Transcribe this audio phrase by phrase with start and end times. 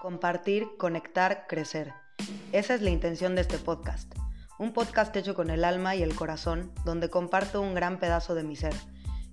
[0.00, 1.92] Compartir, conectar, crecer.
[2.52, 4.14] Esa es la intención de este podcast.
[4.56, 8.44] Un podcast hecho con el alma y el corazón, donde comparto un gran pedazo de
[8.44, 8.74] mi ser.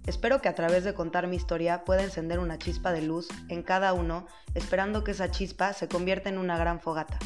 [0.08, 3.62] Espero que a través de contar mi historia pueda encender una chispa de luz en
[3.62, 4.26] cada uno,
[4.56, 7.20] esperando que esa chispa se convierta en una gran fogata.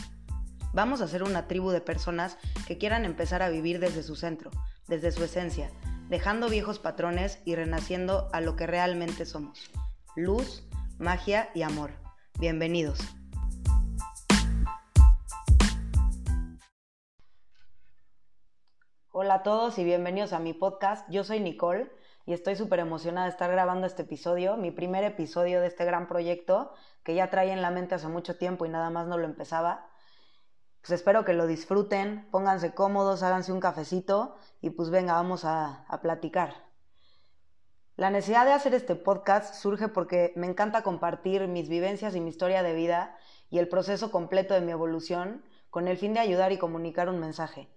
[0.74, 2.38] Vamos a ser una tribu de personas
[2.68, 4.52] que quieran empezar a vivir desde su centro,
[4.88, 5.72] desde su esencia,
[6.10, 9.72] dejando viejos patrones y renaciendo a lo que realmente somos.
[10.18, 10.68] Luz,
[10.98, 11.92] magia y amor.
[12.38, 13.00] Bienvenidos.
[19.22, 21.06] Hola a todos y bienvenidos a mi podcast.
[21.10, 21.92] Yo soy Nicole
[22.26, 26.08] y estoy súper emocionada de estar grabando este episodio, mi primer episodio de este gran
[26.08, 26.72] proyecto
[27.04, 29.90] que ya traía en la mente hace mucho tiempo y nada más no lo empezaba.
[30.80, 35.84] Pues espero que lo disfruten, pónganse cómodos, háganse un cafecito y pues venga, vamos a,
[35.90, 36.54] a platicar.
[37.98, 42.30] La necesidad de hacer este podcast surge porque me encanta compartir mis vivencias y mi
[42.30, 43.18] historia de vida
[43.50, 47.20] y el proceso completo de mi evolución con el fin de ayudar y comunicar un
[47.20, 47.68] mensaje.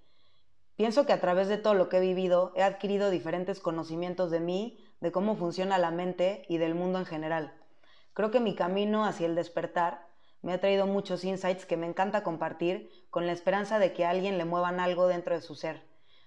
[0.83, 4.41] Pienso que a través de todo lo que he vivido he adquirido diferentes conocimientos de
[4.41, 7.52] mí, de cómo funciona la mente y del mundo en general.
[8.14, 10.08] Creo que mi camino hacia el despertar
[10.41, 14.10] me ha traído muchos insights que me encanta compartir con la esperanza de que a
[14.10, 15.84] alguien le muevan algo dentro de su ser,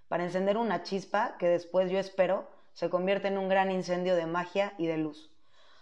[0.07, 4.25] para encender una chispa que después yo espero se convierta en un gran incendio de
[4.25, 5.33] magia y de luz.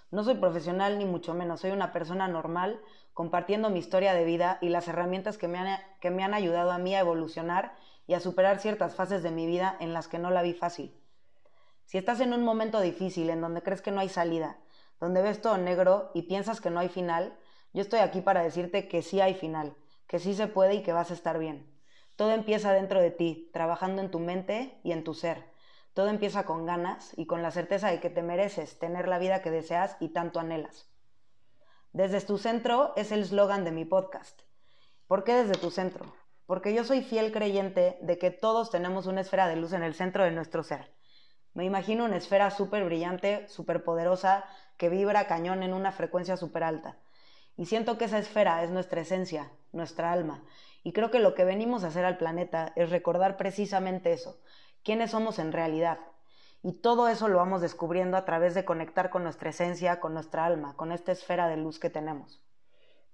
[0.10, 2.82] No soy profesional ni mucho menos, soy una persona normal
[3.14, 6.72] compartiendo mi historia de vida y las herramientas que me han, que me han ayudado
[6.72, 7.76] a mí a evolucionar
[8.08, 11.00] y a superar ciertas fases de mi vida en las que no la vi fácil.
[11.86, 14.60] Si estás en un momento difícil en donde crees que no hay salida,
[15.00, 17.38] donde ves todo negro y piensas que no hay final,
[17.74, 19.76] yo estoy aquí para decirte que sí hay final,
[20.08, 21.70] que sí se puede y que vas a estar bien.
[22.16, 25.52] Todo empieza dentro de ti, trabajando en tu mente y en tu ser.
[25.94, 29.42] Todo empieza con ganas y con la certeza de que te mereces tener la vida
[29.42, 30.88] que deseas y tanto anhelas.
[31.92, 34.42] Desde tu centro es el eslogan de mi podcast.
[35.08, 36.23] ¿Por qué desde tu centro?
[36.46, 39.94] Porque yo soy fiel creyente de que todos tenemos una esfera de luz en el
[39.94, 40.94] centro de nuestro ser.
[41.54, 44.46] Me imagino una esfera súper brillante, súper poderosa,
[44.78, 46.98] que vibra cañón en una frecuencia súper alta.
[47.56, 50.44] Y siento que esa esfera es nuestra esencia, nuestra alma.
[50.84, 54.42] Y creo que lo que venimos a hacer al planeta es recordar precisamente eso,
[54.84, 56.00] quiénes somos en realidad.
[56.64, 60.46] Y todo eso lo vamos descubriendo a través de conectar con nuestra esencia, con nuestra
[60.46, 62.42] alma, con esta esfera de luz que tenemos.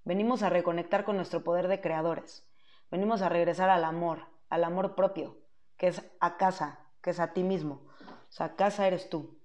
[0.06, 2.49] Venimos a reconectar con nuestro poder de creadores,
[2.92, 5.38] Venimos a regresar al amor, al amor propio,
[5.78, 7.84] que es a casa, que es a ti mismo.
[8.02, 9.40] O sea, casa eres tú.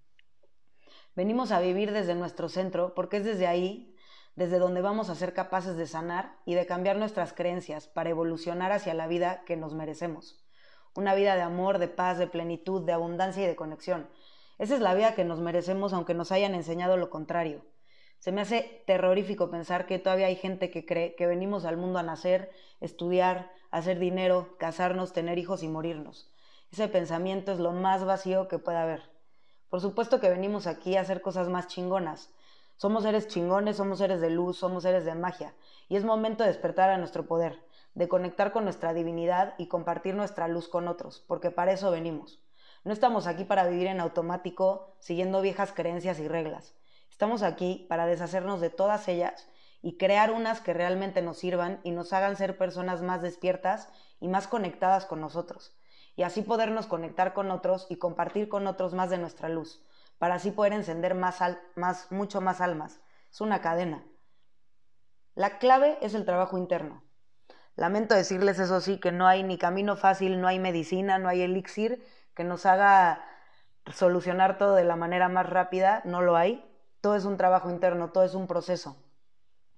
[1.15, 3.95] Venimos a vivir desde nuestro centro porque es desde ahí,
[4.35, 8.73] desde donde vamos a ser capaces de sanar y de cambiar nuestras creencias para evolucionar
[8.73, 10.45] hacia la vida que nos merecemos.
[10.95, 14.09] Una vida de amor, de paz, de plenitud, de abundancia y de conexión.
[14.59, 17.65] Esa es la vida que nos merecemos aunque nos hayan enseñado lo contrario.
[18.25, 21.99] Se me hace terrorífico pensar que todavía hay gente que cree que venimos al mundo
[21.99, 26.33] a nacer, estudiar, hacer dinero, casarnos, tener hijos y morirnos.
[26.73, 29.03] Ese pensamiento es lo más vacío que puede haber.
[29.69, 32.31] Por supuesto que venimos aquí a hacer cosas más chingonas.
[32.79, 35.55] Somos seres chingones, somos seres de luz, somos seres de magia.
[35.91, 37.63] Y es momento de despertar a nuestro poder,
[37.93, 42.41] de conectar con nuestra divinidad y compartir nuestra luz con otros, porque para eso venimos.
[42.85, 46.75] No estamos aquí para vivir en automático, siguiendo viejas creencias y reglas.
[47.15, 49.49] Estamos aquí para deshacernos de todas ellas
[49.81, 53.89] y crear unas que realmente nos sirvan y nos hagan ser personas más despiertas
[54.19, 55.79] y más conectadas con nosotros.
[56.17, 59.81] Y así podernos conectar con otros y compartir con otros más de nuestra luz,
[60.19, 61.39] para así poder encender más,
[61.77, 62.99] más mucho más almas.
[63.31, 64.05] Es una cadena.
[65.37, 67.05] La clave es el trabajo interno.
[67.77, 71.43] Lamento decirles eso sí, que no hay ni camino fácil, no hay medicina, no hay
[71.43, 72.05] elixir
[72.35, 73.25] que nos haga
[73.93, 76.69] solucionar todo de la manera más rápida, no lo hay
[77.05, 78.97] todo es un trabajo interno, todo es un proceso.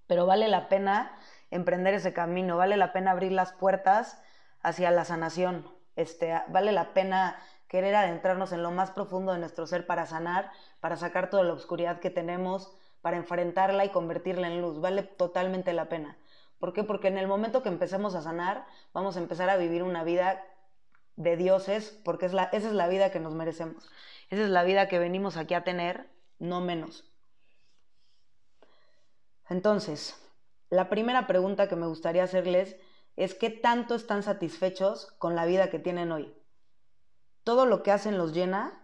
[0.07, 1.19] Pero vale la pena
[1.51, 4.23] emprender ese camino, vale la pena abrir las puertas
[4.61, 9.67] hacia la sanación, este, vale la pena querer adentrarnos en lo más profundo de nuestro
[9.67, 14.61] ser para sanar, para sacar toda la oscuridad que tenemos, para enfrentarla y convertirla en
[14.61, 14.81] luz.
[14.81, 16.17] Vale totalmente la pena.
[16.61, 16.85] ¿Por qué?
[16.85, 20.45] Porque en el momento que empecemos a sanar, vamos a empezar a vivir una vida
[21.17, 23.91] de dioses, porque es la, esa es la vida que nos merecemos.
[24.31, 26.09] Esa es la vida que venimos aquí a tener,
[26.39, 27.16] no menos.
[29.49, 30.17] Entonces,
[30.71, 32.77] la primera pregunta que me gustaría hacerles
[33.15, 36.35] es qué tanto están satisfechos con la vida que tienen hoy.
[37.45, 38.83] ¿Todo lo que hacen los llena?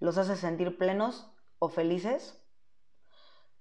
[0.00, 2.42] ¿Los hace sentir plenos o felices?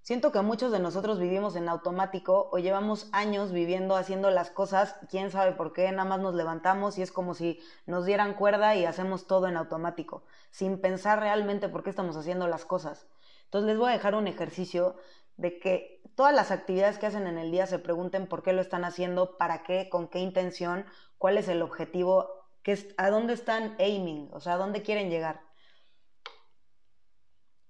[0.01, 4.95] Siento que muchos de nosotros vivimos en automático o llevamos años viviendo haciendo las cosas,
[5.11, 8.75] quién sabe por qué, nada más nos levantamos y es como si nos dieran cuerda
[8.75, 13.05] y hacemos todo en automático, sin pensar realmente por qué estamos haciendo las cosas.
[13.43, 14.95] Entonces les voy a dejar un ejercicio
[15.37, 18.61] de que todas las actividades que hacen en el día se pregunten por qué lo
[18.61, 20.85] están haciendo, para qué, con qué intención,
[21.17, 22.29] cuál es el objetivo,
[22.63, 25.41] qué, a dónde están aiming, o sea, a dónde quieren llegar.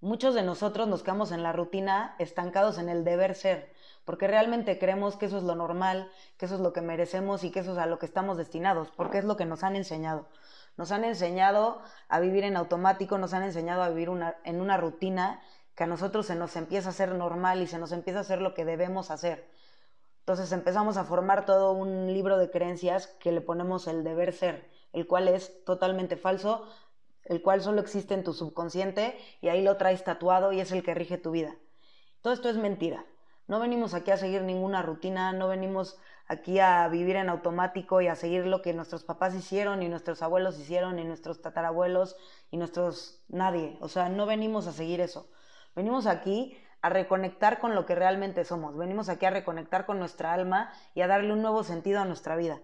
[0.02, 3.72] Muchos de nosotros nos quedamos en la rutina estancados en el deber ser,
[4.04, 7.52] porque realmente creemos que eso es lo normal, que eso es lo que merecemos y
[7.52, 10.28] que eso es a lo que estamos destinados, porque es lo que nos han enseñado.
[10.76, 14.10] Nos han enseñado a vivir en automático, nos han enseñado a vivir
[14.44, 15.40] en una rutina
[15.76, 18.42] que a nosotros se nos empieza a hacer normal y se nos empieza a hacer
[18.42, 19.50] lo que debemos hacer.
[20.20, 24.70] Entonces empezamos a formar todo un libro de creencias que le ponemos el deber ser,
[24.94, 26.68] el cual es totalmente falso,
[27.26, 30.84] el cual solo existe en tu subconsciente y ahí lo traes tatuado y es el
[30.84, 31.56] que rige tu vida.
[32.22, 33.06] Todo esto es mentira.
[33.48, 35.98] No venimos aquí a seguir ninguna rutina, no venimos
[36.28, 40.22] aquí a vivir en automático y a seguir lo que nuestros papás hicieron y nuestros
[40.22, 42.16] abuelos hicieron y nuestros tatarabuelos
[42.52, 43.78] y nuestros nadie.
[43.82, 45.28] O sea, no venimos a seguir eso.
[45.76, 48.76] Venimos aquí a reconectar con lo que realmente somos.
[48.76, 52.36] Venimos aquí a reconectar con nuestra alma y a darle un nuevo sentido a nuestra
[52.36, 52.60] vida.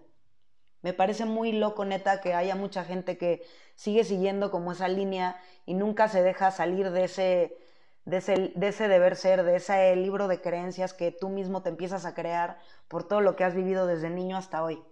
[0.82, 3.42] Me parece muy loco, neta, que haya mucha gente que
[3.74, 7.56] sigue siguiendo como esa línea y nunca se deja salir de ese,
[8.04, 12.14] de ese, deber ser, de ese libro de creencias que tú mismo te empiezas a
[12.14, 14.82] crear por todo lo que has vivido desde niño hasta hoy.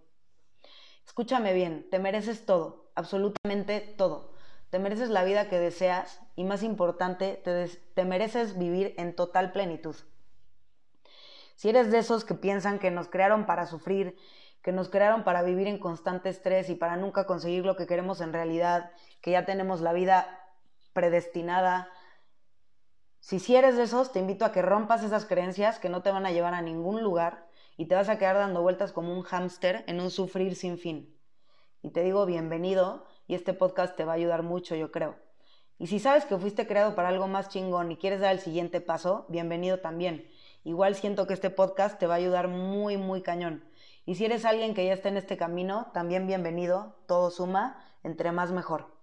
[1.06, 4.35] Escúchame bien, te mereces todo, absolutamente todo.
[4.76, 7.42] Te mereces la vida que deseas y más importante,
[7.94, 9.96] te, mereces vivir en total plenitud.
[11.54, 14.18] Si eres de esos que piensan que nos crearon para sufrir,
[14.60, 18.20] que nos crearon para vivir en constante estrés y para nunca conseguir lo que queremos
[18.20, 18.90] en realidad,
[19.22, 20.28] que ya tenemos la vida
[20.92, 21.88] predestinada,
[23.20, 26.26] si eres de esos, te invito a que rompas esas creencias que no te van
[26.26, 27.48] a llevar a ningún lugar
[27.78, 31.16] y te vas a quedar dando vueltas como un hámster en un sufrir sin fin.
[31.80, 35.16] Y te digo bienvenido y este podcast te va a ayudar mucho, yo creo.
[35.78, 38.80] Y si sabes que fuiste creado para algo más chingón y quieres dar el siguiente
[38.80, 40.28] paso, bienvenido también.
[40.64, 43.62] Igual siento que este podcast te va a ayudar muy, muy cañón.
[44.06, 48.32] Y si eres alguien que ya está en este camino, también bienvenido, todo suma, entre
[48.32, 48.96] más mejor.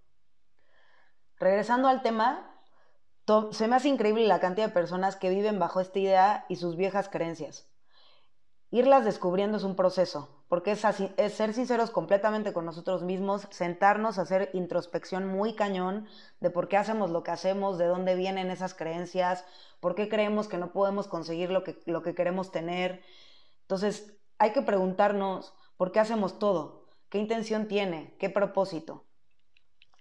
[1.38, 2.60] Regresando al tema,
[3.50, 6.76] se me hace increíble la cantidad de personas que viven bajo esta idea y sus
[6.76, 7.68] viejas creencias.
[8.70, 10.84] Irlas descubriendo es un proceso, porque es,
[11.16, 16.08] es, ser sinceros completamente con nosotros mismos, sentarnos a hacer introspección muy cañón
[16.40, 19.44] de por qué hacemos lo que hacemos, de dónde vienen esas creencias,
[19.80, 23.02] por qué creemos que no podemos conseguir lo que, lo que queremos tener.
[23.62, 29.04] Entonces, hay que preguntarnos por qué hacemos todo, qué intención tiene, qué propósito.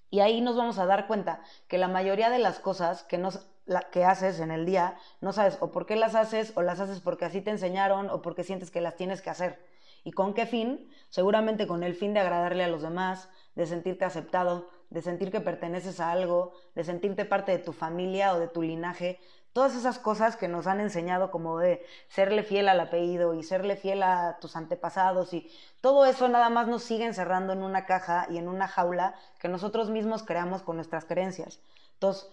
[0.10, 3.48] Y ahí nos vamos a dar cuenta que la mayoría de las cosas que, nos,
[3.92, 7.00] que haces en el día, no sabes o por qué las haces, o las haces
[7.00, 9.60] porque así te enseñaron, o porque sientes que las tienes que hacer.
[10.04, 10.90] ¿Y con qué fin?
[11.10, 15.40] Seguramente con el fin de agradarle a los demás, de sentirte aceptado, de sentir que
[15.40, 19.20] perteneces a algo, de sentirte parte de tu familia o de tu linaje,
[19.54, 23.76] todas esas cosas que nos han enseñado como de serle fiel al apellido y serle
[23.76, 25.50] fiel a tus antepasados y
[25.80, 29.48] todo eso nada más nos sigue encerrando en una caja y en una jaula que
[29.48, 31.60] nosotros mismos creamos con nuestras creencias.
[31.94, 32.30] Entonces,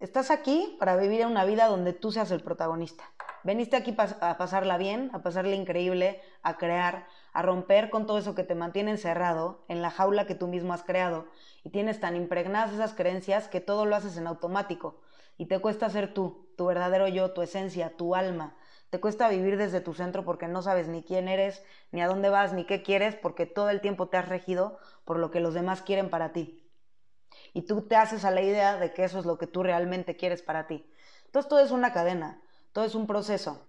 [0.00, 3.04] estás aquí para vivir una vida donde tú seas el protagonista.
[3.42, 8.34] Veniste aquí a pasarla bien, a pasarla increíble, a crear, a romper con todo eso
[8.34, 11.26] que te mantiene encerrado en la jaula que tú mismo has creado
[11.62, 15.00] y tienes tan impregnadas esas creencias que todo lo haces en automático
[15.36, 18.56] y te cuesta ser tú, tu verdadero yo, tu esencia, tu alma.
[18.90, 22.30] Te cuesta vivir desde tu centro porque no sabes ni quién eres, ni a dónde
[22.30, 25.52] vas, ni qué quieres, porque todo el tiempo te has regido por lo que los
[25.52, 26.63] demás quieren para ti.
[27.54, 30.16] Y tú te haces a la idea de que eso es lo que tú realmente
[30.16, 30.86] quieres para ti.
[31.24, 32.42] Entonces todo es una cadena
[32.74, 33.68] todo es un proceso.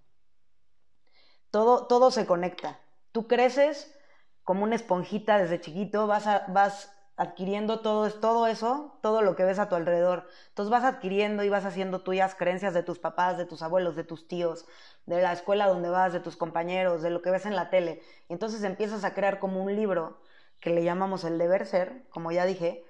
[1.52, 2.80] Todo, todo se conecta.
[3.12, 3.96] Tú creces
[4.44, 9.60] como una esponjita desde chiquito, vas, vas adquiriendo todo, todo eso, todo lo que ves
[9.60, 10.28] a tu alrededor.
[10.50, 14.04] Entonces vas adquiriendo y vas haciendo tuyas creencias de tus papás, de tus abuelos, de
[14.04, 14.66] tus tíos,
[15.06, 18.02] de la escuela donde vas, de tus compañeros, de lo que ves en la tele.
[18.28, 20.20] Y entonces empiezas a crear como un libro
[20.60, 22.84] que le llamamos el deber ser, como ya dije,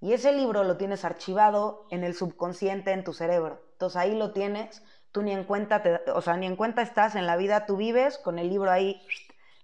[0.00, 3.62] y ese libro lo tienes archivado en el subconsciente, en tu cerebro.
[3.72, 4.82] Entonces ahí lo tienes
[5.16, 5.82] tú ni en cuenta,
[6.14, 9.00] o sea, ni en cuenta estás en la vida, tú vives con el libro ahí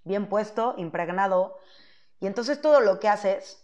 [0.02, 1.58] bien puesto, impregnado,
[2.20, 3.62] y entonces todo lo que haces,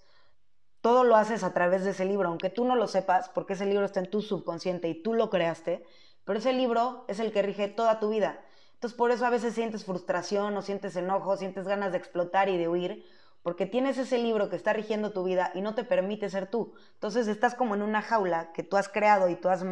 [0.83, 3.65] todo lo haces a través de ese libro, aunque tú no lo sepas, porque ese
[3.65, 5.83] libro está en tu subconsciente y tú lo creaste,
[6.25, 8.39] pero ese libro es el que rige toda tu vida.
[8.75, 12.59] Entonces por eso a veces sientes frustración o sientes enojo, sientes ganas de explotar y
[12.59, 13.07] de huir,
[13.49, 16.75] porque tienes ese libro que está rigiendo tu vida y no te permite ser tú.
[16.93, 19.65] Entonces estás como en una jaula que tú has creado y tú has,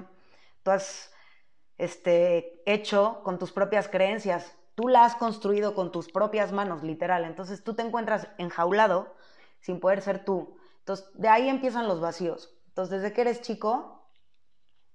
[0.62, 1.12] tú has
[1.76, 4.56] este, hecho con tus propias creencias.
[4.76, 7.26] Tú la has construido con tus propias manos, literal.
[7.26, 9.14] Entonces tú te encuentras enjaulado
[9.60, 10.56] sin poder ser tú.
[10.78, 12.56] Entonces de ahí empiezan los vacíos.
[12.68, 14.08] Entonces desde que eres chico,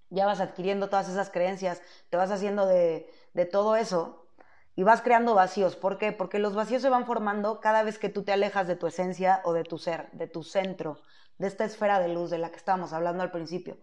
[0.09, 4.25] ya vas adquiriendo todas esas creencias, te vas haciendo de, de todo eso
[4.75, 5.75] y vas creando vacíos.
[5.75, 6.11] ¿Por qué?
[6.11, 9.41] Porque los vacíos se van formando cada vez que tú te alejas de tu esencia
[9.43, 11.01] o de tu ser, de tu centro,
[11.37, 13.77] de esta esfera de luz de la que estábamos hablando al principio.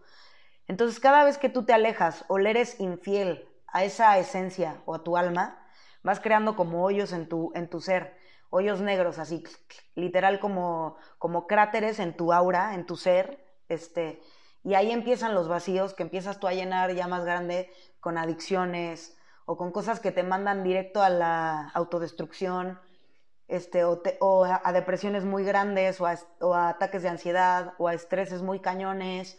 [0.67, 4.95] Entonces, cada vez que tú te alejas o le eres infiel a esa esencia o
[4.95, 5.67] a tu alma,
[6.03, 8.17] vas creando como hoyos en tu, en tu ser,
[8.51, 9.45] hoyos negros, así,
[9.95, 14.23] literal como, como cráteres en tu aura, en tu ser, este,
[14.65, 19.18] y ahí empiezan los vacíos que empiezas tú a llenar ya más grande con adicciones
[19.51, 22.79] o con cosas que te mandan directo a la autodestrucción,
[23.49, 27.95] este, o, a, depresiones muy grandes, o a, o a ataques de ansiedad, o a
[27.95, 29.39] estreses muy cañones.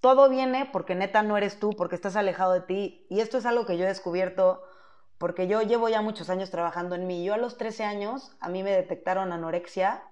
[0.00, 3.06] Todo viene porque neta no eres tú, porque estás alejado de ti.
[3.08, 4.64] Y esto es algo que yo he descubierto
[5.18, 7.24] porque yo llevo ya muchos años trabajando en mí.
[7.24, 10.02] Yo a los 13 años, a mí me detectaron anorexia.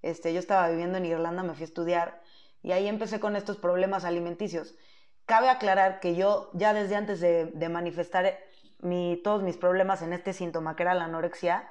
[0.00, 2.22] Este, yo estaba viviendo en Irlanda, me fui a estudiar
[2.62, 4.74] y ahí empecé con estos problemas alimenticios.
[5.26, 8.38] Cabe aclarar que yo ya desde antes de, manifestar
[8.80, 11.68] mi, todos mis problemas en este síntoma, que era la anorexia,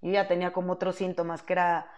[0.00, 1.90] yo ya tenía como otros síntomas, que era,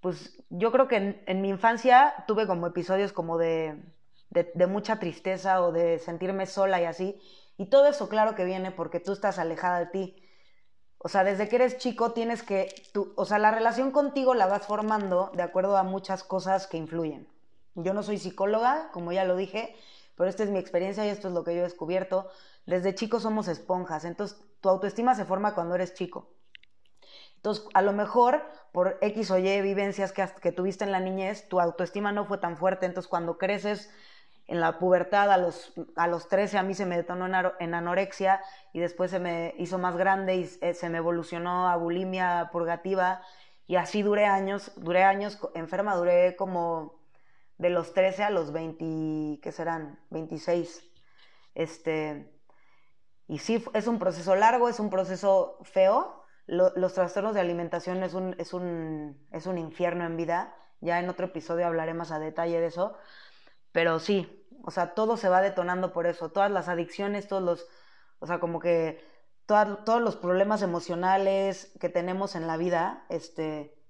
[0.00, 3.82] pues yo creo que en, mi infancia tuve como episodios como de,
[4.30, 7.20] de, mucha tristeza o de sentirme sola y así.
[7.56, 10.16] Y todo eso claro que viene porque tú estás alejada de ti.
[10.98, 14.46] O sea, desde que eres chico tienes que, tú, o sea, la relación contigo la
[14.46, 17.28] vas formando de acuerdo a muchas cosas que influyen.
[17.74, 19.74] Yo no soy psicóloga, como ya lo dije,
[20.16, 22.28] pero esta es mi experiencia y esto es lo que yo he descubierto.
[22.66, 26.30] Desde chicos somos esponjas, entonces tu autoestima se forma cuando eres chico.
[27.36, 31.60] Entonces, a lo mejor por X o Y vivencias que, tuviste en la niñez, tu
[31.60, 33.90] autoestima no fue tan fuerte, entonces cuando creces
[34.46, 37.26] en la pubertad, a los, a los 13 a mí se me detonó
[37.58, 38.40] en, anorexia
[38.72, 43.22] y después se me hizo más grande y eh, se me evolucionó a bulimia purgativa
[43.66, 47.01] y así duré años, duré años enferma, duré como
[47.62, 50.00] de los 13 a los 20, ¿qué serán?
[50.10, 50.84] 26.
[51.54, 52.28] Este,
[53.28, 56.24] y sí, es un proceso largo, es un proceso feo.
[56.46, 60.56] los trastornos de alimentación es un, es, un, es un infierno en vida.
[60.80, 62.96] Ya en otro episodio hablaré más a detalle de eso.
[63.70, 66.30] Pero sí, o sea, todo se va detonando por eso.
[66.32, 67.68] Todas las adicciones, todos los,
[68.18, 69.00] o sea, como que
[69.46, 73.81] todos los problemas emocionales que tenemos en la vida, este,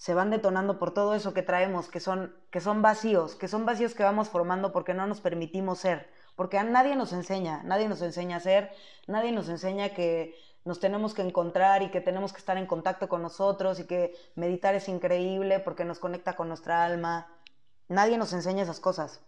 [0.00, 3.66] se van detonando por todo eso que traemos, que son, que son vacíos, que son
[3.66, 7.86] vacíos que vamos formando porque no nos permitimos ser, porque a nadie nos enseña, nadie
[7.86, 8.72] nos enseña a ser,
[9.06, 13.10] nadie nos enseña que nos tenemos que encontrar y que tenemos que estar en contacto
[13.10, 17.28] con nosotros y que meditar es increíble porque nos conecta con nuestra alma.
[17.88, 19.20] Nadie nos enseña esas cosas.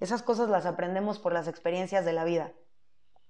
[0.00, 2.52] Esas cosas las aprendemos por las experiencias de la vida,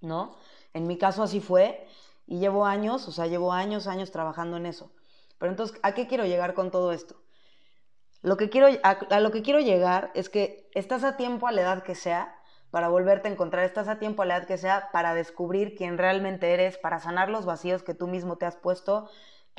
[0.00, 0.34] ¿no?
[0.72, 1.86] En mi caso así fue
[2.26, 4.90] y llevo años, o sea, llevo años, años trabajando en eso.
[5.38, 7.16] Pero entonces, ¿a qué quiero llegar con todo esto?
[8.22, 11.62] Lo que quiero, a, lo que quiero llegar es que estás a tiempo a la
[11.62, 12.34] edad que sea
[12.70, 15.96] para volverte a encontrar, estás a tiempo a la edad que sea para descubrir quién
[15.96, 19.08] realmente eres, para sanar los vacíos que tú mismo te has puesto.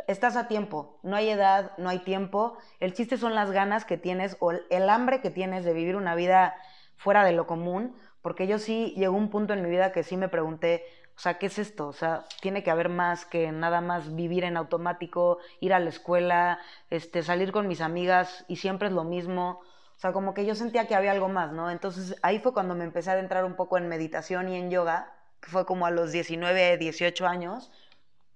[0.07, 2.57] Estás a tiempo, no hay edad, no hay tiempo.
[2.79, 6.15] El chiste son las ganas que tienes o el hambre que tienes de vivir una
[6.15, 6.55] vida
[6.97, 10.17] fuera de lo común, porque yo sí llegó un punto en mi vida que sí
[10.17, 10.83] me pregunté,
[11.17, 11.87] o sea, ¿qué es esto?
[11.87, 15.89] O sea, tiene que haber más que nada más vivir en automático, ir a la
[15.89, 16.59] escuela,
[16.91, 19.61] este, salir con mis amigas y siempre es lo mismo.
[19.95, 21.71] O sea, como que yo sentía que había algo más, ¿no?
[21.71, 25.11] Entonces ahí fue cuando me empecé a adentrar un poco en meditación y en yoga,
[25.41, 27.71] que fue como a los 19, 18 años.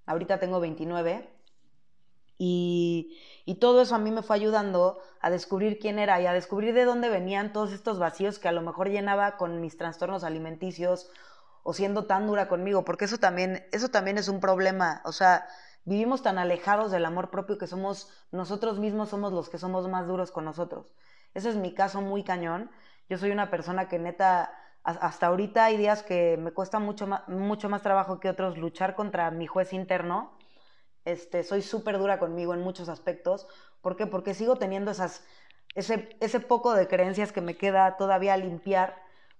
[0.08, 1.30] Ahorita tengo 29.
[2.40, 6.34] Y, y todo eso a mí me fue ayudando a descubrir quién era y a
[6.34, 10.24] descubrir de dónde venían todos estos vacíos que a lo mejor llenaba con mis trastornos
[10.24, 11.12] alimenticios
[11.63, 15.48] o siendo tan dura conmigo, porque eso también, eso también es un problema, o sea,
[15.86, 20.08] vivimos tan alejados del amor propio que somos, nosotros mismos somos los que somos más
[20.08, 20.94] duros con nosotros.
[21.34, 22.72] Ese es mi caso muy cañón.
[23.10, 24.53] Yo soy una persona que neta,
[24.84, 28.96] hasta ahorita hay días que me cuesta mucho más, mucho más trabajo que otros luchar
[28.96, 30.38] contra mi juez interno.
[31.06, 33.48] Este, soy súper dura conmigo en muchos aspectos.
[33.82, 34.08] ¿Por qué?
[34.08, 35.24] Porque sigo teniendo esas,
[35.75, 38.38] ese, ese poco de creencias que me queda todavía a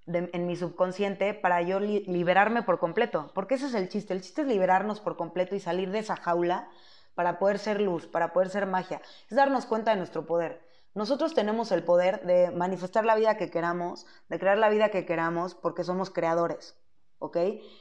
[0.08, 3.31] en mi subconsciente para yo liberarme por completo.
[3.34, 4.13] Porque ese es el chiste.
[4.13, 6.70] El chiste es liberarnos por completo y salir de esa jaula
[7.15, 9.01] para poder ser luz, para poder ser magia.
[9.29, 10.62] Es darnos cuenta de nuestro poder.
[10.93, 15.05] Nosotros tenemos el poder de manifestar la vida que queramos, de crear la vida que
[15.05, 16.77] queramos, porque somos creadores.
[17.20, 17.38] ¿Ok?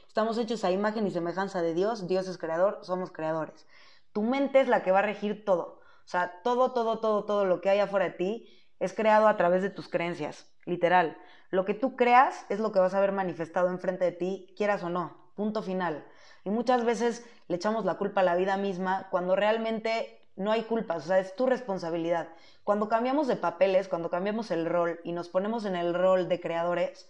[0.07, 2.07] Estamos hechos a imagen y semejanza de Dios.
[2.07, 3.67] Dios es creador, somos creadores.
[4.13, 5.81] Tu mente es la que va a regir todo.
[6.05, 8.47] O sea, todo, todo, todo, todo lo que hay afuera de ti
[8.79, 11.17] es creado a través de tus creencias, literal.
[11.49, 14.83] Lo que tú creas es lo que vas a ver manifestado enfrente de ti, quieras
[14.83, 15.17] o no.
[15.35, 16.05] Punto final.
[16.43, 20.63] Y muchas veces le echamos la culpa a la vida misma cuando realmente no hay
[20.63, 22.29] culpas, o sea, es tu responsabilidad.
[22.63, 26.39] Cuando cambiamos de papeles, cuando cambiamos el rol y nos ponemos en el rol de
[26.39, 27.09] creadores,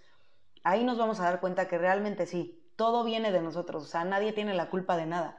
[0.64, 4.04] ahí nos vamos a dar cuenta que realmente sí, todo viene de nosotros, o sea,
[4.04, 5.38] nadie tiene la culpa de nada.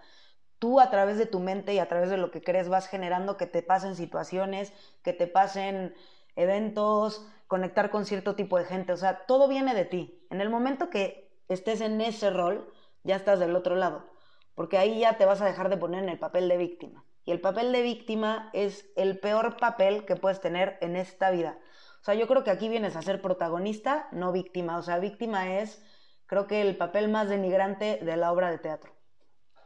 [0.59, 3.37] Tú a través de tu mente y a través de lo que crees vas generando
[3.37, 5.95] que te pasen situaciones, que te pasen
[6.37, 10.27] eventos, conectar con cierto tipo de gente, o sea, todo viene de ti.
[10.31, 12.73] En el momento que estés en ese rol,
[13.05, 14.09] ya estás del otro lado,
[14.55, 17.05] porque ahí ya te vas a dejar de poner en el papel de víctima.
[17.27, 21.59] Y el papel de víctima es el peor papel que puedes tener en esta vida.
[22.01, 24.79] O sea, yo creo que aquí vienes a ser protagonista, no víctima.
[24.79, 25.85] O sea, víctima es,
[26.25, 28.95] creo que el papel más denigrante de la obra de teatro.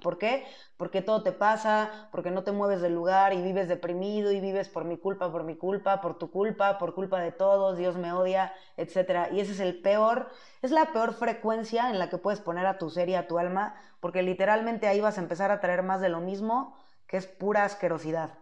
[0.06, 0.46] ¿Por qué?
[0.76, 4.68] Porque todo te pasa, porque no te mueves del lugar y vives deprimido y vives
[4.68, 8.12] por mi culpa, por mi culpa, por tu culpa, por culpa de todos, Dios me
[8.12, 9.32] odia, etc.
[9.32, 10.28] Y ese es el peor,
[10.62, 13.36] es la peor frecuencia en la que puedes poner a tu ser y a tu
[13.36, 16.76] alma, porque literalmente ahí vas a empezar a traer más de lo mismo,
[17.08, 18.38] que es pura asquerosidad.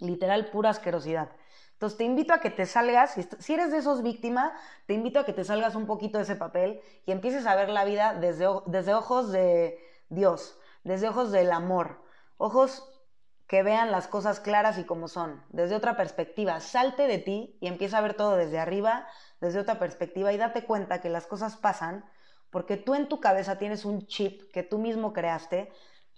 [0.00, 1.30] Literal, pura asquerosidad.
[1.72, 4.52] Entonces te invito a que te salgas, si eres de esos víctimas,
[4.84, 7.70] te invito a que te salgas un poquito de ese papel y empieces a ver
[7.70, 9.78] la vida desde, desde ojos de
[10.10, 12.04] Dios desde ojos del amor,
[12.36, 12.90] ojos
[13.46, 16.60] que vean las cosas claras y como son, desde otra perspectiva.
[16.60, 19.06] Salte de ti y empieza a ver todo desde arriba,
[19.40, 22.04] desde otra perspectiva y date cuenta que las cosas pasan
[22.50, 25.72] porque tú en tu cabeza tienes un chip que tú mismo creaste,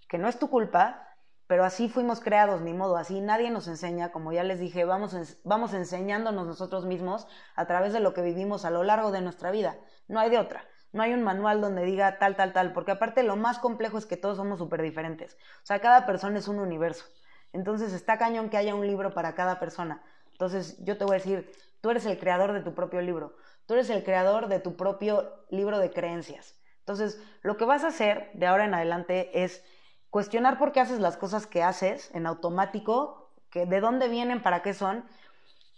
[0.07, 1.09] que no es tu culpa,
[1.47, 5.17] pero así fuimos creados, ni modo, así nadie nos enseña, como ya les dije, vamos,
[5.45, 9.51] vamos enseñándonos nosotros mismos a través de lo que vivimos a lo largo de nuestra
[9.51, 10.65] vida, no hay de otra.
[10.93, 14.07] No hay un manual donde diga tal, tal, tal, porque aparte lo más complejo es
[14.07, 15.35] que todos somos súper diferentes.
[15.63, 17.05] O sea, cada persona es un universo.
[17.53, 20.03] Entonces está cañón que haya un libro para cada persona.
[20.33, 21.51] Entonces yo te voy a decir,
[21.81, 23.37] tú eres el creador de tu propio libro.
[23.67, 26.55] Tú eres el creador de tu propio libro de creencias.
[26.81, 29.65] Entonces, lo que vas a hacer de ahora en adelante es
[30.09, 34.63] cuestionar por qué haces las cosas que haces en automático, que de dónde vienen, para
[34.63, 35.05] qué son,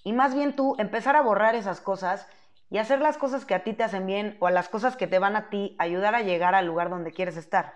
[0.04, 2.26] y más bien tú empezar a borrar esas cosas
[2.70, 5.06] y hacer las cosas que a ti te hacen bien o a las cosas que
[5.06, 7.75] te van a ti ayudar a llegar al lugar donde quieres estar.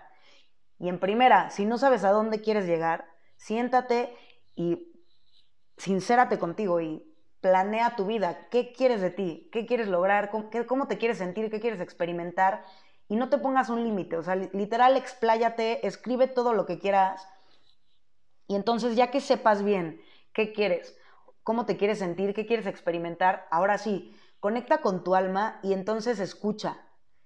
[0.79, 3.05] Y en primera, si no sabes a dónde quieres llegar,
[3.37, 4.15] siéntate
[4.55, 4.93] y
[5.77, 7.03] sincérate contigo y
[7.41, 10.31] planea tu vida, qué quieres de ti, qué quieres lograr,
[10.67, 12.63] cómo, te quieres sentir, qué quieres experimentar
[13.09, 17.27] y no te pongas un límite, o sea, literal expláyate, escribe todo lo que quieras
[18.47, 20.01] y entonces ya que sepas bien
[20.31, 20.97] qué quieres,
[21.43, 26.19] cómo te quieres sentir, qué quieres experimentar, ahora sí, Conecta con tu alma y entonces
[26.19, 26.75] escucha.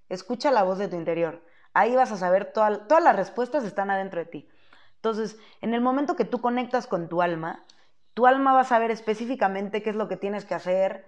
[0.07, 1.43] Escucha la voz de tu interior.
[1.73, 4.49] Ahí vas a saber, todas las respuestas están adentro de ti.
[4.97, 7.65] Entonces, en el momento que tú conectas con tu alma,
[8.13, 11.07] tu alma va a saber específicamente qué es lo que tienes que hacer,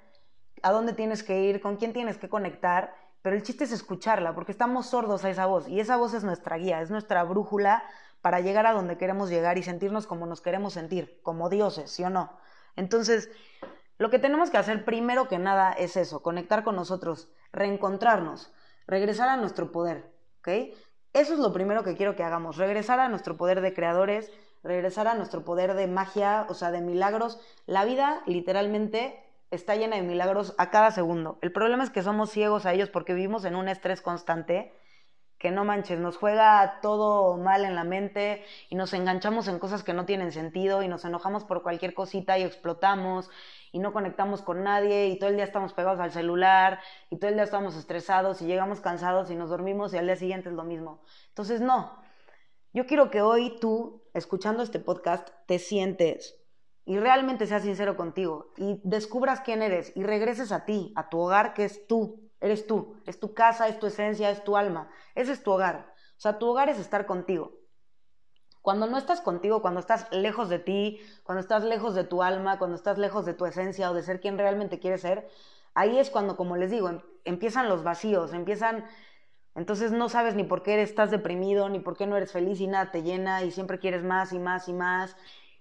[0.63, 4.33] a dónde tienes que ir, con quién tienes que conectar, pero el chiste es escucharla,
[4.33, 7.83] porque estamos sordos a esa voz y esa voz es nuestra guía, es nuestra brújula
[8.21, 12.03] para llegar a donde queremos llegar y sentirnos como nos queremos sentir, como dioses, ¿sí
[12.03, 12.35] o no?
[12.75, 13.29] Entonces,
[13.99, 18.51] lo que tenemos que hacer primero que nada es eso, conectar con nosotros, reencontrarnos,
[18.87, 20.47] regresar a nuestro poder, ¿ok?
[21.13, 24.31] Eso es lo primero que quiero que hagamos, regresar a nuestro poder de creadores,
[24.63, 27.39] regresar a nuestro poder de magia, o sea, de milagros.
[27.65, 31.37] La vida literalmente está llena de milagros a cada segundo.
[31.41, 34.71] El problema es que somos ciegos a ellos porque vivimos en un estrés constante
[35.39, 39.83] que no manches, nos juega todo mal en la mente y nos enganchamos en cosas
[39.83, 43.29] que no tienen sentido y nos enojamos por cualquier cosita y explotamos
[43.71, 46.79] y no conectamos con nadie y todo el día estamos pegados al celular
[47.09, 50.15] y todo el día estamos estresados y llegamos cansados y nos dormimos y al día
[50.15, 51.01] siguiente es lo mismo.
[51.29, 52.01] Entonces, no.
[52.73, 56.35] Yo quiero que hoy tú, escuchando este podcast, te sientes
[56.85, 61.19] y realmente seas sincero contigo y descubras quién eres y regreses a ti, a tu
[61.19, 64.89] hogar que es tú, Eres tú, es tu casa, es tu esencia, es tu alma.
[65.15, 65.93] Ese es tu hogar.
[66.17, 67.58] O sea, tu hogar es estar contigo.
[68.69, 72.59] Cuando no estás contigo, cuando estás lejos de ti, cuando estás lejos de tu alma,
[72.59, 75.27] cuando estás lejos de tu esencia o de ser quien realmente quieres ser,
[75.73, 78.85] ahí es cuando, como les digo, em, empiezan los vacíos, empiezan...
[79.55, 82.67] Entonces no sabes ni por qué estás deprimido, ni por qué no eres feliz y
[82.67, 85.17] nada te llena y siempre quieres más y más y más.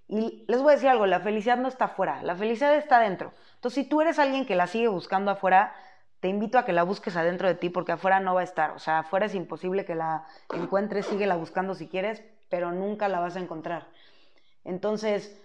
[0.07, 3.33] Y les voy a decir algo, la felicidad no está afuera, la felicidad está adentro.
[3.55, 5.73] Entonces si tú eres alguien que la sigue buscando afuera,
[6.21, 8.73] te invito a que la busques adentro de ti porque afuera no va a estar.
[8.73, 13.21] O sea, afuera es imposible que la encuentres, síguela buscando si quieres, pero nunca la
[13.21, 13.89] vas a encontrar.
[14.65, 15.41] Entonces,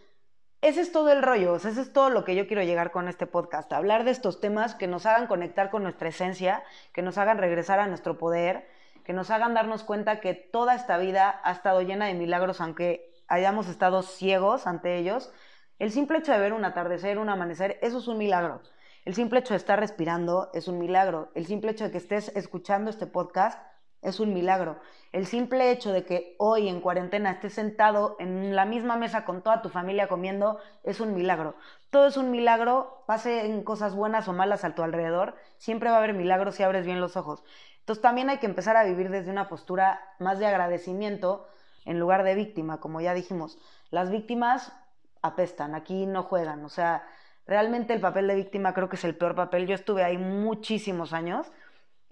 [0.62, 3.28] ese es todo el rollo, ese es todo lo que yo quiero llegar con este
[3.28, 6.64] podcast, hablar de estos temas que nos hagan conectar con nuestra esencia,
[6.94, 8.66] que nos hagan regresar a nuestro poder,
[9.04, 13.14] que nos hagan darnos cuenta que toda esta vida ha estado llena de milagros, aunque
[13.28, 15.32] hayamos estado ciegos ante ellos.
[15.80, 18.62] El simple hecho de ver un atardecer, un amanecer, eso es un milagro.
[19.04, 21.30] El simple hecho de estar respirando es un milagro.
[21.36, 23.60] El simple hecho de que estés escuchando este podcast
[24.04, 24.78] es un milagro.
[25.12, 29.42] El simple hecho de que hoy en cuarentena estés sentado en la misma mesa con
[29.42, 31.56] toda tu familia comiendo es un milagro.
[31.90, 36.00] Todo es un milagro, pasen cosas buenas o malas a tu alrededor, siempre va a
[36.00, 37.44] haber milagros si abres bien los ojos.
[37.80, 41.48] Entonces también hay que empezar a vivir desde una postura más de agradecimiento
[41.86, 43.60] en lugar de víctima, como ya dijimos.
[43.92, 44.74] Las víctimas
[45.22, 47.04] apestan, aquí no juegan, o sea,
[47.46, 49.68] realmente el papel de víctima creo que es el peor papel.
[49.68, 51.52] Yo estuve ahí muchísimos años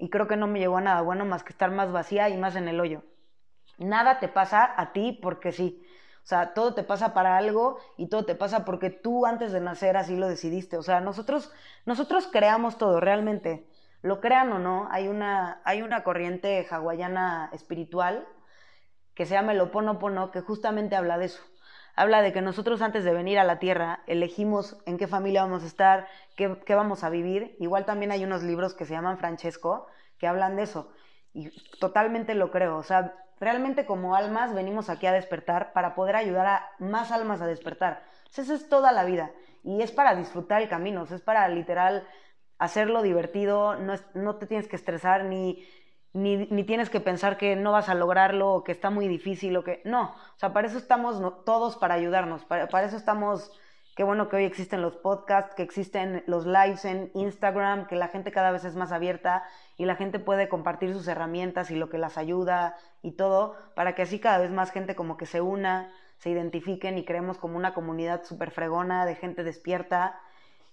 [0.02, 2.36] y creo que no me llegó a nada bueno más que estar más vacía y
[2.36, 3.04] más en el hoyo.
[3.78, 5.86] Nada te pasa a ti porque sí.
[6.24, 9.62] O sea, todo te pasa para algo y todo te pasa porque tú antes de
[9.62, 10.78] nacer así lo decidiste.
[10.78, 11.54] O sea, nosotros,
[11.86, 13.68] nosotros creamos todo, realmente.
[14.02, 18.28] Lo crean o no, hay una, hay una corriente hawaiana espiritual
[19.14, 21.44] que se llama el Oponopono que justamente habla de eso
[22.02, 25.62] habla de que nosotros antes de venir a la Tierra elegimos en qué familia vamos
[25.62, 27.56] a estar, qué, qué, vamos a vivir.
[27.60, 29.86] Igual también hay unos libros que se llaman Francesco
[30.18, 30.92] que hablan de eso.
[31.34, 32.78] Y totalmente lo creo.
[32.78, 37.40] O sea, realmente como almas venimos aquí a despertar para poder ayudar a más almas
[37.40, 38.04] a despertar.
[38.26, 39.30] O esa es toda la vida.
[39.64, 42.08] Y es para disfrutar el camino, es para literal
[42.58, 45.68] hacerlo divertido, no, no te tienes que estresar ni
[46.14, 49.56] ni, ni, tienes que pensar que no vas a lograrlo o que está muy difícil
[49.56, 53.52] o que no, o sea, para eso estamos todos para ayudarnos, para, para, eso estamos,
[53.96, 58.10] qué bueno que hoy existen los podcasts, que existen los lives en Instagram, que la
[58.10, 59.44] gente cada vez es más abierta
[59.78, 63.96] y la gente puede compartir sus herramientas y lo que las ayuda y todo, para
[63.96, 67.56] que así cada vez más gente como que se una, se identifiquen y creemos como
[67.56, 70.20] una comunidad súper fregona de gente despierta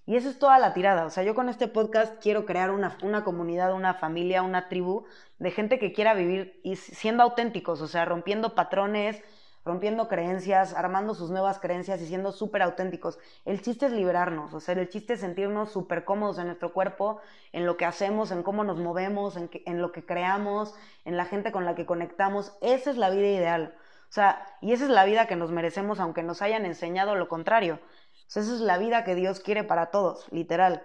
[0.09, 1.05] y eso es toda la tirada.
[1.05, 5.05] O sea, yo con este podcast quiero crear una, una, comunidad, una familia, una tribu
[5.39, 9.23] de gente que quiera vivir y siendo auténticos, o sea, rompiendo patrones,
[9.67, 13.19] rompiendo creencias, armando sus nuevas creencias y siendo súper auténticos.
[13.45, 17.21] El chiste es liberarnos, o sea, el chiste es sentirnos súper cómodos en nuestro cuerpo,
[17.53, 21.27] en lo que hacemos, en cómo nos movemos, en, en lo que creamos, en la
[21.27, 22.57] gente con la que conectamos.
[22.63, 23.75] Esa es la vida ideal.
[24.09, 27.29] O sea, y esa es la vida que nos merecemos, aunque nos hayan enseñado lo
[27.29, 27.79] contrario
[28.29, 30.83] esa es la vida que Dios quiere para todos, literal.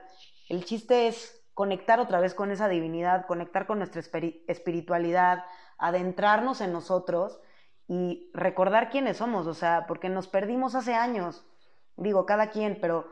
[0.50, 4.02] El chiste es conectar otra vez con esa divinidad, conectar con nuestra
[4.48, 5.46] espiritualidad,
[5.78, 7.40] adentrarnos en nosotros
[7.88, 11.46] y recordar quiénes somos, o sea, porque nos perdimos hace años,
[11.98, 13.08] digo, cada quien, pero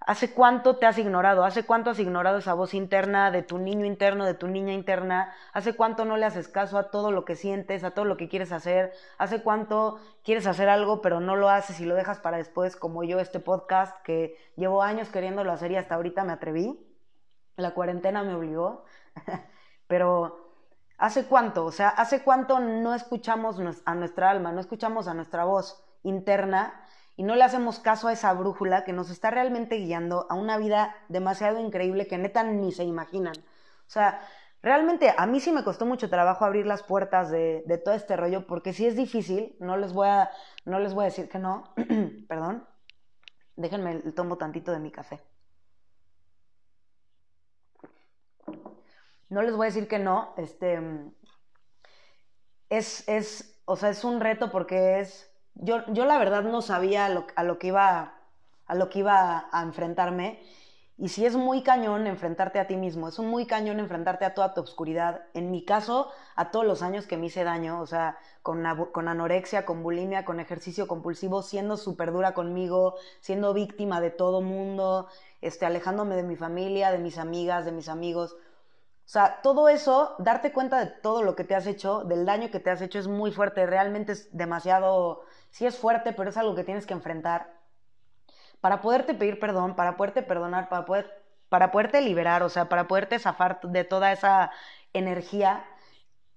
[0.00, 1.44] ¿Hace cuánto te has ignorado?
[1.44, 5.34] ¿Hace cuánto has ignorado esa voz interna de tu niño interno, de tu niña interna?
[5.52, 8.28] ¿Hace cuánto no le haces caso a todo lo que sientes, a todo lo que
[8.28, 8.92] quieres hacer?
[9.18, 13.04] ¿Hace cuánto quieres hacer algo pero no lo haces y lo dejas para después, como
[13.04, 16.78] yo este podcast que llevo años queriéndolo hacer y hasta ahorita me atreví?
[17.56, 18.84] La cuarentena me obligó.
[19.86, 20.54] pero
[20.96, 21.66] ¿hace cuánto?
[21.66, 26.84] O sea, ¿hace cuánto no escuchamos a nuestra alma, no escuchamos a nuestra voz interna?
[27.20, 30.56] Y no le hacemos caso a esa brújula que nos está realmente guiando a una
[30.56, 33.36] vida demasiado increíble que neta ni se imaginan.
[33.36, 34.26] O sea,
[34.62, 38.46] realmente a mí sí me costó mucho trabajo abrir las puertas de, todo este rollo
[38.46, 40.30] porque si es difícil, no les voy a,
[40.64, 41.74] no les voy a decir que no,
[42.26, 42.66] perdón,
[43.54, 45.20] déjenme el tomo tantito de mi café.
[49.28, 50.80] No les voy a decir que no, este,
[52.70, 57.06] es, es, o sea, es un reto porque es yo, yo la verdad no sabía
[57.06, 57.08] a
[57.44, 58.14] lo, que iba,
[58.66, 60.40] a lo que iba a enfrentarme.
[60.96, 64.34] Y si es muy cañón enfrentarte a ti mismo, es un muy cañón enfrentarte a
[64.34, 65.22] toda tu oscuridad.
[65.32, 69.08] En mi caso, a todos los años que me hice daño, o sea, con, con
[69.08, 75.08] anorexia, con bulimia, con ejercicio compulsivo, siendo súper dura conmigo, siendo víctima de todo mundo,
[75.40, 78.36] este, alejándome de mi familia, de mis amigas, de mis amigos.
[79.10, 82.48] O sea, todo eso, darte cuenta de todo lo que te has hecho, del daño
[82.52, 83.66] que te has hecho, es muy fuerte.
[83.66, 87.52] Realmente es demasiado sí es fuerte, pero es algo que tienes que enfrentar
[88.60, 92.86] para poderte pedir perdón, para poderte perdonar, para, poder, para poderte liberar, o sea, para
[92.86, 94.52] poderte zafar de toda esa
[94.92, 95.64] energía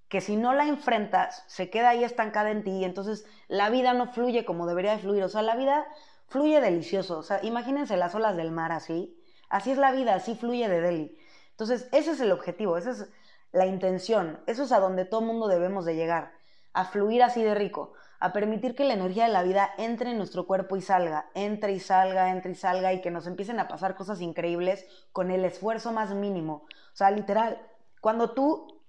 [0.07, 3.93] que si no la enfrentas, se queda ahí estancada en ti y entonces la vida
[3.93, 5.86] no fluye como debería de fluir, o sea, la vida
[6.25, 9.15] fluye delicioso, o sea, imagínense las olas del mar así,
[9.47, 11.17] así es la vida, así fluye de Delhi.
[11.53, 13.09] Entonces, ese es el objetivo, esa es
[13.51, 16.33] la intención, eso es a donde todo mundo debemos de llegar,
[16.73, 20.17] a fluir así de rico a permitir que la energía de la vida entre en
[20.17, 23.67] nuestro cuerpo y salga, entre y salga, entre y salga y que nos empiecen a
[23.67, 26.65] pasar cosas increíbles con el esfuerzo más mínimo.
[26.93, 27.61] O sea, literal,
[27.99, 28.81] cuando tú,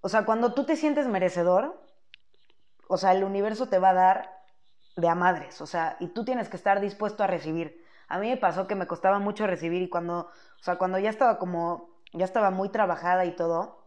[0.00, 1.84] o sea, cuando tú te sientes merecedor,
[2.88, 4.40] o sea, el universo te va a dar
[4.96, 7.84] de a madres, o sea, y tú tienes que estar dispuesto a recibir.
[8.08, 11.10] A mí me pasó que me costaba mucho recibir y cuando, o sea, cuando ya
[11.10, 13.82] estaba como, ya estaba muy trabajada y todo,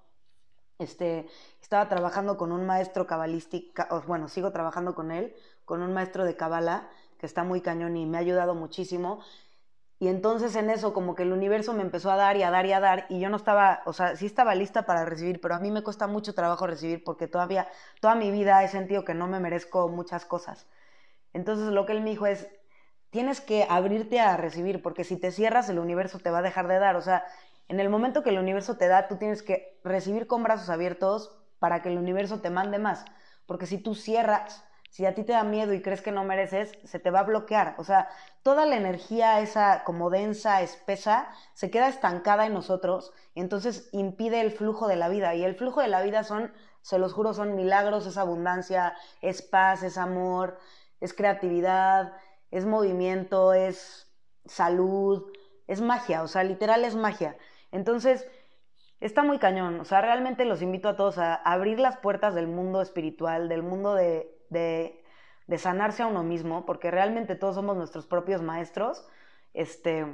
[0.79, 1.27] este,
[1.61, 6.35] estaba trabajando con un maestro cabalístico, bueno, sigo trabajando con él, con un maestro de
[6.35, 9.21] cabala que está muy cañón y me ha ayudado muchísimo.
[9.97, 12.65] Y entonces en eso como que el universo me empezó a dar y a dar
[12.65, 15.55] y a dar y yo no estaba, o sea, sí estaba lista para recibir, pero
[15.55, 17.69] a mí me cuesta mucho trabajo recibir porque todavía,
[18.01, 20.67] toda mi vida he sentido que no me merezco muchas cosas.
[21.33, 22.47] Entonces lo que él me dijo es,
[23.09, 26.67] tienes que abrirte a recibir porque si te cierras el universo te va a dejar
[26.67, 26.97] de dar.
[26.97, 27.23] O sea,
[27.67, 31.37] en el momento que el universo te da, tú tienes que recibir con brazos abiertos
[31.59, 33.05] para que el universo te mande más.
[33.45, 36.71] Porque si tú cierras si a ti te da miedo y crees que no mereces,
[36.85, 37.75] se te va a bloquear.
[37.77, 38.07] O sea,
[38.43, 44.39] toda la energía esa como densa, espesa, se queda estancada en nosotros y entonces impide
[44.39, 45.35] el flujo de la vida.
[45.35, 49.41] Y el flujo de la vida son, se los juro, son milagros, es abundancia, es
[49.41, 50.59] paz, es amor,
[51.01, 52.13] es creatividad,
[52.49, 54.09] es movimiento, es
[54.45, 55.29] salud,
[55.67, 57.35] es magia, o sea, literal es magia.
[57.75, 58.27] Entonces,
[58.99, 59.79] está muy cañón.
[59.79, 63.63] O sea, realmente los invito a todos a abrir las puertas del mundo espiritual, del
[63.63, 69.05] mundo de de, sanarse a uno mismo, porque realmente todos somos nuestros propios maestros.
[69.53, 70.05] Este,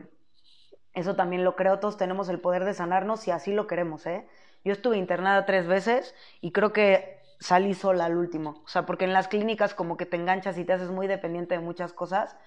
[0.93, 4.27] eso también lo creo, todos tenemos el poder de sanarnos si así lo queremos, ¿eh?
[4.63, 8.61] Yo estuve internada tres veces y creo que salí sola al último.
[8.63, 11.55] O sea, porque en las clínicas como que te enganchas y te haces muy dependiente
[11.55, 12.37] de muchas cosas.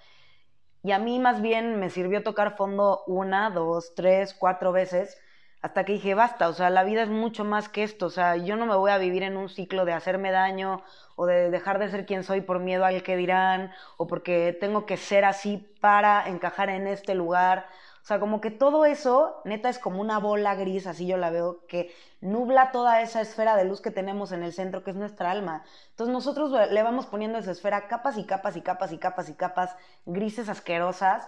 [0.84, 5.18] Y a mí más bien me sirvió tocar fondo una, dos, tres, cuatro veces
[5.62, 8.36] hasta que dije, basta, o sea, la vida es mucho más que esto, o sea,
[8.36, 10.82] yo no me voy a vivir en un ciclo de hacerme daño
[11.16, 14.84] o de dejar de ser quien soy por miedo al que dirán o porque tengo
[14.84, 17.66] que ser así para encajar en este lugar.
[18.04, 21.30] O sea, como que todo eso, neta, es como una bola gris, así yo la
[21.30, 21.90] veo, que
[22.20, 25.64] nubla toda esa esfera de luz que tenemos en el centro, que es nuestra alma.
[25.88, 29.34] Entonces nosotros le vamos poniendo esa esfera capas y capas y capas y capas y
[29.34, 31.26] capas grises asquerosas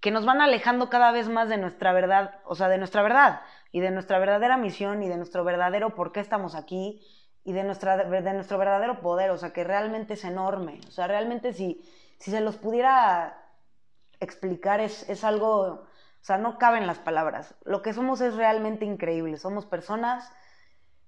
[0.00, 3.42] que nos van alejando cada vez más de nuestra verdad, o sea, de nuestra verdad
[3.70, 7.00] y de nuestra verdadera misión y de nuestro verdadero por qué estamos aquí
[7.44, 10.80] y de, nuestra, de nuestro verdadero poder, o sea, que realmente es enorme.
[10.88, 11.80] O sea, realmente si,
[12.18, 13.38] si se los pudiera
[14.22, 15.84] explicar es, es algo,
[16.22, 17.56] o sea, no caben las palabras.
[17.64, 19.38] Lo que somos es realmente increíble.
[19.38, 20.30] Somos personas,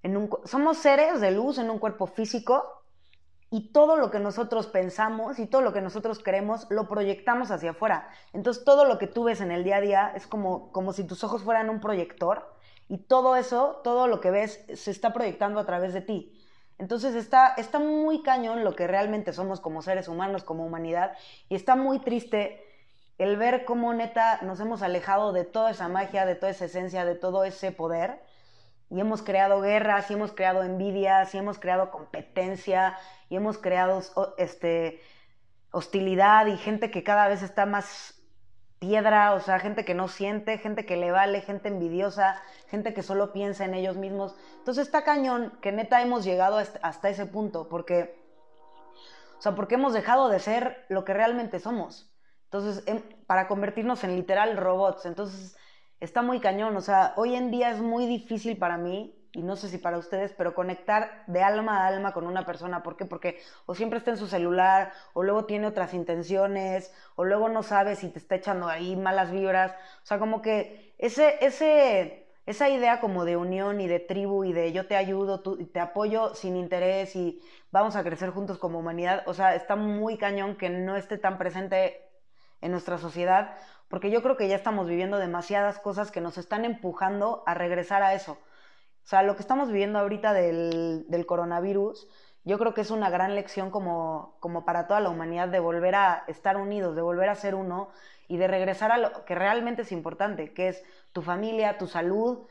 [0.03, 2.83] en un, somos seres de luz en un cuerpo físico
[3.49, 7.71] y todo lo que nosotros pensamos y todo lo que nosotros queremos lo proyectamos hacia
[7.71, 8.09] afuera.
[8.33, 11.05] Entonces todo lo que tú ves en el día a día es como, como si
[11.05, 12.53] tus ojos fueran un proyector
[12.89, 16.37] y todo eso, todo lo que ves se está proyectando a través de ti.
[16.77, 21.13] Entonces está, está muy cañón lo que realmente somos como seres humanos, como humanidad,
[21.47, 22.64] y está muy triste
[23.17, 27.05] el ver cómo neta nos hemos alejado de toda esa magia, de toda esa esencia,
[27.05, 28.19] de todo ese poder
[28.89, 32.97] y hemos creado guerras, y hemos creado envidias, y hemos creado competencia,
[33.29, 34.01] y hemos creado
[34.37, 35.01] este,
[35.71, 38.21] hostilidad y gente que cada vez está más
[38.79, 43.01] piedra, o sea, gente que no siente, gente que le vale, gente envidiosa, gente que
[43.01, 44.35] solo piensa en ellos mismos.
[44.59, 48.21] Entonces está cañón que neta hemos llegado hasta ese punto, porque,
[49.37, 52.14] o sea, porque hemos dejado de ser lo que realmente somos.
[52.55, 55.05] Entonces, em, para convertirnos en literal robots.
[55.05, 55.57] Entonces,
[55.99, 56.75] está muy cañón.
[56.77, 59.97] O sea, hoy en día es muy difícil para mí, y no sé si para
[59.97, 62.81] ustedes, pero conectar de alma a alma con una persona.
[62.83, 63.05] ¿Por qué?
[63.05, 67.61] Porque o siempre está en su celular, o luego tiene otras intenciones, o luego no
[67.61, 69.73] sabe si te está echando ahí malas vibras.
[70.03, 74.53] O sea, como que ese, ese, esa idea como de unión y de tribu y
[74.53, 77.41] de yo te ayudo, tú, te apoyo sin interés y
[77.71, 81.37] vamos a crecer juntos como humanidad, o sea, está muy cañón que no esté tan
[81.37, 82.04] presente
[82.65, 83.55] en nuestra sociedad
[83.87, 88.03] porque yo creo que ya estamos viviendo demasiadas cosas que nos están empujando a regresar
[88.03, 88.33] a eso.
[88.33, 92.07] O sea, lo que estamos viviendo ahorita del, coronavirus,
[92.43, 95.95] yo creo que es una gran lección como, como para toda la humanidad de volver
[95.95, 97.89] a estar unidos, de volver a ser uno
[98.27, 102.47] y de regresar a lo que realmente es importante, que es tu familia, tu salud,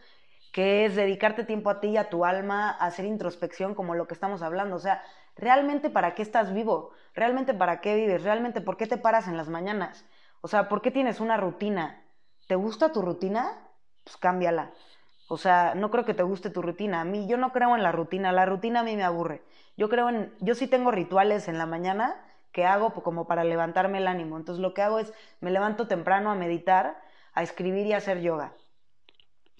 [0.54, 4.14] que es dedicarte tiempo a ti y a tu alma, hacer introspección como lo que
[4.14, 4.76] estamos hablando.
[4.76, 5.02] O sea,
[5.34, 9.36] realmente para qué estás vivo, realmente para qué vives, realmente por qué te paras en
[9.36, 10.06] las mañanas.
[10.42, 12.04] O sea, ¿por qué tienes una rutina?
[12.46, 13.66] ¿Te gusta tu rutina?
[14.04, 14.70] Pues cámbiala.
[15.26, 17.00] O sea, no creo que te guste tu rutina.
[17.00, 18.30] A mí, yo no creo en la rutina.
[18.30, 19.42] La rutina a mí me aburre.
[19.76, 22.14] Yo creo en, yo sí tengo rituales en la mañana
[22.52, 24.36] que hago como para levantarme el ánimo.
[24.36, 28.20] Entonces lo que hago es, me levanto temprano a meditar, a escribir y a hacer
[28.20, 28.52] yoga.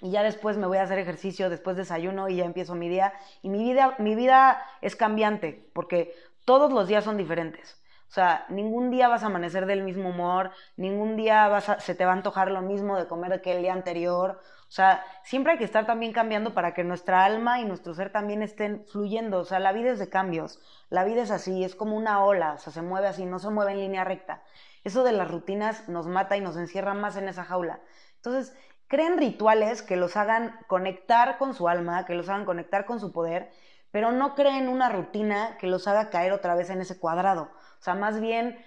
[0.01, 3.13] Y ya después me voy a hacer ejercicio, después desayuno y ya empiezo mi día.
[3.43, 7.81] Y mi vida, mi vida es cambiante, porque todos los días son diferentes.
[8.09, 12.05] O sea, ningún día vas a amanecer del mismo humor, ningún día vas se te
[12.05, 14.41] va a antojar lo mismo de comer que el día anterior.
[14.69, 18.13] O sea, siempre hay que estar también cambiando para que nuestra alma y nuestro ser
[18.13, 19.41] también estén fluyendo.
[19.41, 20.61] O sea, la vida es de cambios.
[20.91, 23.51] La vida es así, es como una ola, o sea, se mueve así, no se
[23.51, 24.43] mueve en línea recta.
[24.85, 27.81] Eso de las rutinas nos mata y nos encierra más en esa jaula.
[28.17, 28.57] Entonces,
[28.89, 33.13] creen rituales que los hagan conectar con su alma, que los hagan conectar con su
[33.13, 33.51] poder,
[33.91, 37.51] pero no creen una rutina que los haga caer otra vez en ese cuadrado.
[37.79, 38.59] O sea, más bien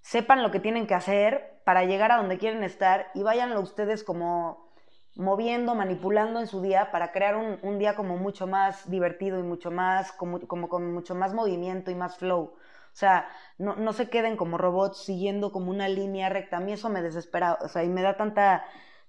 [0.00, 4.04] sepan lo que tienen que hacer, para llegar a donde quieren estar y váyanlo ustedes
[4.04, 4.70] como
[5.16, 9.70] moviendo, manipulando en su día para crear un, día como mucho más divertido y mucho
[9.70, 12.42] más, como, como con mucho más movimiento y más flow.
[12.42, 16.58] O sea, no, no se queden como robots siguiendo como una línea recta.
[16.58, 18.64] A mí eso me desespera, o sea, y me da tanta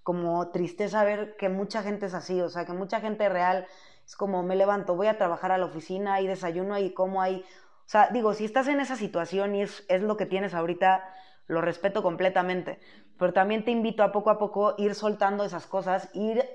[0.05, 3.65] como tristeza ver que mucha gente es así, o sea, que mucha gente real
[4.05, 7.37] es como me levanto, voy a trabajar a la oficina, hay desayuno y como hay,
[7.39, 11.03] o sea, digo, si estás en esa situación y es, es lo que tienes ahorita,
[11.47, 12.79] lo respeto completamente,
[13.17, 16.45] pero también te invito a poco a poco ir soltando esas cosas, ir,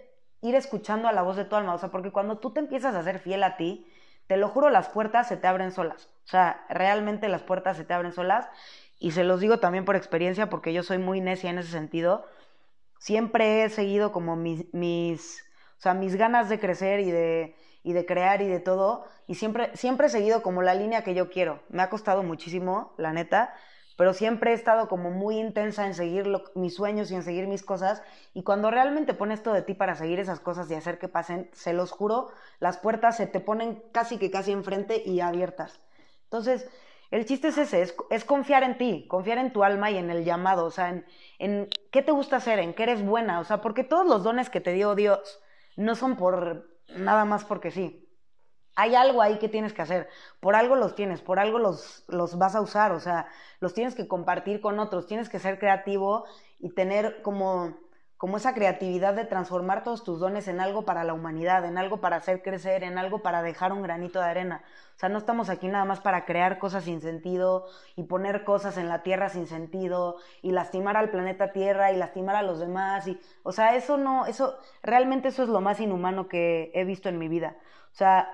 [0.42, 2.94] ir escuchando a la voz de tu alma, o sea, porque cuando tú te empiezas
[2.94, 3.84] a ser fiel a ti,
[4.28, 7.82] te lo juro, las puertas se te abren solas, o sea, realmente las puertas se
[7.82, 8.48] te abren solas,
[9.00, 12.26] y se los digo también por experiencia, porque yo soy muy necia en ese sentido,
[13.00, 15.42] siempre he seguido como mis, mis
[15.78, 19.36] o sea, mis ganas de crecer y de, y de crear y de todo, y
[19.36, 21.62] siempre, siempre he seguido como la línea que yo quiero.
[21.70, 23.54] Me ha costado muchísimo, la neta,
[23.96, 27.62] pero siempre he estado como muy intensa en seguir mis sueños y en seguir mis
[27.62, 28.02] cosas,
[28.34, 31.48] y cuando realmente pones todo de ti para seguir esas cosas y hacer que pasen,
[31.54, 32.28] se los juro,
[32.60, 35.80] las puertas se te ponen casi que casi enfrente y abiertas.
[36.24, 36.68] Entonces,
[37.10, 40.24] el chiste es ese, es, confiar en ti, confiar en tu alma y en el
[40.24, 41.04] llamado, o sea, en,
[41.38, 44.48] en qué te gusta hacer, en qué eres buena, o sea, porque todos los dones
[44.48, 45.40] que te dio Dios,
[45.76, 48.06] no son por nada más porque sí.
[48.76, 50.08] Hay algo ahí que tienes que hacer.
[50.40, 52.92] Por algo los tienes, por algo los, los vas a usar.
[52.92, 53.26] O sea,
[53.58, 55.06] los tienes que compartir con otros.
[55.06, 56.24] Tienes que ser creativo
[56.58, 57.76] y tener como
[58.20, 62.02] como esa creatividad de transformar todos tus dones en algo para la humanidad, en algo
[62.02, 64.62] para hacer crecer, en algo para dejar un granito de arena.
[64.94, 68.76] O sea, no estamos aquí nada más para crear cosas sin sentido y poner cosas
[68.76, 73.08] en la Tierra sin sentido y lastimar al planeta Tierra y lastimar a los demás
[73.08, 77.08] y o sea, eso no, eso realmente eso es lo más inhumano que he visto
[77.08, 77.56] en mi vida.
[77.90, 78.28] O sea,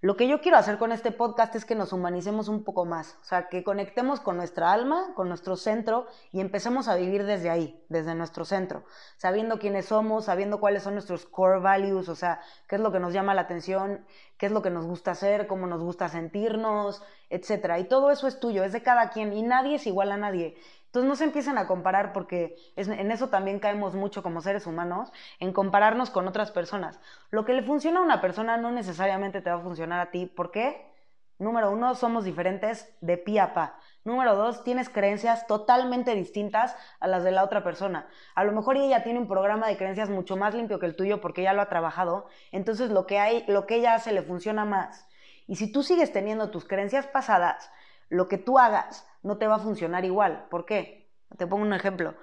[0.00, 3.18] lo que yo quiero hacer con este podcast es que nos humanicemos un poco más,
[3.20, 7.50] o sea, que conectemos con nuestra alma, con nuestro centro y empecemos a vivir desde
[7.50, 8.84] ahí, desde nuestro centro,
[9.16, 13.00] sabiendo quiénes somos, sabiendo cuáles son nuestros core values, o sea, qué es lo que
[13.00, 14.06] nos llama la atención,
[14.36, 17.80] qué es lo que nos gusta hacer, cómo nos gusta sentirnos, etcétera.
[17.80, 20.56] Y todo eso es tuyo, es de cada quien y nadie es igual a nadie.
[20.88, 25.12] Entonces no se empiecen a comparar porque en eso también caemos mucho como seres humanos,
[25.38, 26.98] en compararnos con otras personas.
[27.30, 30.24] Lo que le funciona a una persona no necesariamente te va a funcionar a ti.
[30.24, 30.90] ¿Por qué?
[31.38, 33.78] Número uno, somos diferentes de pi a pa.
[34.02, 38.08] Número dos, tienes creencias totalmente distintas a las de la otra persona.
[38.34, 41.20] A lo mejor ella tiene un programa de creencias mucho más limpio que el tuyo
[41.20, 42.28] porque ella lo ha trabajado.
[42.50, 45.06] Entonces lo que hay, lo que ella hace le funciona más.
[45.46, 47.70] Y si tú sigues teniendo tus creencias pasadas,
[48.08, 50.46] lo que tú hagas no te va a funcionar igual.
[50.50, 51.10] ¿Por qué?
[51.36, 52.14] Te pongo un ejemplo.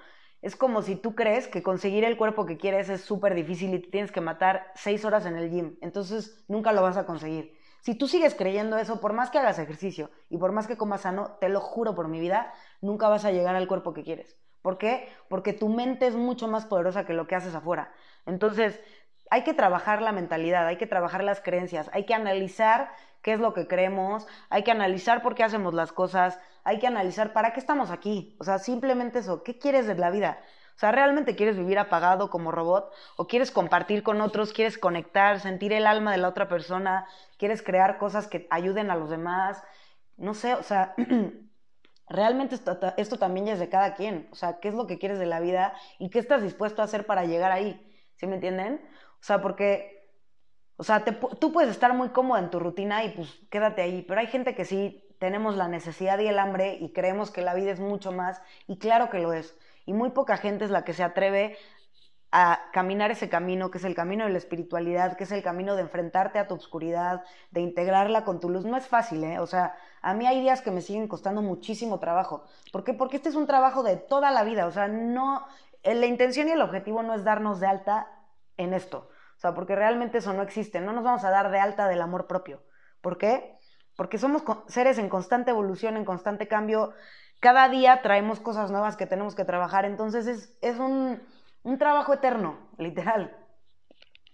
[0.42, 3.80] Es como si tú crees que conseguir el cuerpo que quieres es súper difícil y
[3.80, 5.76] te tienes que matar seis horas en el gym.
[5.80, 7.56] Entonces nunca lo vas a conseguir.
[7.80, 11.02] Si tú sigues creyendo eso, por más que hagas ejercicio y por más que comas
[11.02, 14.36] sano, te lo juro por mi vida, nunca vas a llegar al cuerpo que quieres.
[14.60, 15.08] ¿Por qué?
[15.28, 17.92] Porque tu mente es mucho más poderosa que lo que haces afuera.
[18.26, 18.80] Entonces,
[19.30, 22.90] hay que trabajar la mentalidad, hay que trabajar las creencias, hay que analizar
[23.22, 26.88] qué es lo que creemos, hay que analizar por qué hacemos las cosas, hay que
[26.88, 28.36] analizar para qué estamos aquí.
[28.40, 30.40] O sea, simplemente eso, ¿qué quieres de la vida?
[30.74, 32.92] O sea, ¿realmente quieres vivir apagado como robot?
[33.16, 34.52] ¿O quieres compartir con otros?
[34.52, 37.06] ¿Quieres conectar, sentir el alma de la otra persona?
[37.38, 39.62] ¿Quieres crear cosas que ayuden a los demás?
[40.16, 40.96] No sé, o sea,
[42.08, 44.28] realmente esto, esto también ya es de cada quien.
[44.32, 46.86] O sea, ¿qué es lo que quieres de la vida y qué estás dispuesto a
[46.86, 47.80] hacer para llegar ahí?
[48.16, 48.80] ¿Sí me entienden?
[49.20, 49.96] O sea, porque
[50.78, 54.20] o sea, tú puedes estar muy cómoda en tu rutina y pues quédate ahí, pero
[54.20, 57.70] hay gente que sí tenemos la necesidad y el hambre y creemos que la vida
[57.70, 59.56] es mucho más y claro que lo es.
[59.84, 61.56] Y muy poca gente es la que se atreve
[62.32, 65.74] a caminar ese camino, que es el camino de la espiritualidad, que es el camino
[65.76, 68.64] de enfrentarte a tu oscuridad, de integrarla con tu luz.
[68.64, 69.38] No es fácil, ¿eh?
[69.38, 72.44] O sea, a mí hay días que me siguen costando muchísimo trabajo.
[72.72, 72.94] ¿Por qué?
[72.94, 74.66] Porque este es un trabajo de toda la vida.
[74.66, 75.46] O sea, no,
[75.82, 78.08] la intención y el objetivo no es darnos de alta
[78.56, 79.08] en esto.
[79.36, 80.80] O sea, porque realmente eso no existe.
[80.80, 82.62] No nos vamos a dar de alta del amor propio.
[83.00, 83.55] ¿Por qué?
[83.96, 86.92] Porque somos seres en constante evolución, en constante cambio.
[87.40, 89.84] Cada día traemos cosas nuevas que tenemos que trabajar.
[89.84, 91.20] Entonces es, es un,
[91.62, 93.34] un trabajo eterno, literal.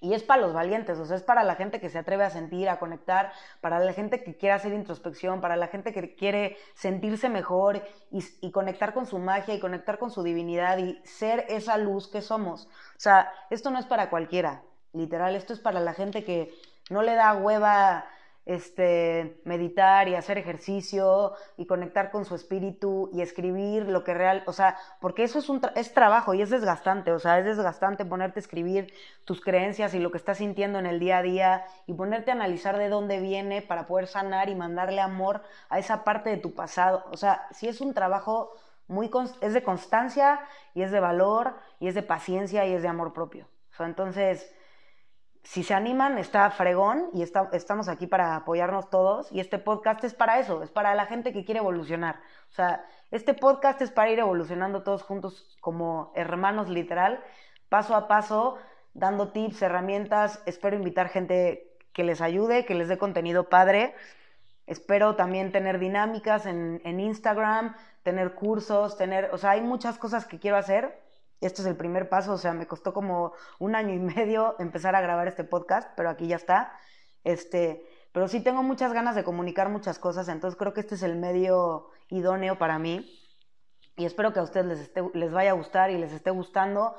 [0.03, 2.31] Y es para los valientes, o sea, es para la gente que se atreve a
[2.31, 6.57] sentir, a conectar, para la gente que quiere hacer introspección, para la gente que quiere
[6.75, 11.47] sentirse mejor y, y, conectar con su magia y conectar con su divinidad y ser
[11.49, 12.67] esa luz que somos.
[12.67, 14.63] O sea, esto no es para cualquiera.
[14.93, 16.53] Literal, esto es para la gente que
[16.91, 18.05] no le da hueva
[18.45, 24.43] este, meditar y hacer ejercicio y conectar con su espíritu y escribir lo que real,
[24.47, 28.05] o sea, porque eso es un es trabajo y es desgastante, o sea, es desgastante
[28.05, 28.93] ponerte a escribir
[29.25, 32.35] tus creencias y lo que estás sintiendo en el día a día y ponerte a
[32.35, 36.55] analizar de dónde viene para poder sanar y mandarle amor a esa parte de tu
[36.55, 38.53] pasado, o sea, si es un trabajo
[38.89, 40.41] muy es de constancia
[40.75, 43.47] y es de valor y es de paciencia y es de amor propio.
[43.79, 44.53] entonces,
[45.43, 49.31] si se animan, está fregón y estamos aquí para apoyarnos todos.
[49.33, 52.21] Y este podcast es para eso, es para la gente que quiere evolucionar.
[52.51, 57.23] O sea, este podcast es para ir evolucionando todos juntos como hermanos, literal,
[57.69, 58.57] paso a paso,
[58.95, 60.41] dando tips, herramientas.
[60.47, 63.95] Espero invitar gente que les ayude, que les dé contenido padre.
[64.69, 67.75] Espero también tener dinámicas en, en Instagram,
[68.05, 71.02] tener cursos, tener, o sea, hay muchas cosas que quiero hacer
[71.47, 74.95] este es el primer paso, o sea, me costó como un año y medio empezar
[74.95, 76.73] a grabar este podcast, pero aquí ya está.
[77.25, 81.03] Este, pero sí tengo muchas ganas de comunicar muchas cosas, entonces creo que este es
[81.03, 83.19] el medio idóneo para mí.
[83.97, 86.95] Y espero que a ustedes les, les vaya a gustar y les esté gustando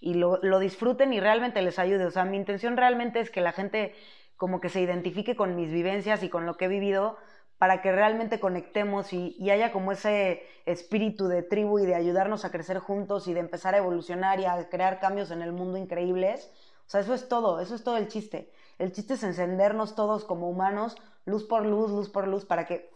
[0.00, 2.06] y lo, lo disfruten y realmente les ayude.
[2.06, 3.94] O sea, mi intención realmente es que la gente
[4.36, 7.18] como que se identifique con mis vivencias y con lo que he vivido
[7.58, 12.50] para que realmente conectemos y, haya como ese espíritu de tribu y de ayudarnos a
[12.50, 16.52] crecer juntos y de empezar a evolucionar y a crear cambios en el mundo increíbles.
[16.86, 18.52] O sea, eso es todo, eso es todo el chiste.
[18.78, 22.90] El chiste es encendernos todos como humanos, luz por luz, luz por luz, para que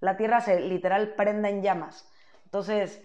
[0.00, 2.06] la Tierra se literal prenda en llamas.
[2.44, 3.02] Entonces,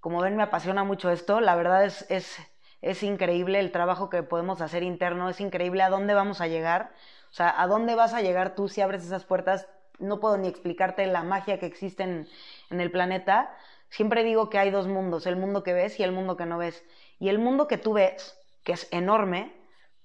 [0.00, 1.40] como ven, me apasiona mucho esto.
[1.40, 2.38] La verdad es, es,
[2.80, 6.92] es increíble el trabajo que podemos hacer interno, es increíble a dónde vamos a llegar.
[7.30, 9.68] O sea, ¿a dónde vas a llegar tú si abres esas puertas?
[9.98, 12.26] No puedo ni explicarte la magia que existe en,
[12.70, 13.54] el planeta.
[13.88, 16.58] Siempre digo que hay dos mundos, el mundo que ves y el mundo que no
[16.58, 16.84] ves.
[17.18, 19.52] Y el mundo que tú ves, que es enorme,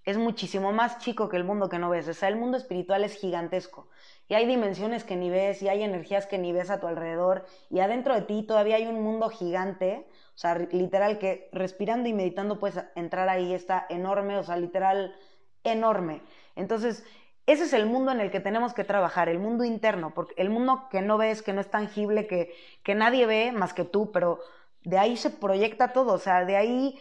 [0.06, 2.08] es muchísimo más chico que el mundo que no ves.
[2.08, 3.90] O sea, el mundo espiritual es gigantesco.
[4.28, 7.46] Y hay dimensiones que ni ves, y hay energías que ni ves a tu alrededor.
[7.70, 10.08] Y adentro de ti todavía hay un mundo gigante.
[10.36, 13.54] O sea, literal que respirando y meditando puedes entrar ahí.
[13.54, 15.16] Está enorme, o sea, literal
[15.64, 16.22] enorme.
[16.56, 17.06] Entonces,
[17.46, 20.50] ese es el mundo en el que tenemos que trabajar, el mundo interno, porque el
[20.50, 24.12] mundo que no ves, que no es tangible, que, que nadie ve más que tú,
[24.12, 24.40] pero
[24.84, 27.00] de ahí se proyecta todo, o sea, de ahí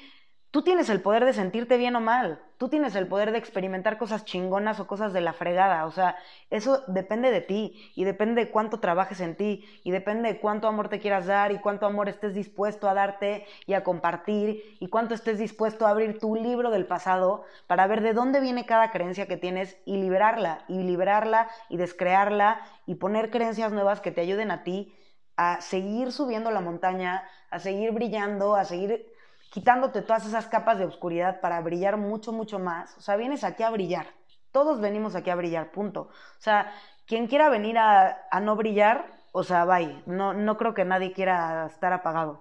[0.52, 3.96] Tú tienes el poder de sentirte bien o mal, tú tienes el poder de experimentar
[3.96, 6.14] cosas chingonas o cosas de la fregada, o sea,
[6.50, 10.68] eso depende de ti y depende de cuánto trabajes en ti y depende de cuánto
[10.68, 14.88] amor te quieras dar y cuánto amor estés dispuesto a darte y a compartir y
[14.88, 18.90] cuánto estés dispuesto a abrir tu libro del pasado para ver de dónde viene cada
[18.90, 24.20] creencia que tienes y liberarla y liberarla y descrearla y poner creencias nuevas que te
[24.20, 24.94] ayuden a ti
[25.34, 29.11] a seguir subiendo la montaña, a seguir brillando, a seguir
[29.52, 32.96] quitándote todas esas capas de oscuridad para brillar mucho, mucho más.
[32.96, 34.06] O sea, vienes aquí a brillar.
[34.50, 36.00] Todos venimos aquí a brillar, punto.
[36.04, 36.72] O sea,
[37.06, 40.02] quien quiera venir a, no brillar, o sea, bye.
[40.06, 42.40] No, no creo que nadie quiera estar apagado.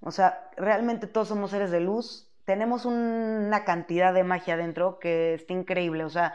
[0.00, 2.28] O sea, realmente todos somos seres de luz.
[2.44, 6.04] Tenemos una cantidad de magia dentro que está increíble.
[6.04, 6.34] O sea,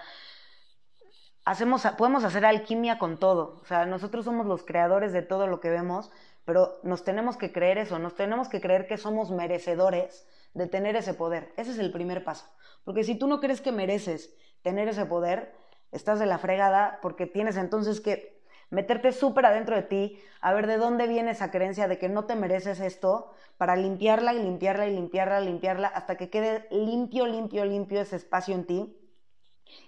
[1.44, 3.60] hacemos, podemos hacer alquimia con todo.
[3.62, 6.12] O sea, nosotros somos los creadores de todo lo que vemos
[6.48, 10.96] pero nos tenemos que creer eso, nos tenemos que creer que somos merecedores de tener
[10.96, 11.52] ese poder.
[11.58, 12.46] Ese es el primer paso.
[12.86, 15.54] Porque si tú no crees que mereces tener ese poder,
[15.92, 20.68] estás de la fregada porque tienes entonces que meterte súper adentro de ti, a ver
[20.68, 24.88] de dónde viene esa creencia de que no te mereces esto, para limpiarla y limpiarla
[24.88, 29.07] y limpiarla, limpiarla, hasta que quede limpio, limpio, limpio ese espacio en ti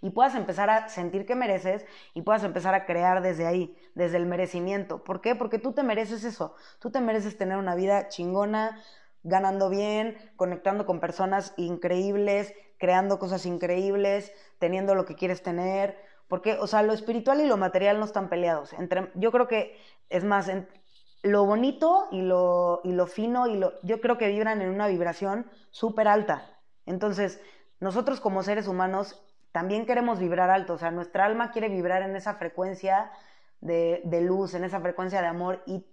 [0.01, 4.17] y puedas empezar a sentir que mereces y puedas empezar a crear desde ahí, desde
[4.17, 5.03] el merecimiento.
[5.03, 5.35] ¿Por qué?
[5.35, 8.81] Porque tú te mereces eso, tú te mereces tener una vida chingona,
[9.23, 16.53] ganando bien, conectando con personas increíbles, creando cosas increíbles, teniendo lo que quieres tener, porque,
[16.53, 18.73] o sea, lo espiritual y lo material no están peleados.
[18.73, 19.77] Entre, yo creo que,
[20.09, 20.49] es más,
[21.23, 24.87] lo bonito y lo, y lo fino, y lo, yo creo que vibran en una
[24.87, 26.59] vibración súper alta.
[26.85, 27.41] Entonces,
[27.79, 29.21] nosotros como seres humanos
[29.51, 33.11] también queremos vibrar alto, o sea, nuestra alma quiere vibrar en esa frecuencia
[33.61, 35.85] de, luz, en esa frecuencia de amor y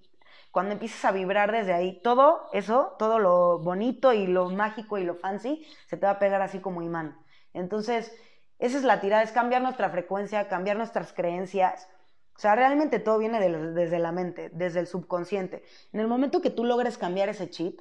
[0.50, 5.04] cuando empiezas a vibrar desde ahí, todo eso, todo lo bonito y lo mágico y
[5.04, 7.18] lo fancy, se te va a pegar así como imán.
[7.52, 8.14] Entonces,
[8.58, 11.88] esa es la tirada, es cambiar nuestra frecuencia, cambiar nuestras creencias.
[12.36, 15.62] O sea, realmente todo viene desde la mente, desde el subconsciente.
[15.92, 17.80] En el momento que tú logres cambiar ese chip,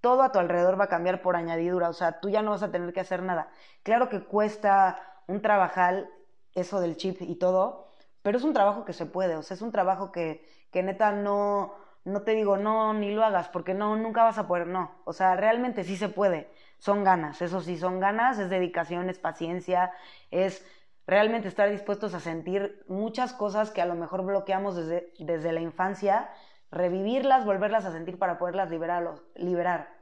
[0.00, 1.88] todo a tu alrededor va a cambiar por añadidura.
[1.88, 3.50] O sea, tú ya no vas a tener que hacer nada.
[3.82, 6.10] Claro que cuesta un trabajal,
[6.54, 7.88] eso del chip y todo,
[8.22, 11.12] pero es un trabajo que se puede, o sea, es un trabajo que, que neta
[11.12, 11.74] no,
[12.04, 15.12] no te digo, no, ni lo hagas, porque no, nunca vas a poder, no, o
[15.12, 19.92] sea, realmente sí se puede, son ganas, eso sí, son ganas, es dedicación, es paciencia,
[20.30, 20.64] es
[21.06, 25.60] realmente estar dispuestos a sentir muchas cosas que a lo mejor bloqueamos desde, desde la
[25.60, 26.30] infancia,
[26.70, 29.94] revivirlas, volverlas a sentir para poderlas liberar, liberar.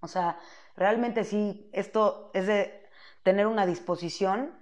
[0.00, 0.38] O sea,
[0.76, 2.87] realmente sí, esto es de
[3.28, 4.54] tener una disposición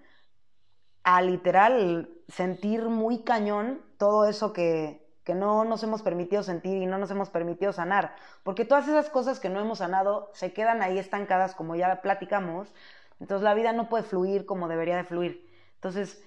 [1.05, 6.87] a literal sentir muy cañón todo eso que, que no nos hemos permitido sentir y
[6.87, 8.17] no nos hemos permitido sanar.
[8.43, 12.75] Porque todas esas cosas que no hemos sanado se quedan ahí estancadas, como ya platicamos.
[13.21, 15.49] Entonces la vida no puede fluir como debería de fluir.
[15.75, 16.21] Entonces,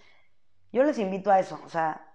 [0.71, 1.59] yo les invito a eso.
[1.65, 2.07] O sea,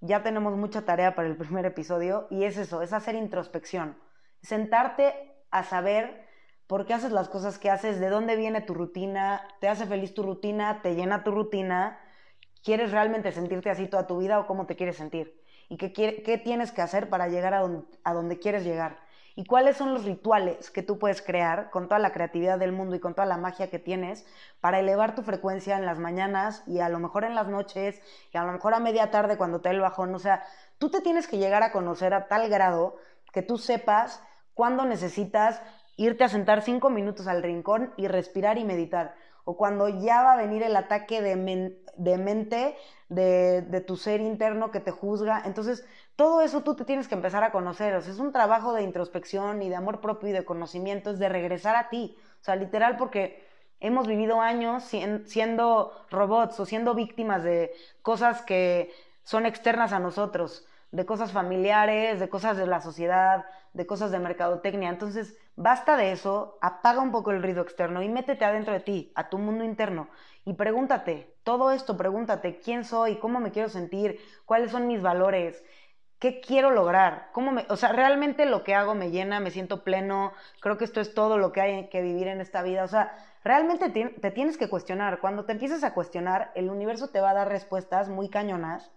[0.00, 3.96] ya tenemos mucha tarea para el primer episodio y es eso, es hacer introspección.
[4.42, 6.27] Sentarte a saber
[6.68, 10.14] por qué haces las cosas que haces, de dónde viene tu rutina, te hace feliz
[10.14, 11.98] tu rutina, te llena tu rutina,
[12.62, 16.38] quieres realmente sentirte así toda tu vida o cómo te quieres sentir y qué, qué
[16.38, 18.98] tienes que hacer para llegar a donde, a donde quieres llegar
[19.38, 22.96] y cuáles son los rituales que tú puedes crear con toda la creatividad del mundo
[22.96, 24.26] y con toda la magia que tienes
[24.60, 28.02] para elevar tu frecuencia en las mañanas y a lo mejor en las noches
[28.32, 30.12] y a lo mejor a media tarde cuando te el bajón.
[30.12, 30.42] O sea,
[30.78, 32.96] tú te tienes que llegar a conocer a tal grado
[33.32, 34.20] que tú sepas
[34.54, 35.62] cuándo necesitas
[35.98, 39.14] irte a sentar cinco minutos al rincón y respirar y meditar.
[39.44, 42.76] O cuando ya va a venir el ataque de, de mente
[43.08, 45.42] de, de, tu ser interno que te juzga.
[45.44, 45.84] Entonces,
[46.16, 47.94] todo eso tú te tienes que empezar a conocer.
[47.94, 51.18] O sea, es un trabajo de introspección y de amor propio y de conocimiento, es
[51.18, 52.16] de regresar a ti.
[52.40, 53.44] O sea, literal, porque
[53.80, 54.84] hemos vivido años
[55.24, 57.72] siendo robots o siendo víctimas de
[58.02, 58.92] cosas que
[59.24, 64.18] son externas a nosotros, de cosas familiares, de cosas de la sociedad, de cosas de
[64.18, 64.88] mercadotecnia.
[64.88, 69.12] Entonces, basta de eso, apaga un poco el ruido externo y métete adentro de ti,
[69.14, 70.08] a tu mundo interno.
[70.44, 73.16] Y pregúntate, todo esto, pregúntate, ¿quién soy?
[73.16, 74.18] ¿Cómo me quiero sentir?
[74.46, 75.62] ¿Cuáles son mis valores?
[76.18, 77.28] ¿Qué quiero lograr?
[77.32, 80.84] ¿Cómo me, o sea, realmente lo que hago me llena, me siento pleno, creo que
[80.84, 82.82] esto es todo lo que hay que vivir en esta vida.
[82.82, 83.14] O sea,
[83.44, 85.20] realmente te, tienes que cuestionar.
[85.20, 88.90] Cuando te empieces a cuestionar, el universo te va a dar respuestas muy cañonas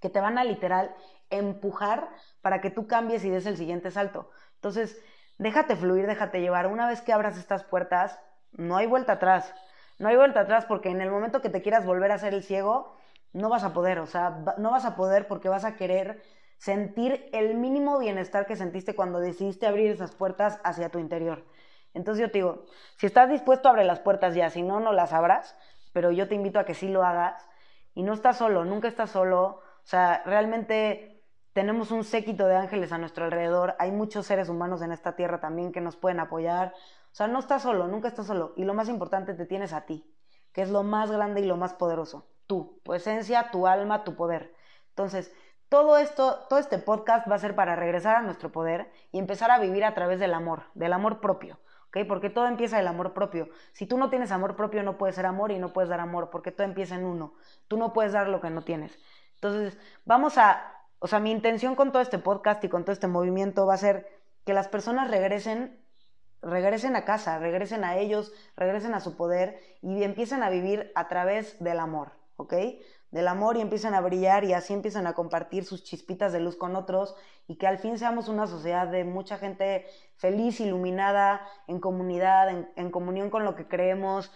[0.00, 0.94] que te van a literal
[1.30, 2.08] empujar
[2.42, 4.30] para que tú cambies y des el siguiente salto.
[4.56, 5.00] Entonces,
[5.38, 6.66] déjate fluir, déjate llevar.
[6.66, 8.20] Una vez que abras estas puertas,
[8.52, 9.54] no hay vuelta atrás.
[9.98, 12.42] No hay vuelta atrás porque en el momento que te quieras volver a ser el
[12.42, 12.96] ciego,
[13.32, 16.22] no vas a poder, o sea, no vas a poder porque vas a querer
[16.58, 21.44] sentir el mínimo bienestar que sentiste cuando decidiste abrir esas puertas hacia tu interior.
[21.94, 22.64] Entonces yo te digo,
[22.96, 25.56] si estás dispuesto, abre las puertas ya, si no, no las abras,
[25.92, 27.46] pero yo te invito a que sí lo hagas
[27.94, 31.22] y no estás solo, nunca estás solo, sea, realmente
[31.52, 35.40] tenemos un séquito de ángeles a nuestro alrededor, hay muchos seres humanos en esta tierra
[35.40, 36.74] también que nos pueden apoyar,
[37.12, 39.86] o sea, no estás solo, nunca estás solo y lo más importante te tienes a
[39.86, 40.14] ti,
[40.52, 44.16] que es lo más grande y lo más poderoso tú, tu esencia, tu alma, tu
[44.16, 44.52] poder.
[44.88, 45.32] Entonces,
[45.68, 49.52] todo esto, todo este podcast va a ser para regresar a nuestro poder y empezar
[49.52, 51.60] a vivir a través del amor, del amor propio,
[51.90, 51.98] ¿ok?
[52.08, 53.50] Porque todo empieza del amor propio.
[53.72, 56.30] Si tú no tienes amor propio, no puedes ser amor y no puedes dar amor,
[56.30, 57.34] porque todo empieza en uno.
[57.68, 58.98] Tú no puedes dar lo que no tienes.
[59.40, 63.06] Entonces, vamos a, o sea, mi intención con todo este podcast y con todo este
[63.06, 64.06] movimiento va a ser
[64.44, 65.78] que las personas regresen
[66.42, 71.06] regresen a casa, regresen a ellos, regresen a su poder y empiecen a vivir a
[71.06, 72.12] través del amor.
[72.40, 72.54] ¿ok?
[73.10, 76.56] Del amor y empiezan a brillar y así empiezan a compartir sus chispitas de luz
[76.56, 77.14] con otros
[77.46, 79.86] y que al fin seamos una sociedad de mucha gente
[80.16, 84.32] feliz, iluminada, en comunidad, en, comunión con lo que creemos,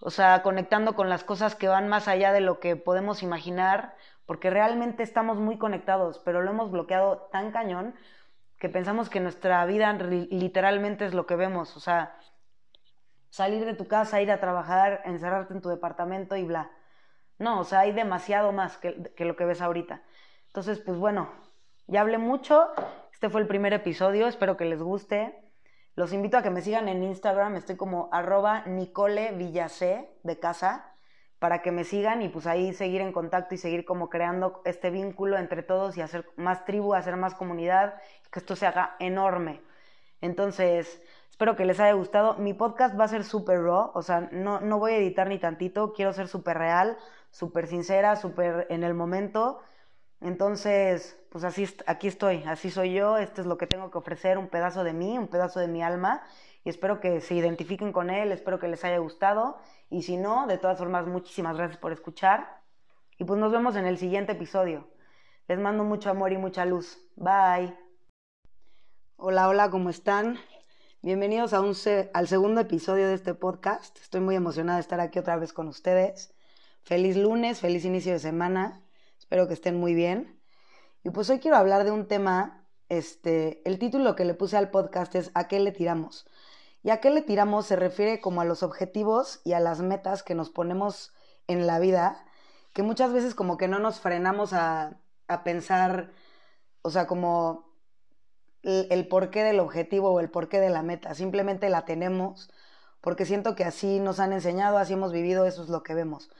[0.00, 3.94] o sea, conectando con las cosas que van más allá de lo que podemos imaginar,
[4.26, 7.94] porque realmente estamos muy conectados, pero lo hemos bloqueado tan cañón
[8.58, 12.16] que pensamos que nuestra vida literalmente es lo que vemos, o sea,
[13.28, 16.70] salir de tu casa, ir a trabajar, encerrarte en tu departamento y bla.
[17.38, 20.02] No, o sea, hay demasiado más que, lo que ves ahorita.
[20.46, 21.30] Entonces, pues bueno,
[21.86, 22.68] ya hablé mucho.
[23.12, 25.34] Este fue el primer episodio, espero que les guste.
[25.96, 30.91] Los invito a que me sigan en Instagram, estoy como arroba Nicole Villacé de casa,
[31.42, 34.90] para que me sigan y pues ahí seguir en contacto y seguir como creando este
[34.90, 39.60] vínculo entre todos y hacer más tribu, hacer más comunidad, que esto se haga enorme.
[40.22, 42.34] Entonces, espero que les haya gustado.
[42.34, 45.38] Mi podcast va a ser súper raw, o sea, no, no voy a editar ni
[45.38, 46.96] tantito, quiero ser súper real
[47.32, 49.60] súper sincera, súper en el momento.
[50.20, 54.38] Entonces, pues así, aquí estoy, así soy yo, esto es lo que tengo que ofrecer,
[54.38, 56.22] un pedazo de mí, un pedazo de mi alma,
[56.64, 59.58] y espero que se identifiquen con él, espero que les haya gustado,
[59.90, 62.62] y si no, de todas formas, muchísimas gracias por escuchar,
[63.18, 64.88] y pues nos vemos en el siguiente episodio.
[65.48, 66.98] Les mando mucho amor y mucha luz.
[67.16, 67.76] Bye.
[69.16, 70.38] Hola, hola, ¿cómo están?
[71.02, 71.74] Bienvenidos a un
[72.14, 73.98] al segundo episodio de este podcast.
[73.98, 76.32] Estoy muy emocionada de estar aquí otra vez con ustedes.
[76.84, 78.82] Feliz lunes, feliz inicio de semana.
[79.18, 80.40] Espero que estén muy bien.
[81.02, 84.70] Y pues hoy quiero hablar de un tema, este, el título que le puse al
[84.70, 86.26] podcast es ¿A qué le tiramos?
[86.82, 90.22] Y a qué le tiramos se refiere como a los objetivos y a las metas
[90.22, 91.12] que nos ponemos
[91.46, 92.24] en la vida,
[92.72, 96.12] que muchas veces como que no nos frenamos a, a pensar,
[96.82, 97.72] o sea, como
[98.62, 102.50] el, el porqué del objetivo o el porqué de la meta, simplemente la tenemos
[103.02, 106.30] porque siento que así nos han enseñado, así hemos vivido, eso es lo que vemos.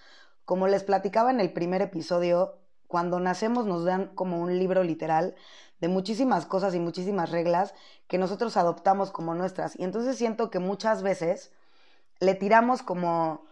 [0.47, 5.35] Como les platicaba en el primer episodio, cuando nacemos nos dan como un libro literal
[5.83, 7.75] de muchísimas cosas y muchísimas reglas
[8.07, 9.77] que nosotros adoptamos como nuestras.
[9.77, 11.51] Y entonces siento que muchas veces
[12.21, 13.45] le tiramos como,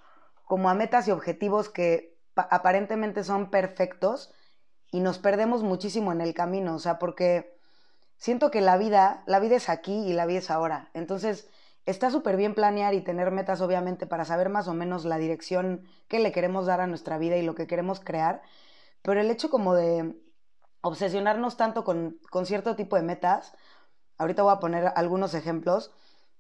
[0.45, 4.33] como a metas y objetivos que aparentemente son perfectos
[4.93, 7.59] y nos perdemos muchísimo en el camino, o sea, porque
[8.17, 10.89] siento que la vida, la vida es aquí y la vida es ahora.
[10.95, 11.49] Entonces,
[11.85, 15.83] está súper bien planear y tener metas, obviamente, para saber más o menos la dirección
[16.07, 18.41] que le queremos dar a nuestra vida y lo que queremos crear,
[19.03, 20.15] pero el hecho como de
[20.83, 23.55] obsesionarnos tanto con, con cierto tipo de metas,
[24.19, 25.93] ahorita voy a poner algunos ejemplos,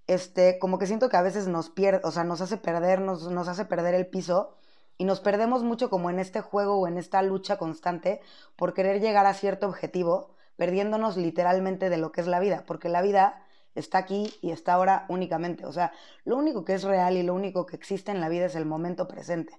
[0.07, 3.31] este, como que siento que a veces nos pierde, o sea, nos hace perder, nos,
[3.31, 4.57] nos hace perder el piso
[4.99, 8.21] y nos perdemos mucho como en este juego o en esta lucha constante
[8.57, 12.89] por querer llegar a cierto objetivo, perdiéndonos literalmente de lo que es la vida, porque
[12.89, 13.43] la vida
[13.75, 15.65] está aquí y está ahora únicamente.
[15.65, 15.93] O sea,
[16.25, 18.67] lo único que es real y lo único que existe en la vida es el
[18.67, 19.59] momento presente.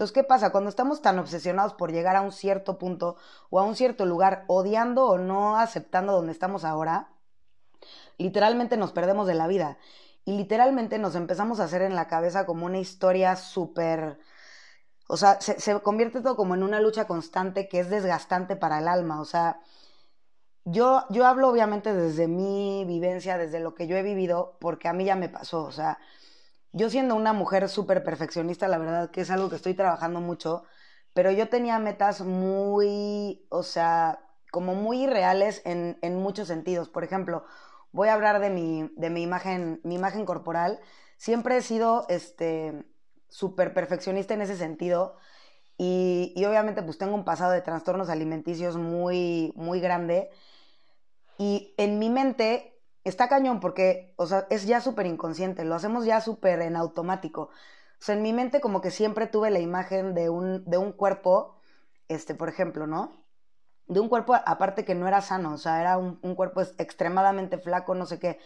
[0.00, 0.50] Entonces, ¿qué pasa?
[0.50, 3.16] Cuando estamos tan obsesionados por llegar a un cierto punto
[3.50, 7.10] o a un cierto lugar, odiando o no aceptando donde estamos ahora,
[8.16, 9.76] literalmente nos perdemos de la vida.
[10.24, 14.18] Y literalmente nos empezamos a hacer en la cabeza como una historia súper
[15.06, 18.88] o sea, se, convierte todo como en una lucha constante que es desgastante para el
[18.88, 19.20] alma.
[19.20, 19.60] O sea,
[20.64, 24.94] yo, yo hablo obviamente desde mi vivencia, desde lo que yo he vivido, porque a
[24.94, 25.62] mí ya me pasó.
[25.64, 25.98] O sea,
[26.72, 30.64] yo siendo una mujer súper perfeccionista, la verdad que es algo que estoy trabajando mucho,
[31.14, 34.20] pero yo tenía metas muy, o sea,
[34.52, 36.88] como muy irreales en, en muchos sentidos.
[36.88, 37.44] Por ejemplo,
[37.92, 40.80] voy a hablar de mi, de mi imagen, mi imagen corporal.
[41.16, 42.84] Siempre he sido, este,
[43.30, 45.16] súper perfeccionista en ese sentido.
[45.78, 50.30] Y, obviamente pues tengo un pasado de trastornos alimenticios muy, muy grande.
[51.38, 56.04] Y en mi mente está cañón porque, o sea, es ya súper inconsciente, lo hacemos
[56.04, 57.42] ya súper en automático.
[58.00, 60.92] O sea, en mi mente como que siempre tuve la imagen de un, de un
[60.92, 61.60] cuerpo,
[62.08, 63.24] este, por ejemplo, ¿no?
[63.86, 67.58] De un cuerpo aparte que no era sano, o sea, era un, un cuerpo extremadamente
[67.58, 68.38] flaco, no sé qué.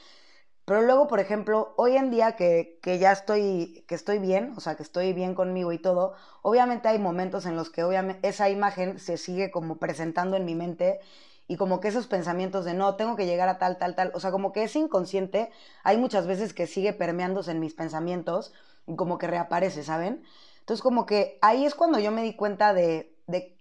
[0.65, 4.61] Pero luego, por ejemplo, hoy en día que, que, ya estoy, que estoy bien, o
[4.61, 8.49] sea, que estoy bien conmigo y todo, obviamente hay momentos en los que obviamente esa
[8.49, 11.01] imagen se sigue como presentando en mi mente
[11.47, 14.21] y como que esos pensamientos de no, tengo que llegar a tal, tal, tal, o
[14.21, 15.51] sea, como que es inconsciente,
[15.83, 18.53] hay muchas veces que sigue permeándose en mis pensamientos
[18.87, 20.25] y como que reaparece, ¿saben?
[20.61, 23.59] Entonces como que ahí es cuando yo me di cuenta de, de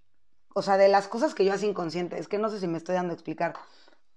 [0.54, 2.78] o sea, de las cosas que yo hacía inconsciente, es que no sé si me
[2.78, 3.54] estoy dando a explicar,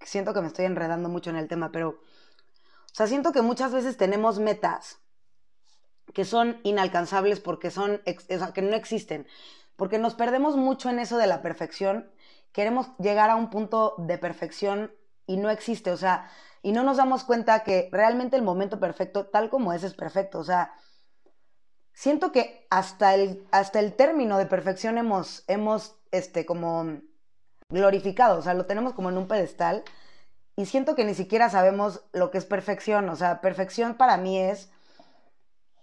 [0.01, 3.73] siento que me estoy enredando mucho en el tema, pero o sea, siento que muchas
[3.73, 5.01] veces tenemos metas
[6.15, 8.01] que son inalcanzables porque son,
[8.55, 9.27] que no existen,
[9.77, 12.11] porque nos perdemos mucho en eso de la perfección,
[12.57, 14.91] queremos llegar a un punto de perfección
[15.27, 16.31] y no existe, o sea,
[16.63, 20.39] y no nos damos cuenta que realmente el momento perfecto, tal como es, es perfecto,
[20.39, 20.73] o sea,
[21.93, 27.03] siento que hasta el, hasta el término de perfección hemos, hemos, este, como
[27.69, 29.85] glorificado, o sea, lo tenemos como en un pedestal
[30.57, 33.11] y siento que ni siquiera sabemos lo que es perfección.
[33.11, 34.71] O sea, perfección para mí es,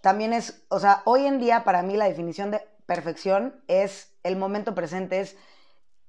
[0.00, 4.34] también es, o sea, hoy en día para mí la definición de perfección es el
[4.34, 5.36] momento presente, es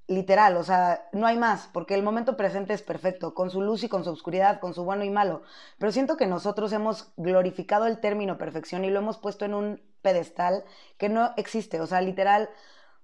[0.08, 3.84] literal, o sea, no hay más, porque el momento presente es perfecto, con su luz
[3.84, 5.42] y con su oscuridad, con su bueno y malo.
[5.80, 9.82] Pero siento que nosotros hemos glorificado el término perfección y lo hemos puesto en un
[10.02, 10.64] pedestal
[10.98, 12.50] que no existe, o sea, literal,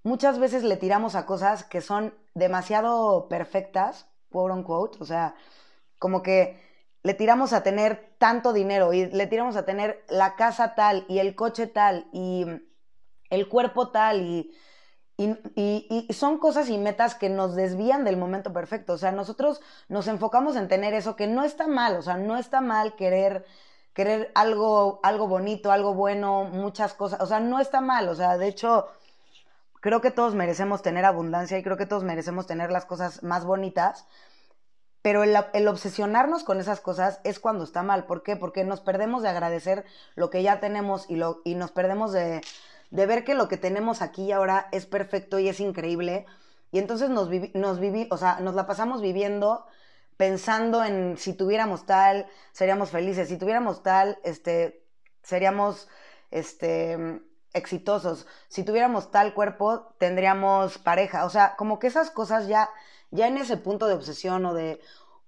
[0.04, 5.36] muchas veces le tiramos a cosas que son demasiado perfectas quote unquote, o sea,
[6.00, 6.60] como que
[7.04, 11.20] le tiramos a tener tanto dinero y le tiramos a tener la casa tal y
[11.20, 12.46] el coche tal y
[13.30, 14.52] el cuerpo tal y,
[15.56, 18.94] y, son cosas y metas que nos desvían del momento perfecto.
[18.94, 22.38] O sea, nosotros nos enfocamos en tener eso que no está mal, o sea, no
[22.38, 23.46] está mal querer
[23.94, 28.38] querer algo, algo bonito, algo bueno, muchas cosas, o sea, no está mal, o sea,
[28.38, 28.88] de hecho,
[29.82, 33.44] creo que todos merecemos tener abundancia y creo que todos merecemos tener las cosas más
[33.44, 34.08] bonitas,
[35.02, 38.06] pero el, obsesionarnos con esas cosas es cuando está mal.
[38.06, 38.36] ¿Por qué?
[38.36, 39.84] Porque nos perdemos de agradecer
[40.16, 42.42] lo que ya tenemos y, lo, y nos perdemos de,
[42.92, 46.26] de ver que lo que tenemos aquí y ahora es perfecto y es increíble.
[46.72, 49.66] Y entonces nos, vivi nos la pasamos viviendo
[50.18, 54.86] pensando en si tuviéramos tal, seríamos felices, si tuviéramos tal, este,
[55.24, 55.90] seríamos,
[56.30, 57.24] este,
[57.54, 58.28] exitosos.
[58.48, 61.26] Si tuviéramos tal cuerpo, tendríamos pareja.
[61.26, 62.70] O sea, como que esas cosas ya,
[63.10, 64.80] ya en ese punto de obsesión o de,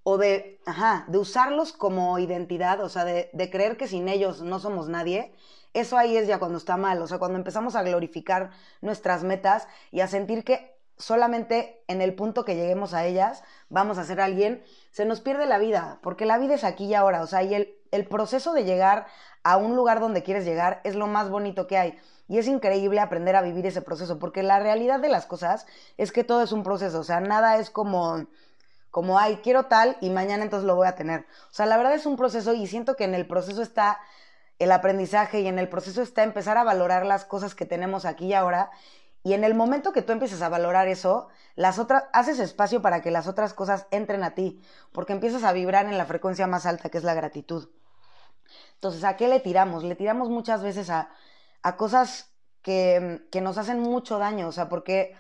[0.03, 4.41] o de, ajá, de usarlos como identidad, o sea, de, de creer que sin ellos
[4.41, 5.33] no somos nadie,
[5.73, 7.01] eso ahí es ya cuando está mal.
[7.01, 8.51] O sea, cuando empezamos a glorificar
[8.81, 13.97] nuestras metas y a sentir que solamente en el punto que lleguemos a ellas vamos
[13.97, 17.21] a ser alguien, se nos pierde la vida, porque la vida es aquí y ahora,
[17.23, 19.07] o sea, y el, el proceso de llegar
[19.43, 21.99] a un lugar donde quieres llegar es lo más bonito que hay.
[22.27, 25.65] Y es increíble aprender a vivir ese proceso, porque la realidad de las cosas
[25.97, 28.27] es que todo es un proceso, o sea, nada es como
[28.93, 31.21] como, ay, quiero tal y mañana entonces lo voy a tener.
[31.49, 33.99] O sea, la verdad es un proceso y siento que en el proceso está
[34.63, 38.27] el aprendizaje y en el proceso está empezar a valorar las cosas que tenemos aquí
[38.27, 38.71] y ahora.
[39.23, 43.01] Y en el momento que tú empieces a valorar eso, las otras, haces espacio para
[43.01, 44.61] que las otras cosas entren a ti,
[44.91, 47.69] porque empiezas a vibrar en la frecuencia más alta, que es la gratitud.
[48.75, 49.83] Entonces, ¿a qué le tiramos?
[49.83, 51.09] Le tiramos muchas veces a,
[51.61, 55.15] a cosas que, que nos hacen mucho daño, o sea, porque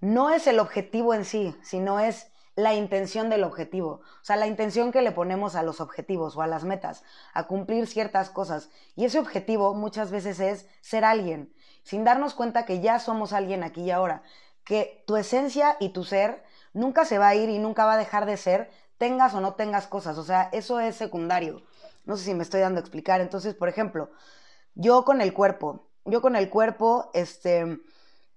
[0.00, 4.48] no es el objetivo en sí, sino es la intención del objetivo, o sea, la
[4.48, 8.68] intención que le ponemos a los objetivos o a las metas, a cumplir ciertas cosas.
[8.96, 11.54] Y ese objetivo muchas veces es ser alguien,
[11.84, 14.24] sin darnos cuenta que ya somos alguien aquí y ahora,
[14.64, 16.42] que tu esencia y tu ser
[16.72, 19.54] nunca se va a ir y nunca va a dejar de ser, tengas o no
[19.54, 21.62] tengas cosas, o sea, eso es secundario.
[22.06, 23.20] No sé si me estoy dando a explicar.
[23.20, 24.10] Entonces, por ejemplo,
[24.74, 27.78] yo con el cuerpo, yo con el cuerpo, este,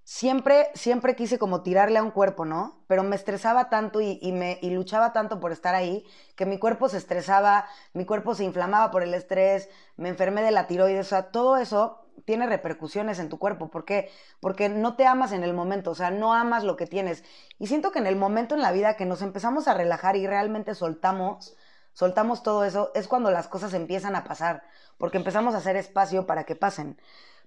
[0.04, 2.84] siempre, siempre quise como tirarle a un cuerpo, ¿no?
[2.88, 6.90] Pero me estresaba tanto y, me, y luchaba tanto por estar ahí que mi cuerpo
[6.90, 11.10] se estresaba, mi cuerpo se inflamaba por el estrés, me enfermé de la tiroides, o
[11.10, 13.70] sea, todo eso tiene repercusiones en tu cuerpo.
[13.70, 14.10] ¿Por qué?
[14.40, 17.24] Porque no te amas en el momento, o sea, no amas lo que tienes.
[17.60, 20.28] Y siento que en el momento en la vida que nos empezamos a relajar y
[20.28, 21.56] realmente soltamos,
[21.94, 24.64] soltamos todo eso, es cuando las cosas empiezan a pasar,
[24.98, 26.98] porque empezamos a hacer espacio para que pasen.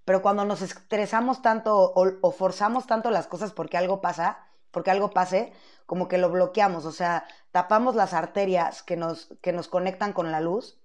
[0.05, 5.11] Pero cuando nos estresamos tanto o, forzamos tanto las cosas porque algo pasa, porque algo
[5.11, 5.53] pase,
[5.87, 10.31] como que lo bloqueamos, o sea, tapamos las arterias que nos, que nos conectan con
[10.31, 10.79] la luz.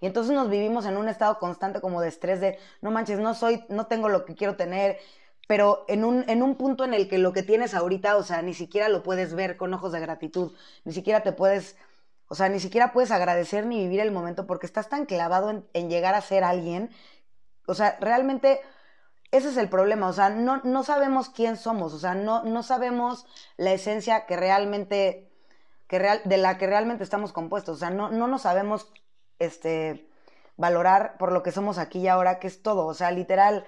[0.00, 3.34] Y entonces nos vivimos en un estado constante como de estrés de, no manches, no
[3.34, 4.98] soy, no tengo lo que quiero tener,
[5.46, 8.42] pero en un, en un punto en el que lo que tienes ahorita, o sea,
[8.42, 10.52] ni siquiera lo puedes ver con ojos de gratitud,
[10.84, 11.76] ni siquiera te puedes,
[12.28, 15.66] o sea, ni siquiera puedes agradecer ni vivir el momento porque estás tan clavado en,
[15.72, 16.90] en llegar a ser alguien
[17.66, 18.60] o sea, realmente
[19.30, 22.62] ese es el problema, o sea, no, no sabemos quién somos, o sea, no, no
[22.62, 25.30] sabemos la esencia que realmente,
[25.86, 28.92] que real, de la que realmente estamos compuestos, o sea, no, no nos sabemos
[29.38, 30.08] este,
[30.56, 33.66] valorar por lo que somos aquí y ahora, que es todo, o sea, literal,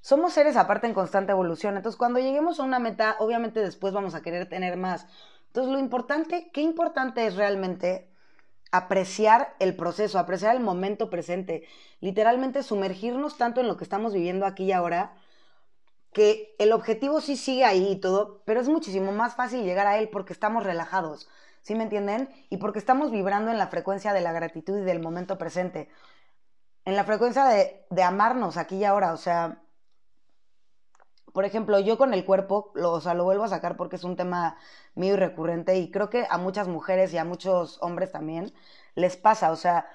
[0.00, 4.14] somos seres aparte en constante evolución, entonces cuando lleguemos a una meta, obviamente después vamos
[4.14, 5.06] a querer tener más.
[5.46, 8.10] Entonces, lo importante, qué importante es realmente
[8.74, 11.64] apreciar el proceso, apreciar el momento presente,
[12.00, 15.14] literalmente sumergirnos tanto en lo que estamos viviendo aquí y ahora,
[16.12, 19.98] que el objetivo sí sigue ahí y todo, pero es muchísimo más fácil llegar a
[19.98, 21.28] él porque estamos relajados,
[21.62, 22.28] ¿sí me entienden?
[22.50, 25.88] Y porque estamos vibrando en la frecuencia de la gratitud y del momento presente,
[26.84, 29.62] en la frecuencia de, de amarnos aquí y ahora, o sea,
[31.34, 34.14] por ejemplo, yo con el cuerpo, o sea, lo vuelvo a sacar porque es un
[34.14, 34.56] tema
[34.94, 38.54] mío y recurrente y creo que a muchas mujeres y a muchos hombres también
[38.94, 39.88] les pasa, o sea,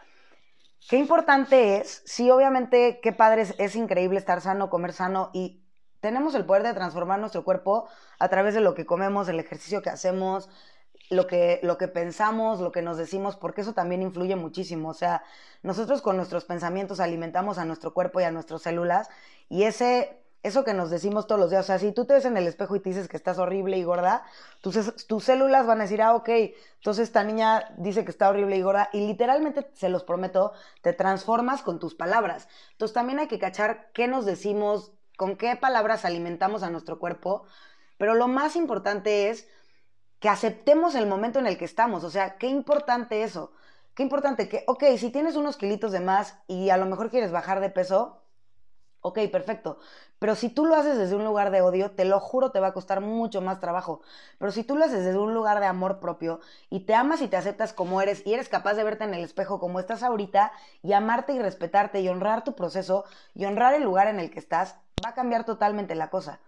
[0.90, 5.64] qué importante es, sí, obviamente, qué padre es, es increíble estar sano, comer sano y
[6.02, 7.88] tenemos el poder de transformar nuestro cuerpo
[8.20, 10.50] a través de lo que comemos, el ejercicio que hacemos,
[11.10, 14.90] lo que, lo que pensamos, lo que nos decimos, porque eso también influye muchísimo.
[14.90, 15.24] O sea,
[15.64, 19.10] nosotros con nuestros pensamientos alimentamos a nuestro cuerpo y a nuestras células
[19.48, 21.66] y ese eso que nos decimos todos los días.
[21.66, 23.78] O sea, si tú te ves en el espejo y te dices que estás horrible
[23.78, 24.24] y gorda,
[24.62, 26.30] tus, tus células van a decir, ah, ok,
[26.78, 28.90] entonces esta niña dice que está horrible y gorda.
[28.94, 32.48] Y literalmente, se los prometo, te transformas con tus palabras.
[32.72, 37.44] Entonces también hay que cachar qué nos decimos, con qué palabras alimentamos a nuestro cuerpo.
[37.98, 39.48] Pero lo más importante es
[40.20, 42.04] que aceptemos el momento en el que estamos.
[42.04, 43.52] O sea, qué importante eso.
[43.94, 47.34] Qué importante que, ok, si tienes unos kilitos de más y a lo mejor quieres
[47.34, 48.24] bajar de peso,
[49.02, 49.80] ok, perfecto.
[50.20, 52.68] Pero si tú lo haces desde un lugar de odio, te lo juro, te va
[52.68, 54.02] a costar mucho más trabajo.
[54.38, 57.28] Pero si tú lo haces desde un lugar de amor propio y te amas y
[57.28, 60.52] te aceptas como eres y eres capaz de verte en el espejo como estás ahorita
[60.84, 64.40] y amarte y respetarte y honrar tu proceso y honrar el lugar en el que
[64.40, 64.76] estás,
[65.06, 66.40] va a cambiar totalmente la cosa.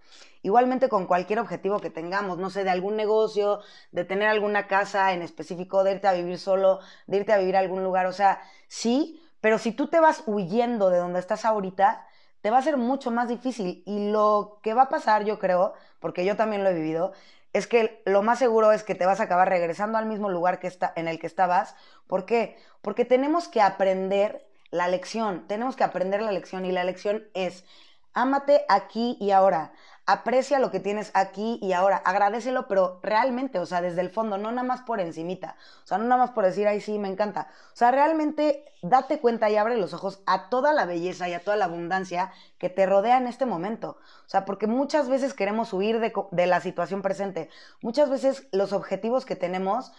[0.41, 5.13] Igualmente con cualquier objetivo que tengamos, no sé, de algún negocio, de tener alguna casa
[5.13, 8.11] en específico, de irte a vivir solo, de irte a vivir a algún lugar, o
[8.11, 12.05] sea, sí, pero si tú te vas huyendo de donde estás ahorita,
[12.41, 13.83] te va a ser mucho más difícil.
[13.85, 17.13] Y lo que va a pasar, yo creo, porque yo también lo he vivido,
[17.53, 20.59] es que lo más seguro es que te vas a acabar regresando al mismo lugar
[20.59, 21.75] que está, en el que estabas.
[22.07, 22.57] ¿Por qué?
[22.81, 27.65] Porque tenemos que aprender la lección, tenemos que aprender la lección y la lección es,
[28.13, 29.73] ámate aquí y ahora
[30.11, 34.37] aprecia lo que tienes aquí y ahora, agradecelo, pero realmente, o sea, desde el fondo,
[34.37, 37.07] no nada más por encimita, o sea, no nada más por decir, ay, sí, me
[37.07, 41.33] encanta, o sea, realmente date cuenta y abre los ojos a toda la belleza y
[41.33, 45.33] a toda la abundancia que te rodea en este momento, o sea, porque muchas veces
[45.33, 47.49] queremos huir de, de la situación presente,
[47.81, 49.93] muchas veces los objetivos que tenemos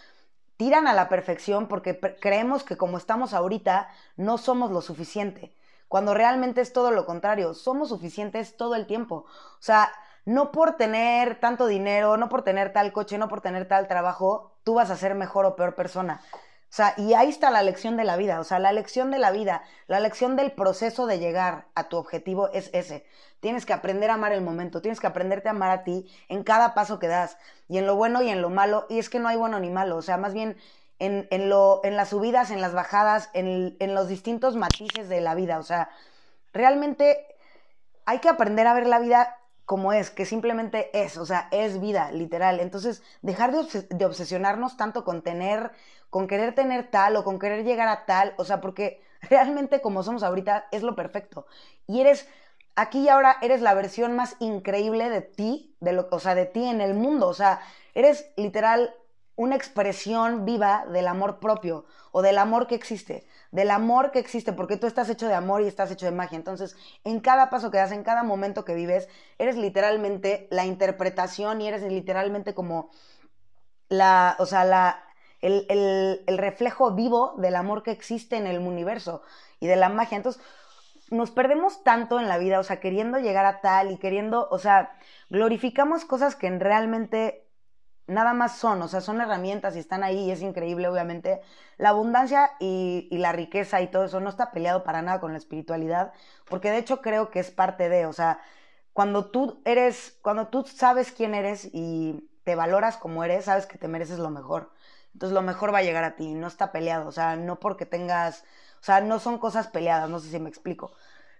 [0.58, 5.56] tiran a la perfección porque creemos que como estamos ahorita, no somos lo suficiente
[5.92, 7.52] cuando realmente es todo lo contrario.
[7.52, 9.26] Somos suficientes todo el tiempo.
[9.26, 9.92] O sea,
[10.24, 14.52] no por tener tanto dinero, no por tener tal coche, no por tener tal trabajo,
[14.64, 16.20] tú vas a ser mejor o peor persona.
[16.72, 19.18] O sea, y ahí está la lección de la vida, o sea, la lección de
[19.18, 23.04] la vida, la lección del proceso de llegar a tu objetivo es ese.
[23.40, 26.44] Tienes que aprender a amar el momento, tienes que aprenderte a amar a ti en
[26.44, 27.36] cada paso que das,
[27.68, 29.68] y en lo bueno y en lo malo, y es que no hay bueno ni
[29.68, 30.56] malo, o sea, más bien
[30.98, 35.20] en, en, lo, en las subidas, en las bajadas, en, en los distintos matices de
[35.20, 35.90] la vida, o sea,
[36.54, 37.26] realmente
[38.06, 41.80] hay que aprender a ver la vida como es, que simplemente es, o sea, es
[41.80, 42.60] vida, literal.
[42.60, 45.72] Entonces, dejar de, obsesionarnos tanto con tener,
[46.10, 50.02] con querer tener tal o con querer llegar a tal, o sea, porque realmente como
[50.02, 51.46] somos ahorita es lo perfecto.
[51.86, 52.28] Y eres,
[52.74, 56.46] aquí y ahora eres la versión más increíble de ti, de lo, o sea, de
[56.46, 57.60] ti en el mundo, o sea,
[57.94, 58.94] eres literal
[59.42, 64.52] una expresión viva del amor propio o del amor que existe del amor que existe,
[64.54, 66.36] porque tú estás hecho de amor y estás hecho de magia.
[66.36, 66.74] Entonces,
[67.04, 71.68] en cada paso que das, en cada momento que vives, eres literalmente la interpretación y
[71.68, 72.90] eres literalmente como
[73.90, 75.04] la, o sea, la,
[75.42, 79.22] el, el, reflejo vivo del amor que existe en el universo
[79.60, 80.16] y de la magia.
[80.16, 80.42] Entonces,
[81.10, 84.58] nos perdemos tanto en la vida, o sea, queriendo llegar a tal y queriendo, o
[84.58, 87.46] sea, glorificamos cosas que realmente
[88.06, 91.40] nada más son, o sea, son herramientas y están ahí y es increíble, obviamente.
[91.78, 95.38] La abundancia y, la riqueza y todo eso no está peleado para nada con la
[95.38, 96.12] espiritualidad,
[96.48, 98.40] porque de hecho creo que es parte de, o sea,
[98.92, 103.78] cuando tú eres, cuando tú sabes quién eres y te valoras como eres, sabes que
[103.78, 104.72] te mereces lo mejor.
[105.14, 107.86] Entonces lo mejor va a llegar a ti, no está peleado, o sea, no porque
[107.86, 108.44] tengas,
[108.80, 110.92] o sea, no son cosas peleadas, no sé si me explico.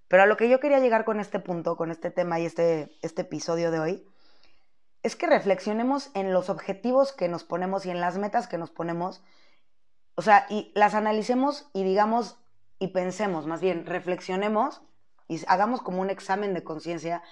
[0.09, 2.97] Pero a lo que yo quería llegar con este punto, con este tema y este,
[3.03, 4.12] este episodio de hoy,
[5.03, 8.70] es que reflexionemos en los objetivos que nos ponemos y en las metas que nos
[8.70, 9.22] ponemos,
[10.14, 12.38] o sea, y las analicemos y digamos
[12.78, 14.82] y pensemos, más bien, reflexionemos
[15.28, 17.22] y hagamos como un examen de conciencia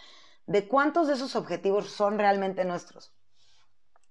[0.47, 3.13] de cuántos de esos objetivos son realmente nuestros.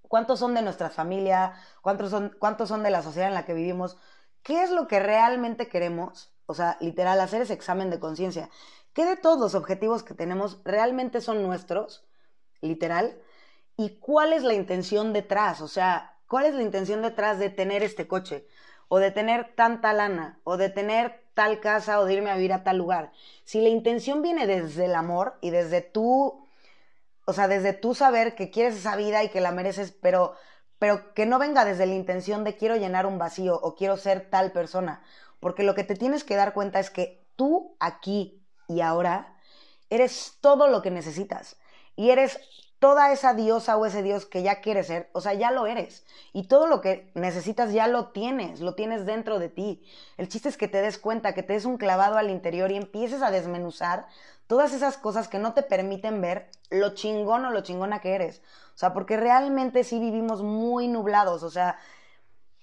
[0.01, 1.53] ¿Cuántos son de nuestra familia?
[1.81, 3.97] ¿Cuántos son, ¿Cuántos son de la sociedad en la que vivimos?
[4.41, 6.33] ¿Qué es lo que realmente queremos?
[6.45, 8.49] O sea, literal, hacer ese examen de conciencia.
[8.93, 12.07] ¿Qué de todos los objetivos que tenemos realmente son nuestros?
[12.61, 13.21] Literal
[13.79, 17.81] y cuál es la intención detrás, o sea, cuál es la intención detrás de tener
[17.81, 18.45] este coche,
[18.89, 22.51] o de tener tanta lana, o de tener tal casa, o de irme a vivir
[22.51, 23.13] a tal lugar.
[23.45, 26.45] Si la intención viene desde el amor y desde tú,
[27.23, 30.33] o sea, desde tú saber que quieres esa vida y que la mereces, pero,
[30.77, 34.29] pero que no venga desde la intención de quiero llenar un vacío o quiero ser
[34.29, 35.03] tal persona,
[35.39, 39.37] porque lo que te tienes que dar cuenta es que tú aquí y ahora
[39.89, 41.55] eres todo lo que necesitas
[41.95, 42.41] y eres
[42.79, 46.05] toda esa diosa o ese dios que ya quieres ser, o sea, ya lo eres.
[46.33, 49.83] Y todo lo que necesitas ya lo tienes, lo tienes dentro de ti.
[50.17, 52.77] El chiste es que te des cuenta, que te des un clavado al interior y
[52.77, 54.07] empieces a desmenuzar
[54.47, 58.41] todas esas cosas que no te permiten ver lo chingón o lo chingona que eres.
[58.73, 61.77] O sea, porque realmente sí vivimos muy nublados, o sea,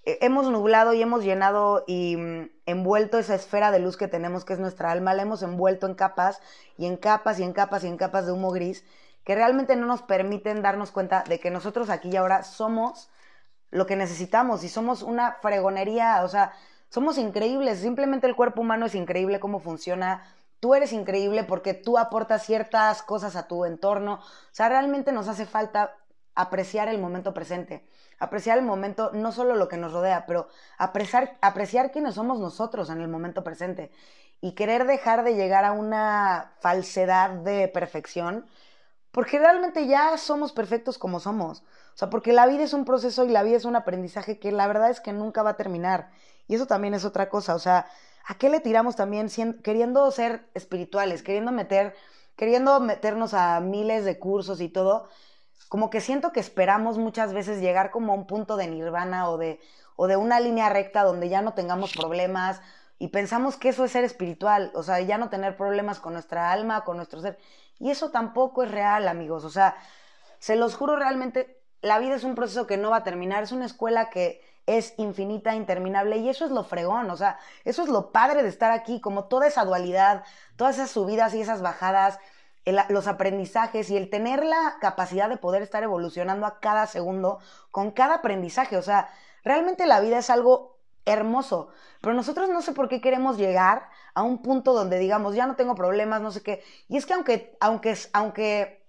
[0.06, 4.54] hemos nublado y hemos llenado y mm, envuelto esa esfera de luz que tenemos, que
[4.54, 6.40] es nuestra alma, la hemos envuelto en capas
[6.78, 8.84] y en capas y en capas y en capas de humo gris
[9.26, 13.10] que realmente no nos permiten darnos cuenta de que nosotros aquí y ahora somos
[13.72, 16.52] lo que necesitamos y somos una fregonería, o sea,
[16.90, 20.22] somos increíbles, simplemente el cuerpo humano es increíble cómo funciona,
[20.60, 25.26] tú eres increíble porque tú aportas ciertas cosas a tu entorno, o sea, realmente nos
[25.26, 25.96] hace falta
[26.36, 27.84] apreciar el momento presente,
[28.20, 30.46] apreciar el momento, no solo lo que nos rodea, pero
[30.78, 33.90] apreciar, apreciar quiénes somos nosotros en el momento presente
[34.40, 38.46] y querer dejar de llegar a una falsedad de perfección
[39.16, 41.60] porque realmente ya somos perfectos como somos.
[41.60, 44.52] O sea, porque la vida es un proceso y la vida es un aprendizaje que
[44.52, 46.10] la verdad es que nunca va a terminar.
[46.48, 47.54] Y eso también es otra cosa.
[47.54, 47.86] O sea,
[48.26, 49.30] ¿a qué le tiramos también
[49.62, 51.94] queriendo ser espirituales, queriendo meter,
[52.36, 55.08] queriendo meternos a miles de cursos y todo?
[55.70, 59.38] Como que siento que esperamos muchas veces llegar como a un punto de nirvana o
[59.38, 59.60] de,
[59.96, 62.60] o de una línea recta donde ya no tengamos problemas
[62.98, 66.52] y pensamos que eso es ser espiritual, o sea, ya no tener problemas con nuestra
[66.52, 67.38] alma, con nuestro ser.
[67.78, 69.44] Y eso tampoco es real, amigos.
[69.44, 69.76] O sea,
[70.38, 73.52] se los juro realmente, la vida es un proceso que no va a terminar, es
[73.52, 77.88] una escuela que es infinita, interminable, y eso es lo fregón, o sea, eso es
[77.88, 80.24] lo padre de estar aquí, como toda esa dualidad,
[80.56, 82.18] todas esas subidas y esas bajadas,
[82.88, 87.38] los aprendizajes y el tener la capacidad de poder estar evolucionando a cada segundo
[87.70, 89.08] con cada aprendizaje, o sea,
[89.44, 91.68] realmente la vida es algo hermoso.
[92.00, 95.56] Pero nosotros no sé por qué queremos llegar a un punto donde digamos, ya no
[95.56, 96.64] tengo problemas, no sé qué.
[96.88, 98.82] Y es que aunque, aunque, aunque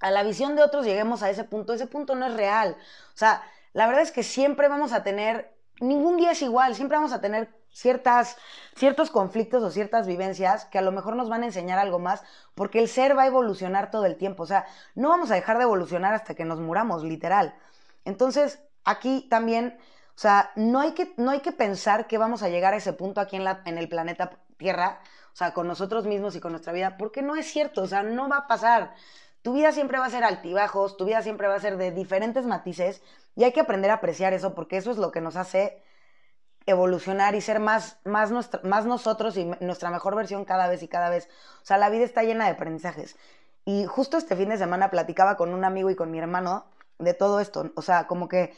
[0.00, 2.76] a la visión de otros lleguemos a ese punto, ese punto no es real.
[3.14, 6.98] O sea, la verdad es que siempre vamos a tener, ningún día es igual, siempre
[6.98, 8.36] vamos a tener ciertas,
[8.74, 12.22] ciertos conflictos o ciertas vivencias que a lo mejor nos van a enseñar algo más,
[12.54, 14.42] porque el ser va a evolucionar todo el tiempo.
[14.42, 17.54] O sea, no vamos a dejar de evolucionar hasta que nos muramos, literal.
[18.04, 19.78] Entonces, aquí también,
[20.14, 22.92] o sea, no hay que, no hay que pensar que vamos a llegar a ese
[22.92, 25.00] punto aquí en, la, en el planeta Tierra,
[25.32, 28.02] o sea, con nosotros mismos y con nuestra vida, porque no es cierto, o sea,
[28.02, 28.94] no va a pasar.
[29.42, 32.46] Tu vida siempre va a ser altibajos, tu vida siempre va a ser de diferentes
[32.46, 33.02] matices
[33.36, 35.82] y hay que aprender a apreciar eso porque eso es lo que nos hace
[36.66, 38.32] evolucionar y ser más, más,
[38.64, 41.28] más nosotros y nuestra mejor versión cada vez y cada vez.
[41.62, 43.16] O sea, la vida está llena de aprendizajes.
[43.64, 46.66] Y justo este fin de semana platicaba con un amigo y con mi hermano
[46.98, 47.72] de todo esto.
[47.76, 48.52] O sea, como que,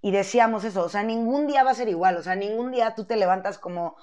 [0.00, 2.16] y decíamos eso, o sea, ningún día va a ser igual.
[2.16, 3.96] O sea, ningún día tú te levantas como,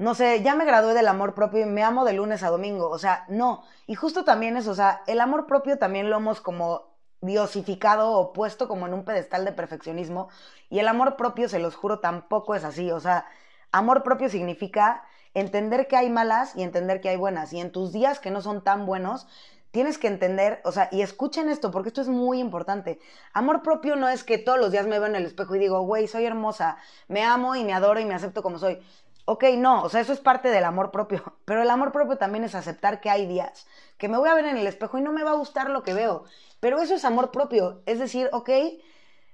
[0.00, 2.88] no sé, ya me gradué del amor propio y me amo de lunes a domingo.
[2.88, 3.64] O sea, no.
[3.86, 8.32] Y justo también eso, o sea, el amor propio también lo hemos como diosificado o
[8.32, 10.30] puesto como en un pedestal de perfeccionismo.
[10.70, 12.90] Y el amor propio, se los juro, tampoco es así.
[12.90, 13.26] O sea,
[13.72, 17.52] amor propio significa entender que hay malas y entender que hay buenas.
[17.52, 19.28] Y en tus días que no son tan buenos,
[19.70, 23.00] tienes que entender, o sea, y escuchen esto, porque esto es muy importante.
[23.34, 25.82] Amor propio no es que todos los días me veo en el espejo y digo,
[25.82, 28.80] güey, soy hermosa, me amo y me adoro y me acepto como soy.
[29.24, 32.44] Ok, no, o sea, eso es parte del amor propio, pero el amor propio también
[32.44, 33.66] es aceptar que hay días
[33.98, 35.82] que me voy a ver en el espejo y no me va a gustar lo
[35.82, 36.24] que veo,
[36.58, 38.50] pero eso es amor propio, es decir, ok,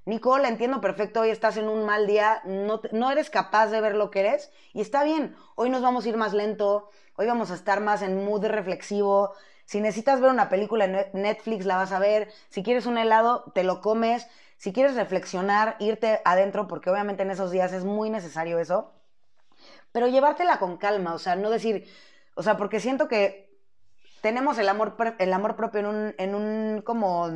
[0.05, 3.95] Nicole, entiendo perfecto, hoy estás en un mal día, no, no eres capaz de ver
[3.97, 7.51] lo que eres y está bien, hoy nos vamos a ir más lento, hoy vamos
[7.51, 9.32] a estar más en mood reflexivo,
[9.64, 13.51] si necesitas ver una película en Netflix, la vas a ver, si quieres un helado,
[13.55, 14.28] te lo comes,
[14.59, 18.93] si quieres reflexionar, irte adentro, porque obviamente en esos días es muy necesario eso
[19.97, 21.88] pero llevártela con calma, o sea, no decir,
[22.34, 23.49] o sea, porque siento que
[24.20, 27.30] tenemos el amor, el amor propio en un, en un como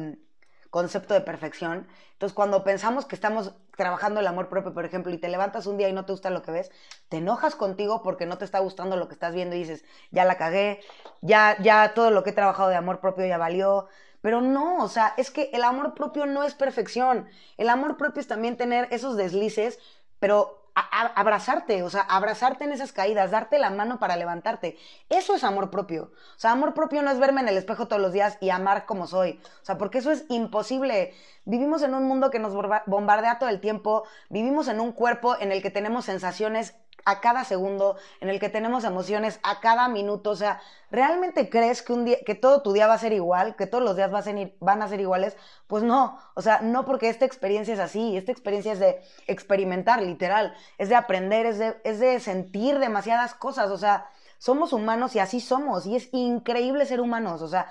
[0.68, 1.88] concepto de perfección.
[2.12, 5.78] Entonces, cuando pensamos que estamos trabajando el amor propio, por ejemplo, y te levantas un
[5.78, 6.70] día y no te gusta lo que ves,
[7.08, 10.26] te enojas contigo porque no te está gustando lo que estás viendo y dices, ya
[10.26, 10.80] la cagué,
[11.22, 13.88] ya, ya todo lo que he trabajado de amor propio ya valió.
[14.20, 17.26] Pero no, o sea, es que el amor propio no es perfección.
[17.56, 19.78] El amor propio es también tener esos deslices,
[20.18, 24.76] pero abrazarte, o sea, abrazarte en esas caídas, darte la mano para levantarte.
[25.08, 26.12] Eso es amor propio.
[26.36, 28.86] O sea, amor propio no es verme en el espejo todos los días y amar
[28.86, 29.40] como soy.
[29.62, 31.14] O sea, porque eso es imposible.
[31.44, 32.54] Vivimos en un mundo que nos
[32.86, 36.74] bombardea todo el tiempo, vivimos en un cuerpo en el que tenemos sensaciones
[37.04, 40.30] a cada segundo, en el que tenemos emociones a cada minuto.
[40.30, 43.56] O sea, ¿realmente crees que un día, que todo tu día va a ser igual,
[43.56, 45.36] que todos los días van a ser iguales?
[45.66, 50.02] Pues no, o sea, no porque esta experiencia es así, esta experiencia es de experimentar,
[50.02, 55.14] literal, es de aprender, es de, es de sentir demasiadas cosas, o sea, somos humanos
[55.14, 57.68] y así somos, y es increíble ser humanos, o sea,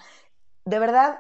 [0.66, 1.20] de verdad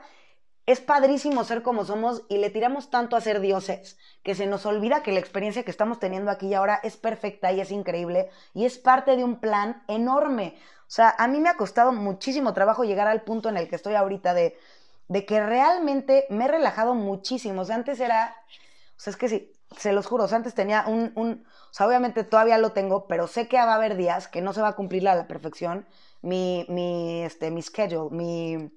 [0.71, 4.67] es padrísimo ser como somos y le tiramos tanto a ser dioses que se nos
[4.67, 8.29] olvida que la experiencia que estamos teniendo aquí y ahora es perfecta y es increíble
[8.53, 10.55] y es parte de un plan enorme.
[10.81, 13.75] O sea, a mí me ha costado muchísimo trabajo llegar al punto en el que
[13.77, 14.59] estoy ahorita de,
[15.07, 17.61] de que realmente me he relajado muchísimo.
[17.61, 18.35] O sea, antes era,
[18.95, 21.73] o sea, es que sí, se los juro, o sea, antes tenía un, un, o
[21.73, 24.61] sea, obviamente todavía lo tengo, pero sé que va a haber días que no se
[24.61, 25.87] va a cumplir a la perfección
[26.21, 28.71] mi, mi, este, mi schedule, mi,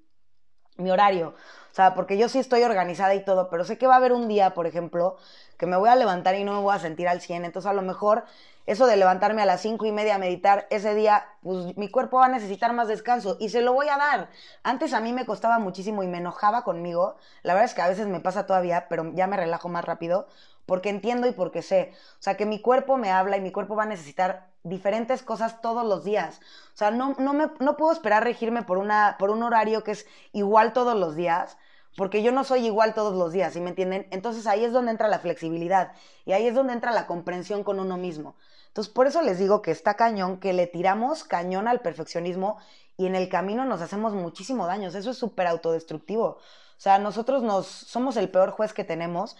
[0.76, 1.34] mi horario.
[1.70, 4.12] O sea, porque yo sí estoy organizada y todo, pero sé que va a haber
[4.12, 5.16] un día, por ejemplo,
[5.56, 7.44] que me voy a levantar y no me voy a sentir al 100.
[7.46, 8.24] Entonces, a lo mejor
[8.66, 12.18] eso de levantarme a las cinco y media a meditar ese día, pues mi cuerpo
[12.18, 14.28] va a necesitar más descanso y se lo voy a dar.
[14.62, 17.16] Antes a mí me costaba muchísimo y me enojaba conmigo.
[17.42, 20.28] La verdad es que a veces me pasa todavía, pero ya me relajo más rápido
[20.66, 21.92] porque entiendo y porque sé.
[22.20, 25.60] O sea, que mi cuerpo me habla y mi cuerpo va a necesitar diferentes cosas
[25.60, 26.40] todos los días.
[26.74, 29.92] O sea, no, no, me, no puedo esperar regirme por, una, por un horario que
[29.92, 31.58] es igual todos los días,
[31.96, 34.06] porque yo no soy igual todos los días, ¿sí me entienden?
[34.10, 35.92] Entonces ahí es donde entra la flexibilidad
[36.24, 38.36] y ahí es donde entra la comprensión con uno mismo.
[38.68, 42.56] Entonces, por eso les digo que está cañón, que le tiramos cañón al perfeccionismo
[42.96, 44.88] y en el camino nos hacemos muchísimo daño.
[44.88, 46.24] Eso es súper autodestructivo.
[46.26, 46.40] O
[46.78, 49.36] sea, nosotros nos somos el peor juez que tenemos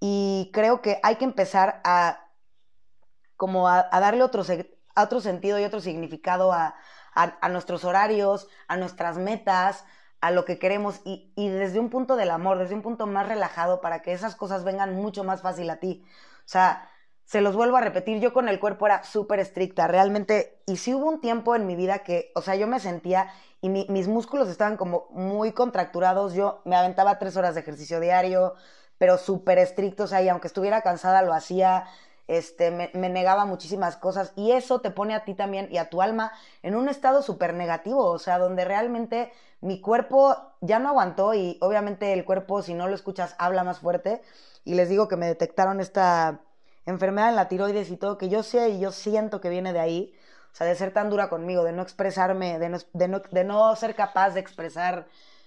[0.00, 2.27] y creo que hay que empezar a
[3.38, 4.44] como a, darle otro,
[4.96, 6.74] otro sentido y otro significado a,
[7.48, 9.84] nuestros horarios, a nuestras metas,
[10.20, 13.80] a lo que queremos y, desde un punto del amor, desde un punto más relajado
[13.80, 16.04] para que esas cosas vengan mucho más fácil a ti.
[16.40, 16.90] O sea,
[17.24, 20.92] se los vuelvo a repetir, yo con el cuerpo era súper estricta, realmente, y sí
[20.94, 23.30] hubo un tiempo en mi vida que, o sea, yo me sentía
[23.60, 28.54] y mis músculos estaban como muy contracturados, yo me aventaba tres horas de ejercicio diario,
[28.98, 31.86] pero súper estricto, o sea, y aunque estuviera cansada lo hacía,
[32.28, 36.02] este, me, negaba muchísimas cosas y eso te pone a ti también y a tu
[36.02, 36.30] alma
[36.62, 41.58] en un estado súper negativo, o sea, donde realmente mi cuerpo ya no aguantó y
[41.62, 44.22] obviamente el cuerpo, si no lo escuchas, habla más fuerte.
[44.64, 46.42] Y les digo que me detectaron esta
[46.84, 49.80] enfermedad en la tiroides y todo, que yo sé y yo siento que viene de
[49.80, 50.14] ahí,
[50.52, 53.44] o sea, de ser tan dura conmigo, de no expresarme, de no, de no, de
[53.44, 55.06] no ser capaz de expresar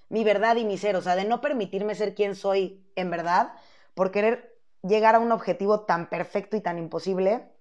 [0.09, 3.53] mi verdad y mi ser, o sea, de no permitirme ser quien soy en verdad,
[3.93, 4.50] por querer
[4.83, 7.51] llegar a un objetivo tan perfecto y tan imposible.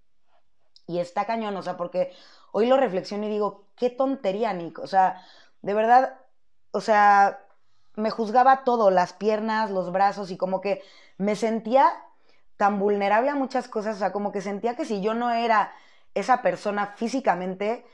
[0.87, 2.13] Y está cañón, o sea, porque
[2.53, 4.79] hoy lo reflexiono y digo, qué tontería, Nick.
[4.79, 5.23] O sea,
[5.63, 6.19] de verdad,
[6.73, 7.41] o sea,
[7.95, 10.83] me juzgaba todo, las piernas, los brazos y como que
[11.19, 11.93] me sentía
[12.57, 15.73] tan vulnerable a muchas cosas, o sea, como que sentía que si yo no era
[16.15, 17.85] esa persona físicamente,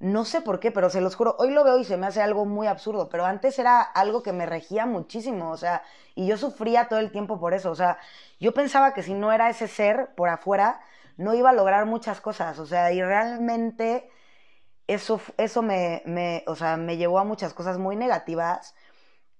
[0.00, 2.20] no sé por qué, pero se los juro, hoy lo veo y se me hace
[2.22, 5.82] algo muy absurdo, pero antes era algo que me regía muchísimo, o sea,
[6.14, 7.98] y yo sufría todo el tiempo por eso, o sea,
[8.40, 10.80] yo pensaba que si no era ese ser por afuera,
[11.16, 14.10] no iba a lograr muchas cosas, o sea, y realmente
[14.86, 18.74] eso, eso me, o sea, me llevó a muchas cosas muy negativas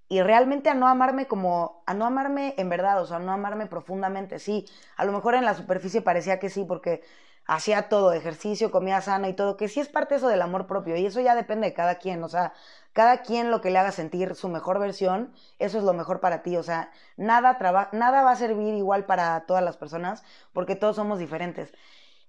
[0.08, 3.32] y realmente a no amarme como, a no amarme en verdad, o sea, a no
[3.32, 7.02] amarme profundamente, sí, a lo mejor en la superficie parecía que sí, porque
[7.46, 10.96] hacía todo, ejercicio, comía sana y todo, que sí es parte eso del amor propio
[10.96, 12.54] y eso ya depende de cada quien, o sea,
[12.92, 16.42] cada quien lo que le haga sentir su mejor versión, eso es lo mejor para
[16.42, 17.58] ti, o sea, nada,
[17.92, 21.72] nada va a servir igual para todas las personas porque todos somos diferentes.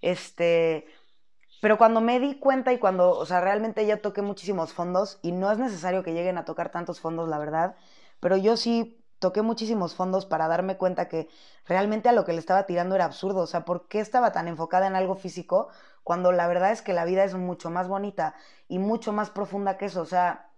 [0.01, 0.87] Este,
[1.61, 5.31] pero cuando me di cuenta y cuando, o sea, realmente ya toqué muchísimos fondos y
[5.31, 7.75] no es necesario que lleguen a tocar tantos fondos, la verdad,
[8.19, 11.29] pero yo sí toqué muchísimos fondos para darme cuenta que
[11.65, 13.41] realmente a lo que le estaba tirando era absurdo.
[13.41, 15.69] O sea, ¿por qué estaba tan enfocada en algo físico
[16.03, 18.35] cuando la verdad es que la vida es mucho más bonita
[18.67, 20.01] y mucho más profunda que eso?
[20.01, 20.51] O sea,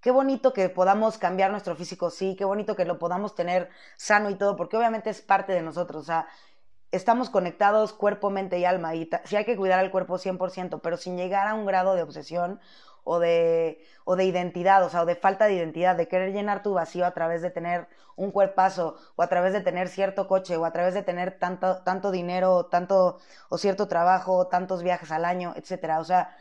[0.00, 4.28] qué bonito que podamos cambiar nuestro físico, sí, qué bonito que lo podamos tener sano
[4.28, 6.02] y todo, porque obviamente es parte de nosotros.
[6.02, 6.26] O sea,
[6.90, 10.96] estamos conectados cuerpo, mente y alma y sí hay que cuidar al cuerpo 100%, pero
[10.96, 12.58] sin llegar a un grado de obsesión
[13.04, 16.62] o de, o de identidad, o sea, o de falta de identidad, de querer llenar
[16.62, 20.56] tu vacío a través de tener un cuerpazo, o a través de tener cierto coche,
[20.56, 25.24] o a través de tener tanto, tanto dinero, tanto, o cierto trabajo, tantos viajes al
[25.24, 25.98] año, etcétera.
[26.00, 26.36] O sea,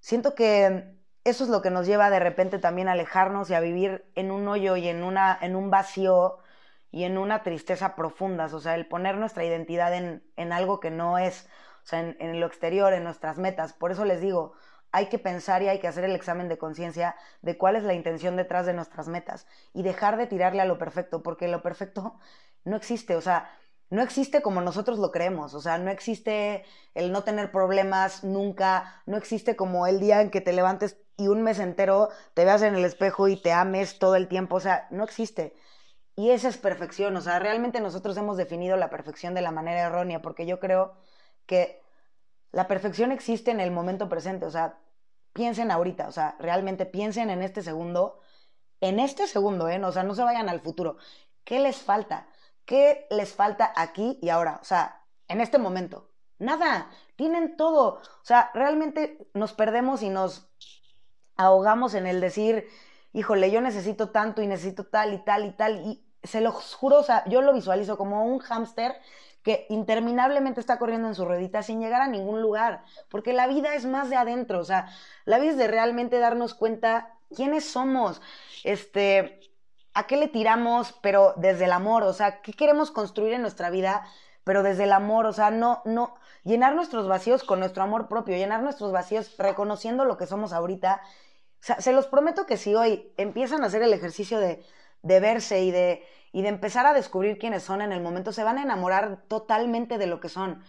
[0.00, 3.60] siento que eso es lo que nos lleva de repente también a alejarnos y a
[3.60, 6.38] vivir en un hoyo y en, una, en un vacío
[6.90, 10.90] y en una tristeza profundas, o sea, el poner nuestra identidad en, en algo que
[10.90, 11.48] no es,
[11.84, 13.72] o sea, en, en, lo exterior, en nuestras metas.
[13.72, 14.54] Por eso les digo,
[14.92, 17.94] hay que pensar y hay que hacer el examen de conciencia de cuál es la
[17.94, 22.18] intención detrás de nuestras metas y dejar de tirarle a lo perfecto, porque lo perfecto
[22.64, 23.50] no existe, o sea,
[23.90, 26.64] no existe como nosotros lo creemos, o sea, no existe
[26.94, 31.28] el no tener problemas nunca, no existe como el día en que te levantes y
[31.28, 34.60] un mes entero te veas en el espejo y te ames todo el tiempo, o
[34.60, 35.54] sea, no existe.
[36.16, 39.82] Y esa es perfección, o sea, realmente nosotros hemos definido la perfección de la manera
[39.82, 40.94] errónea, porque yo creo
[41.46, 41.82] que
[42.52, 44.78] la perfección existe en el momento presente, o sea,
[45.32, 48.20] piensen ahorita, o sea, realmente piensen en este segundo,
[48.80, 49.82] en este segundo, ¿eh?
[49.84, 50.96] O sea, no se vayan al futuro.
[51.44, 52.28] ¿Qué les falta?
[52.64, 54.58] ¿Qué les falta aquí y ahora?
[54.60, 56.10] O sea, en este momento.
[56.38, 57.94] Nada, tienen todo.
[57.94, 60.50] O sea, realmente nos perdemos y nos
[61.36, 62.68] ahogamos en el decir,
[63.12, 65.76] híjole, yo necesito tanto y necesito tal y tal y tal.
[65.86, 69.00] Y se lo juro, o sea, yo lo visualizo como un hámster
[69.42, 73.74] que interminablemente está corriendo en su ruedita sin llegar a ningún lugar, porque la vida
[73.74, 74.88] es más de adentro, o sea,
[75.24, 78.20] la vida es de realmente darnos cuenta quiénes somos,
[78.64, 79.40] este,
[79.94, 83.70] a qué le tiramos, pero desde el amor, o sea, qué queremos construir en nuestra
[83.70, 84.06] vida,
[84.44, 86.14] pero desde el amor, o sea, no, no,
[86.44, 91.00] llenar nuestros vacíos con nuestro amor propio, llenar nuestros vacíos reconociendo lo que somos ahorita.
[91.04, 94.64] O sea, se los prometo que si hoy empiezan a hacer el ejercicio de,
[95.02, 98.44] de verse y de, y de empezar a descubrir quiénes son en el momento, se
[98.44, 100.62] van a enamorar totalmente de lo que son.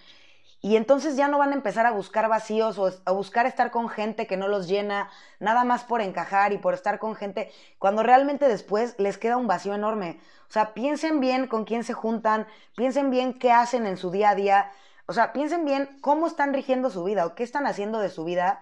[0.65, 3.89] Y entonces ya no van a empezar a buscar vacíos o a buscar estar con
[3.89, 5.09] gente que no los llena,
[5.41, 9.45] nada más por encajar y por estar con gente, cuando realmente después les queda un
[9.45, 10.22] vacío enorme.
[10.47, 12.47] O sea, piensen bien con quién se juntan,
[12.77, 14.72] piensen bien qué hacen en su día a día,
[15.05, 18.23] o sea, piensen bien cómo están rigiendo su vida o qué están haciendo de su
[18.23, 18.61] vida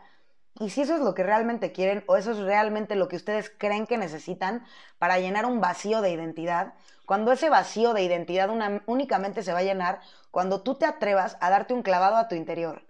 [0.61, 3.51] y si eso es lo que realmente quieren o eso es realmente lo que ustedes
[3.57, 4.63] creen que necesitan
[4.99, 6.75] para llenar un vacío de identidad,
[7.07, 8.49] cuando ese vacío de identidad
[8.85, 12.35] únicamente se va a llenar cuando tú te atrevas a darte un clavado a tu
[12.35, 12.83] interior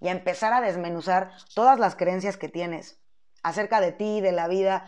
[0.00, 2.98] y a empezar a desmenuzar todas las creencias que tienes
[3.42, 4.86] acerca de ti, de la vida,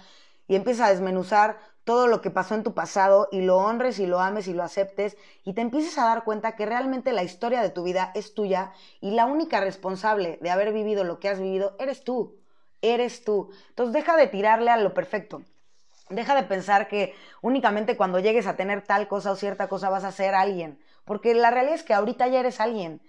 [0.49, 4.07] y empiezas a desmenuzar todo lo que pasó en tu pasado y lo honres y
[4.07, 7.63] lo ames y lo aceptes y te empieces a dar cuenta que realmente la historia
[7.63, 11.41] de tu vida es tuya y la única responsable de haber vivido lo que has
[11.41, 12.37] vivido eres tú,
[12.83, 13.51] eres tú.
[13.71, 15.43] Entonces deja de tirarle a lo perfecto.
[16.11, 20.05] Deja de pensar que únicamente cuando llegues a tener tal cosa o cierta cosa vas
[20.05, 23.01] a ser alguien, porque la realidad es que ahorita ya eres alguien.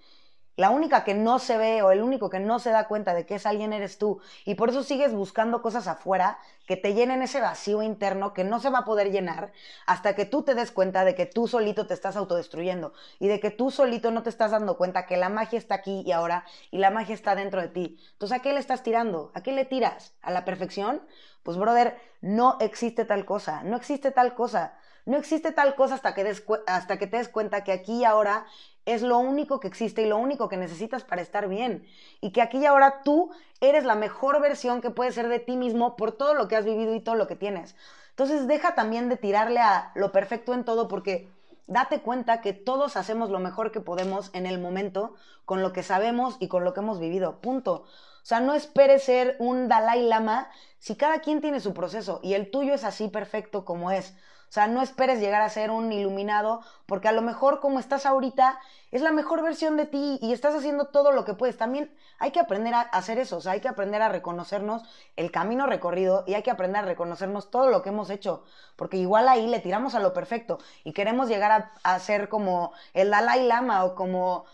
[0.56, 3.24] La única que no se ve o el único que no se da cuenta de
[3.26, 4.20] que es alguien eres tú.
[4.44, 8.60] Y por eso sigues buscando cosas afuera que te llenen ese vacío interno que no
[8.60, 9.52] se va a poder llenar
[9.86, 13.40] hasta que tú te des cuenta de que tú solito te estás autodestruyendo y de
[13.40, 16.44] que tú solito no te estás dando cuenta que la magia está aquí y ahora
[16.70, 17.98] y la magia está dentro de ti.
[18.12, 19.32] Entonces, ¿a qué le estás tirando?
[19.34, 20.14] ¿A qué le tiras?
[20.22, 21.02] ¿A la perfección?
[21.42, 24.74] Pues, brother, no existe tal cosa, no existe tal cosa.
[25.04, 26.32] No existe tal cosa hasta que,
[26.66, 28.46] hasta que te des cuenta que aquí y ahora
[28.86, 31.86] es lo único que existe y lo único que necesitas para estar bien.
[32.20, 33.30] Y que aquí y ahora tú
[33.60, 36.64] eres la mejor versión que puedes ser de ti mismo por todo lo que has
[36.64, 37.76] vivido y todo lo que tienes.
[38.10, 41.28] Entonces deja también de tirarle a lo perfecto en todo porque
[41.66, 45.14] date cuenta que todos hacemos lo mejor que podemos en el momento
[45.44, 47.40] con lo que sabemos y con lo que hemos vivido.
[47.40, 47.84] Punto.
[48.22, 52.34] O sea, no esperes ser un Dalai Lama si cada quien tiene su proceso y
[52.34, 54.14] el tuyo es así perfecto como es.
[54.52, 58.04] O sea, no esperes llegar a ser un iluminado, porque a lo mejor como estás
[58.04, 58.60] ahorita
[58.90, 61.56] es la mejor versión de ti y estás haciendo todo lo que puedes.
[61.56, 64.82] También hay que aprender a hacer eso, o sea, hay que aprender a reconocernos
[65.16, 68.44] el camino recorrido y hay que aprender a reconocernos todo lo que hemos hecho,
[68.76, 73.08] porque igual ahí le tiramos a lo perfecto y queremos llegar a, ser como el
[73.08, 74.44] Dalai Lama o como,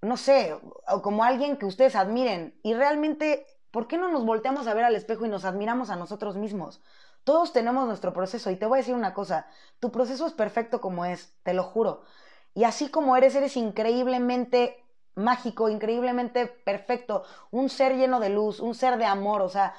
[0.00, 0.58] no sé,
[0.88, 4.84] o como alguien que ustedes admiren y realmente, ¿por qué no nos volteamos a ver
[4.84, 6.80] al espejo y nos admiramos a nosotros mismos?
[7.26, 9.48] Todos tenemos nuestro proceso y te voy a decir una cosa,
[9.80, 12.02] tu proceso es perfecto como es, te lo juro.
[12.54, 14.84] Y así como eres, eres increíblemente
[15.16, 19.74] mágico, increíblemente perfecto, un ser lleno de luz, un ser de amor, o sea,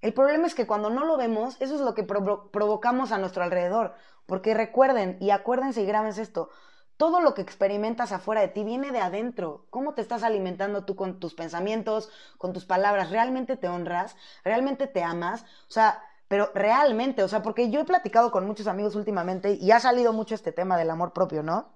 [0.00, 3.44] el problema es que cuando no lo vemos, eso es lo que provocamos a nuestro
[3.44, 3.94] alrededor.
[4.26, 6.50] Porque recuerden y acuérdense y grábense esto,
[6.96, 9.66] todo lo que experimentas afuera de ti viene de adentro.
[9.70, 13.10] ¿Cómo te estás alimentando tú con tus pensamientos, con tus palabras?
[13.10, 14.16] ¿Realmente te honras?
[14.42, 15.42] ¿Realmente te amas?
[15.68, 19.72] O sea, pero realmente, o sea, porque yo he platicado con muchos amigos últimamente y
[19.72, 21.72] ha salido mucho este tema del amor propio, ¿no?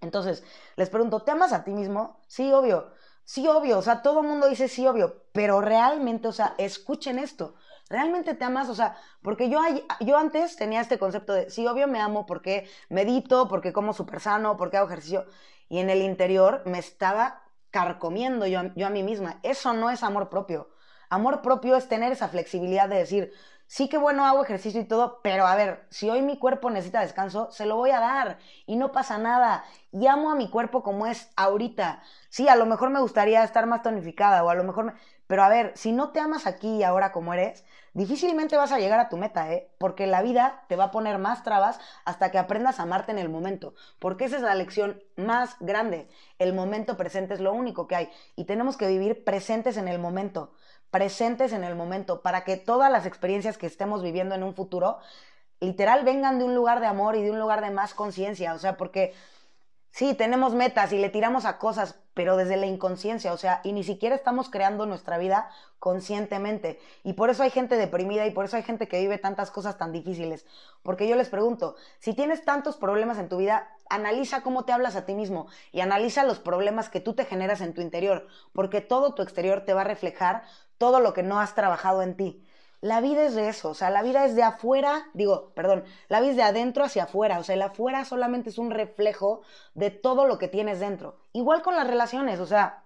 [0.00, 0.42] Entonces,
[0.74, 2.20] les pregunto, ¿te amas a ti mismo?
[2.26, 2.90] Sí, obvio.
[3.22, 3.78] Sí, obvio.
[3.78, 5.22] O sea, todo el mundo dice sí, obvio.
[5.30, 7.54] Pero realmente, o sea, escuchen esto.
[7.88, 8.68] ¿Realmente te amas?
[8.70, 9.60] O sea, porque yo,
[10.00, 14.18] yo antes tenía este concepto de sí, obvio me amo porque medito, porque como súper
[14.18, 15.26] sano, porque hago ejercicio.
[15.68, 19.38] Y en el interior me estaba carcomiendo yo, yo a mí misma.
[19.44, 20.70] Eso no es amor propio.
[21.08, 23.32] Amor propio es tener esa flexibilidad de decir,
[23.66, 27.00] sí que bueno, hago ejercicio y todo, pero a ver, si hoy mi cuerpo necesita
[27.00, 29.64] descanso, se lo voy a dar y no pasa nada.
[29.92, 32.02] Y amo a mi cuerpo como es ahorita.
[32.28, 34.92] Sí, a lo mejor me gustaría estar más tonificada o a lo mejor me...
[35.26, 37.64] Pero a ver, si no te amas aquí y ahora como eres,
[37.94, 39.68] difícilmente vas a llegar a tu meta, ¿eh?
[39.78, 43.18] Porque la vida te va a poner más trabas hasta que aprendas a amarte en
[43.18, 43.74] el momento.
[43.98, 46.08] Porque esa es la lección más grande.
[46.38, 48.10] El momento presente es lo único que hay.
[48.36, 50.52] Y tenemos que vivir presentes en el momento
[50.90, 54.98] presentes en el momento, para que todas las experiencias que estemos viviendo en un futuro,
[55.60, 58.58] literal, vengan de un lugar de amor y de un lugar de más conciencia, o
[58.58, 59.14] sea, porque
[59.96, 63.72] sí, tenemos metas y le tiramos a cosas, pero desde la inconsciencia, o sea, y
[63.72, 65.48] ni siquiera estamos creando nuestra vida
[65.78, 66.78] conscientemente.
[67.02, 69.78] Y por eso hay gente deprimida y por eso hay gente que vive tantas cosas
[69.78, 70.44] tan difíciles.
[70.82, 74.96] Porque yo les pregunto, si tienes tantos problemas en tu vida, analiza cómo te hablas
[74.96, 78.82] a ti mismo y analiza los problemas que tú te generas en tu interior, porque
[78.82, 80.42] todo tu exterior te va a reflejar
[80.78, 82.44] todo lo que no has trabajado en ti.
[82.80, 86.20] La vida es de eso, o sea, la vida es de afuera, digo, perdón, la
[86.20, 89.40] vida es de adentro hacia afuera, o sea, el afuera solamente es un reflejo
[89.74, 91.16] de todo lo que tienes dentro.
[91.32, 92.84] Igual con las relaciones, o sea,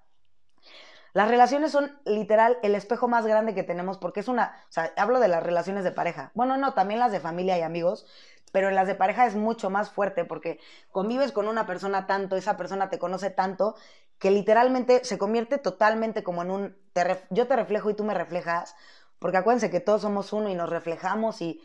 [1.13, 4.93] las relaciones son literal el espejo más grande que tenemos porque es una, o sea,
[4.97, 6.31] hablo de las relaciones de pareja.
[6.35, 8.07] Bueno, no, también las de familia y amigos,
[8.53, 10.61] pero en las de pareja es mucho más fuerte porque
[10.93, 13.75] convives con una persona tanto, esa persona te conoce tanto
[14.21, 16.77] que literalmente se convierte totalmente como en un,
[17.31, 18.77] yo te reflejo y tú me reflejas,
[19.19, 21.61] porque acuérdense que todos somos uno y nos reflejamos y,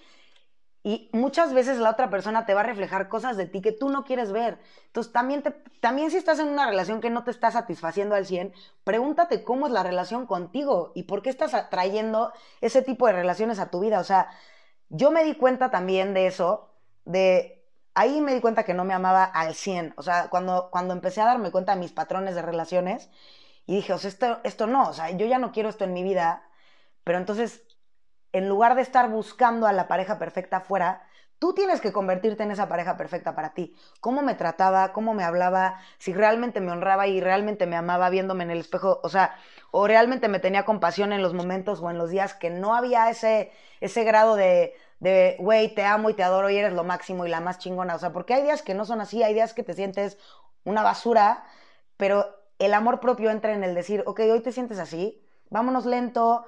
[0.84, 3.90] y muchas veces la otra persona te va a reflejar cosas de ti que tú
[3.90, 4.58] no quieres ver.
[4.86, 5.52] Entonces, también, te,
[5.82, 8.54] también si estás en una relación que no te está satisfaciendo al 100,
[8.86, 13.60] pregúntate cómo es la relación contigo y por qué estás atrayendo ese tipo de relaciones
[13.60, 14.00] a tu vida.
[14.00, 14.30] O sea,
[14.90, 16.70] yo me di cuenta también de eso,
[17.04, 17.55] de
[17.96, 19.94] ahí me di cuenta que no me amaba al 100.
[19.98, 23.10] O sea, cuando, cuando empecé a darme cuenta de mis patrones de relaciones
[23.66, 25.94] y dije, o sea, esto, esto no, o sea, yo ya no quiero esto en
[25.94, 26.44] mi vida,
[27.04, 27.64] pero entonces,
[28.34, 31.08] en lugar de estar buscando a la pareja perfecta afuera,
[31.40, 33.76] tú tienes que convertirte en esa pareja perfecta para ti.
[34.02, 38.44] Cómo me trataba, cómo me hablaba, si realmente me honraba y realmente me amaba viéndome
[38.44, 39.36] en el espejo, o sea,
[39.72, 43.10] o realmente me tenía compasión en los momentos o en los días que no había
[43.10, 47.26] ese, ese grado de, de, güey, te amo y te adoro y eres lo máximo
[47.26, 47.96] y la más chingona.
[47.96, 50.18] O sea, porque hay días que no son así, hay días que te sientes
[50.64, 51.46] una basura,
[51.98, 52.26] pero
[52.60, 56.46] el amor propio entra en el decir, ok, hoy te sientes así, vámonos lento,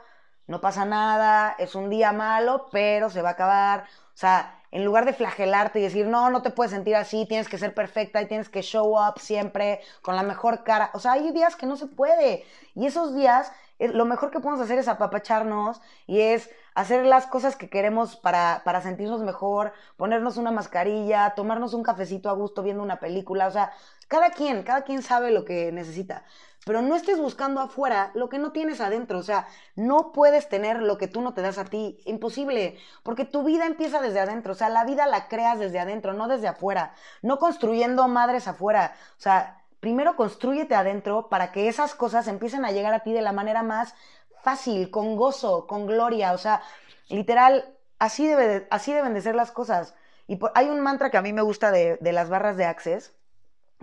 [0.48, 3.86] no pasa nada, es un día malo, pero se va a acabar.
[4.14, 7.50] O sea, en lugar de flagelarte y decir, no, no te puedes sentir así, tienes
[7.50, 10.90] que ser perfecta y tienes que show up siempre con la mejor cara.
[10.94, 12.46] O sea, hay días que no se puede.
[12.76, 17.56] Y esos días, lo mejor que podemos hacer es apapacharnos y es hacer las cosas
[17.56, 22.84] que queremos para, para sentirnos mejor, ponernos una mascarilla, tomarnos un cafecito a gusto viendo
[22.84, 23.48] una película.
[23.48, 23.72] O sea,
[24.08, 26.24] cada quien, cada quien sabe lo que necesita
[26.68, 29.20] pero no estés buscando afuera lo que no tienes adentro.
[29.20, 31.98] O sea, no puedes tener lo que tú no te das a ti.
[32.04, 34.52] Imposible, porque tu vida empieza desde adentro.
[34.52, 36.94] O sea, la vida la creas desde adentro, no desde afuera.
[37.22, 38.96] No construyendo madres afuera.
[39.18, 43.22] O sea, primero construyete adentro para que esas cosas empiecen a llegar a ti de
[43.22, 43.96] la manera más
[44.42, 46.34] fácil, con gozo, con gloria.
[46.34, 46.62] O sea,
[47.10, 49.96] literal, así, debe así deben de ser las cosas.
[50.28, 53.14] Y hay un mantra que a mí me gusta de, de las barras de Access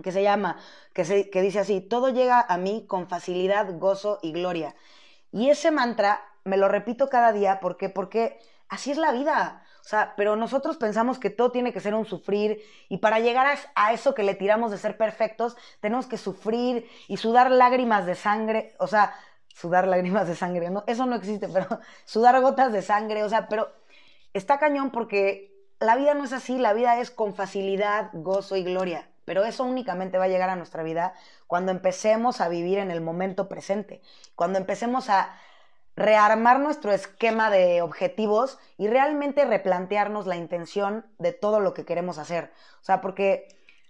[0.03, 0.57] que se llama,
[0.93, 4.75] que, se, que dice así, todo llega a mí con facilidad, gozo y gloria.
[5.31, 7.89] Y ese mantra me lo repito cada día, ¿por qué?
[7.89, 8.39] Porque
[8.69, 9.64] así es la vida.
[9.85, 12.59] O sea, pero nosotros pensamos que todo tiene que ser un sufrir
[12.89, 17.17] y para llegar a, eso que le tiramos de ser perfectos, tenemos que sufrir y
[17.17, 19.13] sudar lágrimas de sangre, o sea,
[19.47, 21.67] sudar lágrimas de sangre, no, eso no existe, pero
[22.03, 23.71] sudar gotas de sangre, o sea, pero
[24.33, 28.63] está cañón porque la vida no es así, la vida es con facilidad, gozo y
[28.63, 31.13] gloria pero eso únicamente va a llegar a nuestra vida
[31.47, 34.03] cuando empecemos a vivir en el momento presente,
[34.35, 35.35] cuando empecemos a
[35.95, 42.17] rearmar nuestro esquema de objetivos y realmente replantearnos la intención de todo lo que queremos
[42.17, 42.51] hacer.
[42.81, 43.47] O sea, porque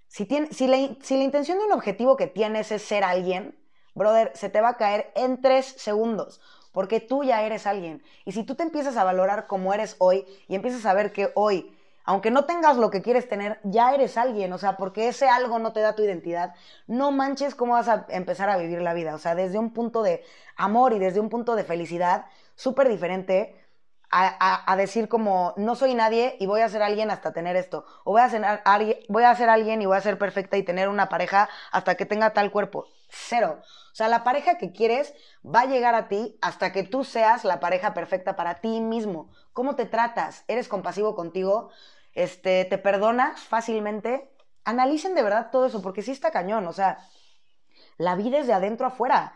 [0.07, 3.57] si, si, la, si la intención de un objetivo que tienes es ser alguien,
[3.95, 6.41] brother, se te va a caer en tres segundos
[6.76, 8.03] porque tú ya eres alguien.
[8.26, 11.32] Y si tú te empiezas a valorar como eres hoy y empiezas a ver que
[11.34, 11.73] hoy
[12.06, 15.60] aunque no tengas lo que quieres tener, ya eres alguien, o sea, porque ese algo
[15.60, 16.53] no te da tu identidad,
[16.88, 20.03] no manches cómo vas a empezar a vivir la vida, o sea, desde un punto
[20.03, 20.23] de
[20.56, 22.26] amor y desde un punto de felicidad
[22.56, 23.60] súper diferente
[24.18, 28.11] a, decir como, no soy nadie y voy a ser alguien hasta tener esto, o
[28.11, 28.44] voy a, ser,
[29.10, 32.06] voy a ser alguien y voy a ser perfecta y tener una pareja hasta que
[32.06, 33.60] tenga tal cuerpo, cero.
[33.91, 35.14] O sea, la pareja que quieres
[35.45, 39.30] va a llegar a ti hasta que tú seas la pareja perfecta para ti mismo.
[39.53, 40.44] ¿Cómo te tratas?
[40.48, 41.69] ¿Eres compasivo contigo?
[42.16, 44.32] Este, te perdonas fácilmente,
[44.64, 46.98] analicen de verdad todo eso, porque sí está cañón, o sea,
[47.98, 49.34] la vida es de adentro afuera.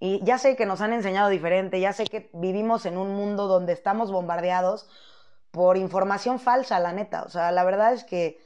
[0.00, 3.46] Y ya sé que nos han enseñado diferente, ya sé que vivimos en un mundo
[3.46, 4.88] donde estamos bombardeados
[5.52, 7.22] por información falsa, la neta.
[7.22, 8.40] O sea, la verdad es que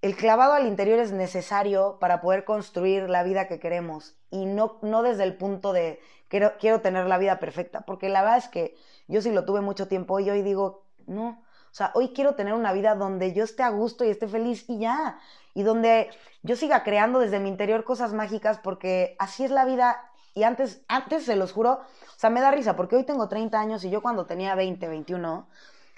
[0.00, 4.78] el clavado al interior es necesario para poder construir la vida que queremos y no,
[4.82, 5.98] no desde el punto de
[6.28, 8.76] quiero, quiero tener la vida perfecta, porque la verdad es que
[9.08, 11.43] yo sí lo tuve mucho tiempo y hoy digo, no,
[11.74, 14.64] o sea, hoy quiero tener una vida donde yo esté a gusto y esté feliz
[14.68, 15.18] y ya.
[15.54, 16.08] Y donde
[16.44, 20.00] yo siga creando desde mi interior cosas mágicas porque así es la vida.
[20.34, 23.58] Y antes, antes se los juro, o sea, me da risa porque hoy tengo 30
[23.58, 25.48] años y yo cuando tenía 20, 21,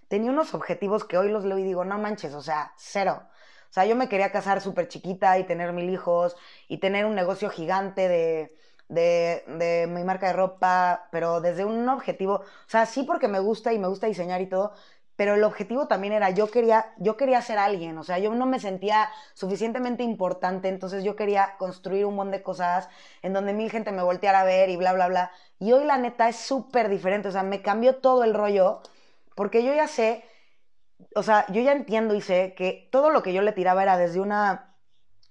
[0.09, 3.25] tenía unos objetivos que hoy los leo y digo, no manches, o sea, cero.
[3.69, 6.37] O sea, yo me quería casar súper chiquita y tener mil hijos
[6.69, 8.57] y tener un negocio gigante de,
[8.89, 13.41] de, de, mi marca de ropa, pero desde un objetivo, o sea, sí porque me
[13.41, 14.73] gusta y me gusta diseñar y todo,
[15.17, 18.47] pero el objetivo también era, yo quería, yo quería ser alguien, o sea, yo no
[18.47, 22.89] me sentía suficientemente importante, entonces yo quería construir un montón de cosas
[23.23, 25.31] en donde mil gente me volteara a ver y bla, bla, bla.
[25.59, 28.83] Y hoy la neta es súper diferente, o sea, me cambió todo el rollo,
[29.35, 30.25] porque yo ya sé,
[31.15, 33.97] o sea, yo ya entiendo y sé que todo lo que yo le tiraba era
[33.97, 34.75] desde una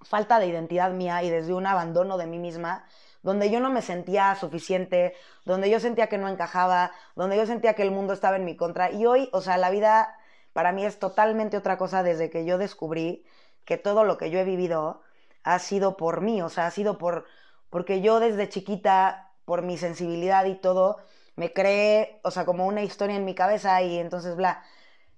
[0.01, 2.85] falta de identidad mía y desde un abandono de mí misma
[3.25, 5.15] donde yo no me sentía suficiente,
[5.45, 8.55] donde yo sentía que no encajaba, donde yo sentía que el mundo estaba en mi
[8.55, 8.91] contra.
[8.91, 10.15] Y hoy, o sea, la vida
[10.53, 13.25] para mí es totalmente otra cosa desde que yo descubrí
[13.65, 15.01] que todo lo que yo he vivido
[15.43, 17.25] ha sido por mí, o sea, ha sido por
[17.71, 20.97] porque yo desde chiquita, por mi sensibilidad y todo,
[21.35, 24.63] me creé, o sea, como una historia en mi cabeza y entonces bla.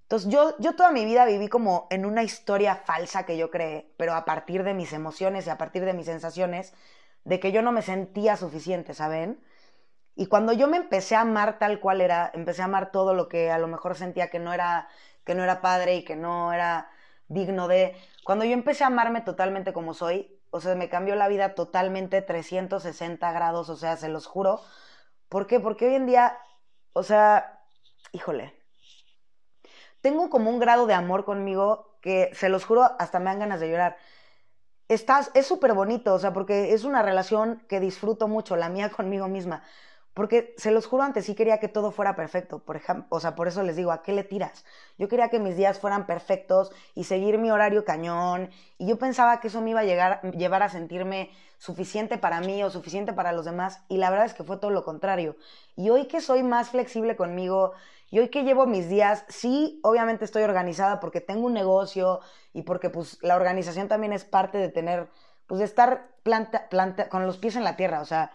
[0.03, 3.91] Entonces yo, yo toda mi vida viví como en una historia falsa que yo creé,
[3.97, 6.73] pero a partir de mis emociones y a partir de mis sensaciones,
[7.27, 9.43] de que yo no me sentía suficiente, ¿saben?
[10.15, 13.27] Y cuando yo me empecé a amar tal cual era, empecé a amar todo lo
[13.27, 14.87] que a lo mejor sentía que no era,
[15.25, 16.89] que no era padre y que no era
[17.27, 17.97] digno de...
[18.23, 22.21] Cuando yo empecé a amarme totalmente como soy, o sea, me cambió la vida totalmente
[22.21, 24.61] 360 grados, o sea, se los juro.
[25.27, 25.59] ¿Por qué?
[25.59, 26.37] Porque hoy en día,
[26.93, 27.61] o sea,
[28.13, 28.53] híjole,
[29.99, 33.59] tengo como un grado de amor conmigo que, se los juro, hasta me dan ganas
[33.59, 33.97] de llorar
[34.87, 38.89] estás, es súper bonito, o sea, porque es una relación que disfruto mucho, la mía
[38.95, 39.63] conmigo misma.
[40.13, 43.35] Porque se los juro antes, sí quería que todo fuera perfecto, por ejemplo, o sea,
[43.35, 44.65] por eso les digo, ¿a qué le tiras?
[44.97, 48.49] Yo quería que mis días fueran perfectos y seguir mi horario cañón,
[48.79, 52.63] y yo pensaba que eso me iba a llegar, llevar a sentirme suficiente para mí
[52.63, 55.35] o suficiente para los demás, y la verdad es que fue todo lo contrario.
[55.75, 57.73] Y hoy que soy más flexible conmigo,
[58.09, 62.21] Y hoy que llevo mis días, sí, obviamente estoy organizada porque tengo un negocio
[62.53, 65.09] y porque pues la organización también es parte de tener,
[65.45, 68.31] pues de estar planta, planta, con los pies en la tierra, o sea,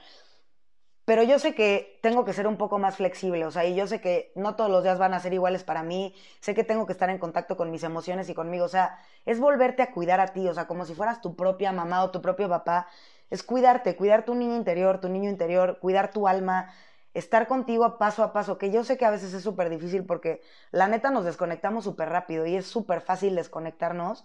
[1.05, 3.87] pero yo sé que tengo que ser un poco más flexible, o sea, y yo
[3.87, 6.87] sé que no todos los días van a ser iguales para mí, sé que tengo
[6.87, 10.21] que estar en contacto con mis emociones y conmigo, o sea, es volverte a cuidar
[10.21, 12.89] a ti, o sea, como si fueras tu propia mamá o tu propio papá,
[13.31, 16.73] es cuidarte, cuidar tu niño interior, tu niño interior, cuidar tu alma,
[17.15, 20.41] estar contigo paso a paso, que yo sé que a veces es súper difícil porque
[20.71, 24.25] la neta nos desconectamos súper rápido y es súper fácil desconectarnos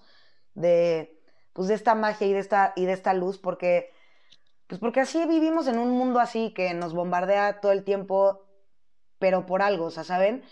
[0.54, 1.20] de,
[1.54, 3.92] pues, de esta magia y de esta, y de esta luz porque
[4.68, 8.46] pues porque así vivimos en un mundo así que nos bombardea todo el tiempo,
[9.20, 10.44] pero por algo, o sea, ¿saben?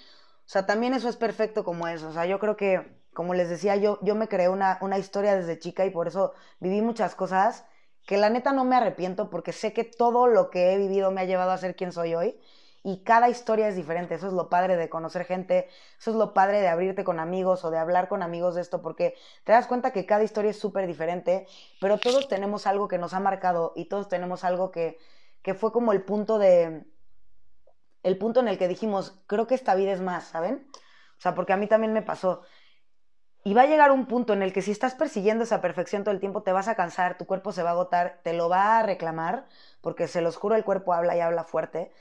[0.46, 2.10] O sea, también eso es perfecto como eso.
[2.10, 5.36] O sea, yo creo que, como les decía, yo, yo me creé una, una historia
[5.36, 7.66] desde chica y por eso viví muchas cosas
[8.06, 11.22] que la neta no me arrepiento porque sé que todo lo que he vivido me
[11.22, 12.40] ha llevado a ser quien soy hoy
[12.86, 14.14] y cada historia es diferente.
[14.14, 15.68] Eso es lo padre de conocer gente,
[16.00, 18.84] eso es lo padre de abrirte con amigos o de hablar con amigos de esto,
[18.84, 21.48] porque te das cuenta que cada historia es súper diferente,
[21.82, 25.00] pero todos tenemos algo que nos ha marcado y todos tenemos algo que,
[25.42, 26.86] que fue como el punto de...
[28.04, 30.68] El punto en el que dijimos, creo que esta vida es más, ¿saben?
[31.18, 32.44] O sea, porque a mí también me pasó.
[33.48, 36.16] Y va a llegar un punto en el que si estás persiguiendo esa perfección todo
[36.16, 38.80] el tiempo, te vas a cansar, tu cuerpo se va a agotar, te lo va
[38.80, 39.46] a reclamar,
[39.82, 41.92] porque se los juro, el cuerpo habla y habla fuerte.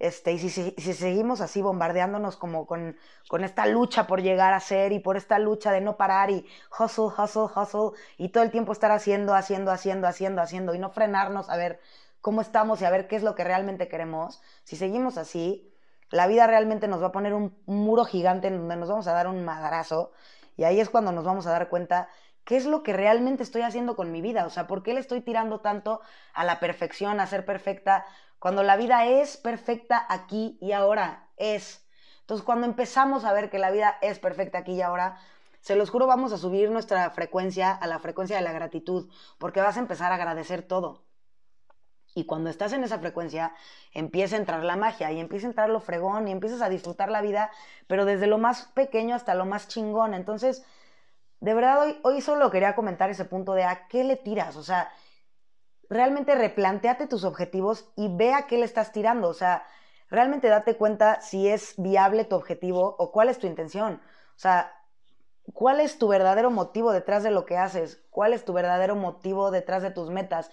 [0.00, 2.96] Este, y si, si, seguimos así bombardeándonos como con,
[3.28, 6.44] con, esta lucha por llegar a ser y por esta lucha de no parar y
[6.76, 10.90] hustle, hustle, hustle y todo el tiempo estar haciendo, haciendo, haciendo, haciendo, haciendo y no
[10.90, 11.80] frenarnos a ver
[12.20, 15.72] cómo estamos y a ver qué es lo que realmente queremos, si seguimos así,
[16.10, 19.12] la vida realmente nos va a poner un muro gigante en donde nos vamos a
[19.12, 20.10] dar un madrazo
[20.56, 22.08] y ahí es cuando nos vamos a dar cuenta
[22.44, 25.00] qué es lo que realmente estoy haciendo con mi vida, o sea, por qué le
[25.00, 26.00] estoy tirando tanto
[26.34, 28.04] a la perfección, a ser perfecta,
[28.38, 31.86] cuando la vida es perfecta aquí y ahora, es.
[32.20, 35.18] Entonces, cuando empezamos a ver que la vida es perfecta aquí y ahora,
[35.60, 39.60] se los juro, vamos a subir nuestra frecuencia a la frecuencia de la gratitud, porque
[39.60, 41.04] vas a empezar a agradecer todo.
[42.20, 43.54] Y cuando estás en esa frecuencia,
[43.94, 47.10] empieza a entrar la magia y empieza a entrar lo fregón y empiezas a disfrutar
[47.10, 47.50] la vida,
[47.86, 50.12] pero desde lo más pequeño hasta lo más chingón.
[50.12, 50.62] Entonces,
[51.40, 54.56] de verdad, hoy, solo quería comentar ese punto de a qué le tiras.
[54.56, 54.92] O sea,
[55.88, 59.28] realmente replanteate tus objetivos y ve a qué le estás tirando.
[59.28, 59.64] O sea,
[60.10, 63.94] realmente date cuenta si es viable tu objetivo o cuál es tu intención.
[63.94, 64.74] O sea,
[65.54, 69.50] cuál es tu verdadero motivo detrás de lo que haces, cuál es tu verdadero motivo
[69.50, 70.50] detrás de tus metas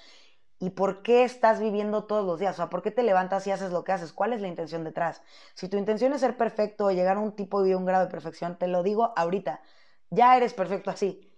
[0.60, 2.56] y por qué estás viviendo todos los días.
[2.56, 4.84] O sea, por qué te levantas y haces lo que haces, cuál es la intención
[4.84, 5.22] detrás.
[5.54, 8.12] Si tu intención es ser perfecto o llegar a un tipo y un grado de
[8.12, 9.62] perfección, te lo digo ahorita,
[10.10, 11.32] ya eres perfecto así.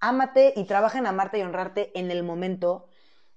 [0.00, 2.88] Ámate y trabaja en amarte y honrarte en el momento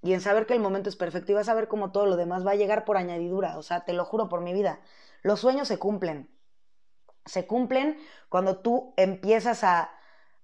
[0.02, 2.16] y en saber que el momento es perfecto y vas a ver cómo todo lo
[2.18, 4.82] demás va a llegar por añadidura, o sea, te lo juro por mi vida,
[5.24, 6.30] los sueños se cumplen,
[7.26, 8.00] se cumplen
[8.30, 9.92] cuando tú empiezas a,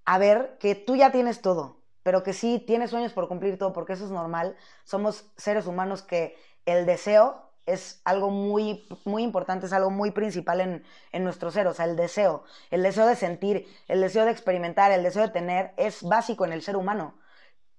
[0.05, 3.73] a ver que tú ya tienes todo, pero que sí tienes sueños por cumplir todo,
[3.73, 6.38] porque eso es normal, somos seres humanos que
[6.68, 11.65] el deseo es algo muy, muy importante, es algo muy principal en, en, nuestro ser,
[11.65, 15.30] o sea, el deseo, el deseo de sentir, el deseo de experimentar, el deseo de
[15.30, 17.18] tener, es básico en el ser humano,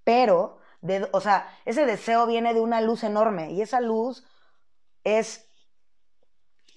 [0.02, 0.58] pero
[1.12, 4.24] o sea, ese deseo viene de una luz enorme y esa luz
[5.04, 5.48] es,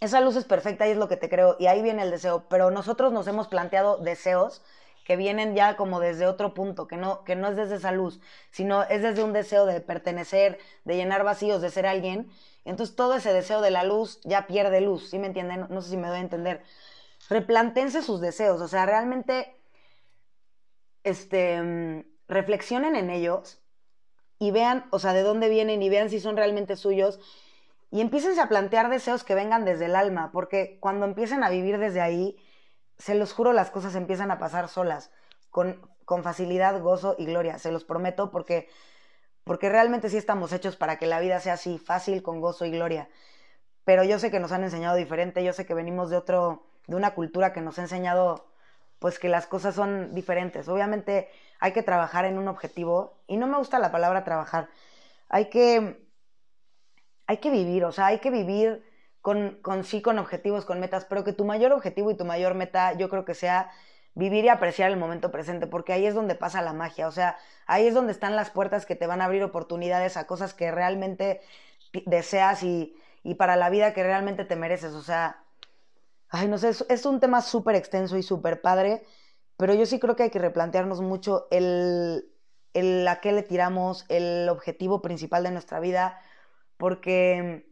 [0.02, 2.48] esa luz es perfecta y es lo que te creo y ahí viene el deseo,
[2.48, 4.62] pero nosotros nos hemos planteado deseos
[5.10, 8.20] que vienen ya como desde otro punto, que no, que no es desde esa luz,
[8.52, 12.30] sino es desde un deseo de pertenecer, de llenar vacíos, de ser alguien.
[12.64, 15.66] Entonces todo ese deseo de la luz ya pierde luz, ¿sí me entienden?
[15.72, 16.62] No, sé si me doy a entender.
[17.28, 19.60] Replantense sus deseos, o sea, realmente
[21.04, 23.64] este, reflexionen en ellos
[24.38, 27.20] y vean, o sea, de dónde vienen y vean si son realmente suyos
[27.90, 31.80] y empiecen a plantear deseos que vengan desde el alma, porque cuando empiecen a vivir
[31.80, 32.38] desde ahí,
[33.00, 35.12] se los juro, las cosas empiezan a pasar solas,
[35.50, 38.70] con, con facilidad, gozo y gloria, se los prometo, porque,
[39.44, 42.72] porque realmente sí estamos hechos para que la vida sea así, fácil, con gozo y
[42.72, 43.10] gloria.
[43.86, 46.96] Pero yo sé que nos han enseñado diferente, yo sé que venimos de otro, de
[46.96, 48.46] una cultura que nos ha enseñado
[49.00, 50.68] pues que las cosas son diferentes.
[50.68, 54.70] Obviamente hay que trabajar en un objetivo y no me gusta la palabra trabajar.
[55.30, 56.06] Hay que
[57.28, 58.84] hay que vivir, o sea, hay que vivir
[59.22, 62.56] con, con sí, con objetivos, con metas, pero que tu mayor objetivo y tu mayor
[62.56, 63.72] meta yo creo que sea
[64.16, 67.38] vivir y apreciar el momento presente, porque ahí es donde pasa la magia, o sea,
[67.68, 70.72] ahí es donde están las puertas que te van a abrir oportunidades a cosas que
[70.72, 71.42] realmente
[72.06, 75.44] deseas y, y para la vida que realmente te mereces, o sea,
[76.30, 79.06] ay, no sé, es, un tema súper extenso y súper padre,
[79.58, 82.32] pero yo sí creo que hay que replantearnos mucho el,
[82.74, 86.20] el a qué le tiramos, el objetivo principal de nuestra vida,
[86.78, 87.69] porque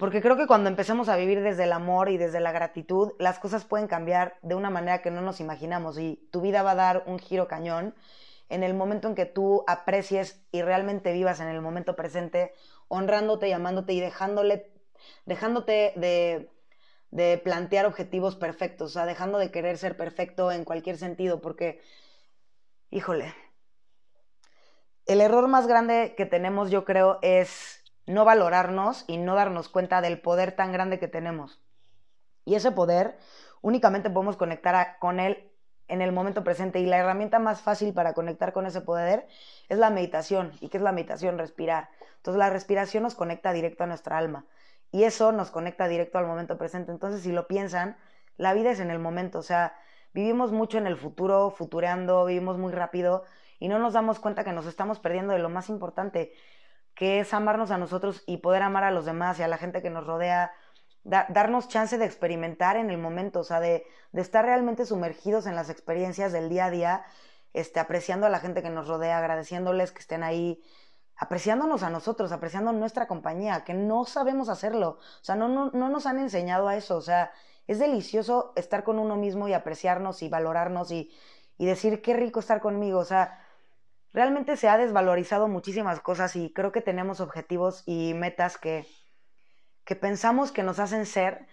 [0.00, 3.38] Porque creo que cuando empecemos a vivir desde el amor y desde la gratitud, las
[3.38, 6.74] cosas pueden cambiar de una manera que no nos imaginamos y tu vida va a
[6.74, 7.94] dar un giro cañón
[8.48, 12.54] en el momento en que tú aprecies y realmente vivas en el momento presente,
[12.88, 14.72] honrándote y amándote y dejándole,
[15.26, 16.50] dejándote de,
[17.10, 21.82] de plantear objetivos perfectos, o sea, dejando de querer ser perfecto en cualquier sentido, porque,
[22.88, 23.34] híjole,
[25.04, 30.00] el error más grande que tenemos, yo creo, es no valorarnos y no darnos cuenta
[30.00, 31.60] del poder tan grande que tenemos.
[32.44, 33.18] Y ese poder
[33.62, 35.50] únicamente podemos conectar con él
[35.88, 39.26] en el momento presente y la herramienta más fácil para conectar con ese poder
[39.68, 40.52] es la meditación.
[40.60, 41.36] ¿Y qué es la meditación?
[41.38, 41.90] Respirar.
[42.16, 44.46] Entonces la respiración nos conecta directo a nuestra alma
[44.92, 46.92] y eso nos conecta directo al momento presente.
[46.92, 47.96] Entonces si lo piensan,
[48.36, 49.74] la vida es en el momento, o sea,
[50.12, 53.24] vivimos mucho en el futuro, futureando, vivimos muy rápido
[53.58, 56.32] y no nos damos cuenta que nos estamos perdiendo de lo más importante,
[57.00, 59.80] que es amarnos a nosotros y poder amar a los demás y a la gente
[59.80, 60.52] que nos rodea,
[61.02, 65.54] darnos chance de experimentar en el momento, o sea, de, de, estar realmente sumergidos en
[65.54, 67.04] las experiencias del día a día,
[67.54, 70.62] este, apreciando a la gente que nos rodea, agradeciéndoles que estén ahí,
[71.16, 75.88] apreciándonos a nosotros, apreciando nuestra compañía, que no sabemos hacerlo, o sea, no, no, no
[75.88, 77.32] nos han enseñado a eso, o sea,
[77.66, 81.10] es delicioso estar con uno mismo y apreciarnos y valorarnos y,
[81.56, 83.38] y decir qué rico estar conmigo, o sea,
[84.12, 88.86] realmente se ha desvalorizado muchísimas cosas y creo que tenemos objetivos y metas que,
[89.84, 91.46] que pensamos que nos hacen ser,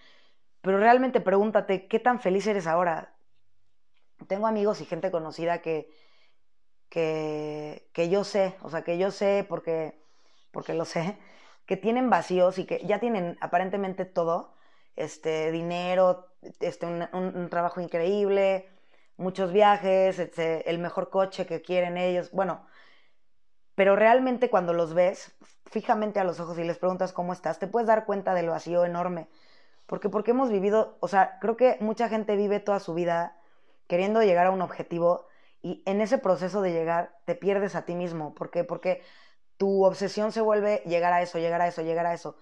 [0.61, 3.15] pero realmente pregúntate, ¿qué tan feliz eres ahora?
[4.27, 5.89] Tengo amigos y gente conocida que,
[6.89, 10.01] que, que yo sé, o sea, que yo sé porque,
[10.51, 11.17] porque lo sé,
[11.65, 14.53] que tienen vacíos y que ya tienen aparentemente todo,
[14.95, 16.27] este, dinero,
[16.59, 18.67] este, un trabajo increíble,
[19.17, 22.65] muchos viajes, el mejor coche que quieren ellos, bueno,
[23.75, 25.35] pero realmente cuando los ves
[25.65, 28.85] fijamente a los ojos y les preguntas cómo estás, te puedes dar cuenta del vacío
[28.85, 29.27] enorme.
[29.85, 33.37] Porque, porque hemos vivido, o sea, creo que mucha gente vive toda su vida
[33.87, 35.27] queriendo llegar a un objetivo
[35.61, 38.33] y en ese proceso de llegar te pierdes a ti mismo.
[38.33, 38.63] ¿Por qué?
[38.63, 39.01] Porque
[39.57, 42.35] tu obsesión se vuelve llegar a eso, llegar a eso, llegar a eso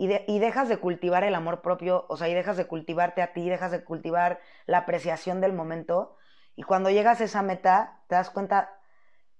[0.00, 3.50] y, dejas de cultivar el amor propio, o sea, y dejas de cultivarte a ti,
[3.50, 6.16] dejas de cultivar la apreciación del momento.
[6.56, 8.72] Y cuando llegas a esa meta, te das cuenta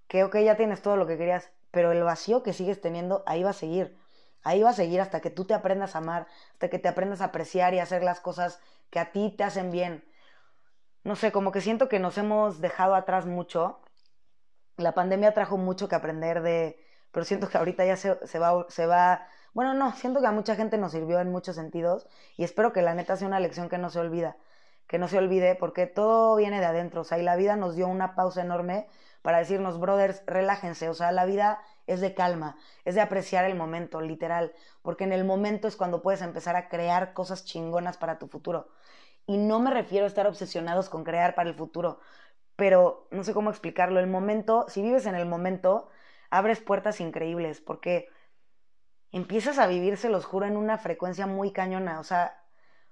[0.07, 3.43] que, ok, ya tienes todo lo que querías, pero el vacío que sigues teniendo, ahí
[3.43, 3.97] va a seguir.
[4.43, 7.23] Ahí va a seguir hasta que tú te aprendas a amar, hasta que te aprendas
[7.23, 8.61] a apreciar y hacer las cosas
[8.91, 10.05] que a ti te hacen bien.
[11.05, 13.81] No sé, como que siento que nos hemos dejado atrás mucho.
[14.77, 16.79] La pandemia trajo mucho que aprender de,
[17.13, 20.33] pero siento que ahorita ya se, se va, se va bueno, no, siento que a
[20.33, 22.07] mucha gente nos sirvió en muchos sentidos
[22.37, 24.37] y espero que la neta sea una lección que no se olvida,
[24.87, 27.77] que no se olvide porque todo viene de adentro, o sea, y la vida nos
[27.77, 28.89] dio una pausa enorme
[29.23, 33.57] para decirnos, brothers, relájense, o sea, la vida es de calma, es de apreciar el
[33.57, 34.53] momento, literal,
[34.83, 38.69] porque en el momento es cuando puedes empezar a crear cosas chingonas para tu futuro.
[39.27, 42.01] Y no me refiero a estar obsesionados con crear para el futuro,
[42.57, 45.89] pero no sé cómo explicarlo, el momento, si vives en el momento,
[46.31, 48.09] abres puertas increíbles, porque
[49.13, 52.43] empiezas a vivir, se los juro, en una frecuencia muy cañona, o sea,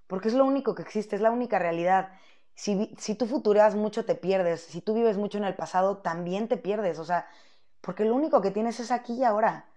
[0.07, 2.11] porque es lo único que existe, es la única realidad.
[2.55, 4.63] Si, si tú futureas mucho, te pierdes.
[4.63, 6.99] Si tú vives mucho en el pasado, también te pierdes.
[6.99, 7.29] O sea,
[7.81, 9.69] porque lo único que tienes es aquí y ahora.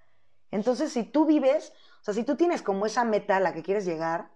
[0.50, 3.62] Entonces, si tú vives, o sea, si tú tienes como esa meta a la que
[3.62, 4.32] quieres llegar,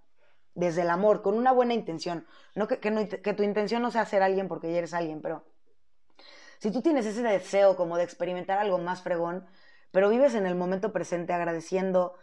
[0.54, 2.26] desde el amor, con una buena intención,
[2.56, 5.44] no que, que, que tu intención no sea ser alguien porque ya eres alguien, pero
[6.60, 9.46] si tú tienes ese deseo como de experimentar algo más fregón,
[9.92, 12.16] pero vives en el momento presente agradeciendo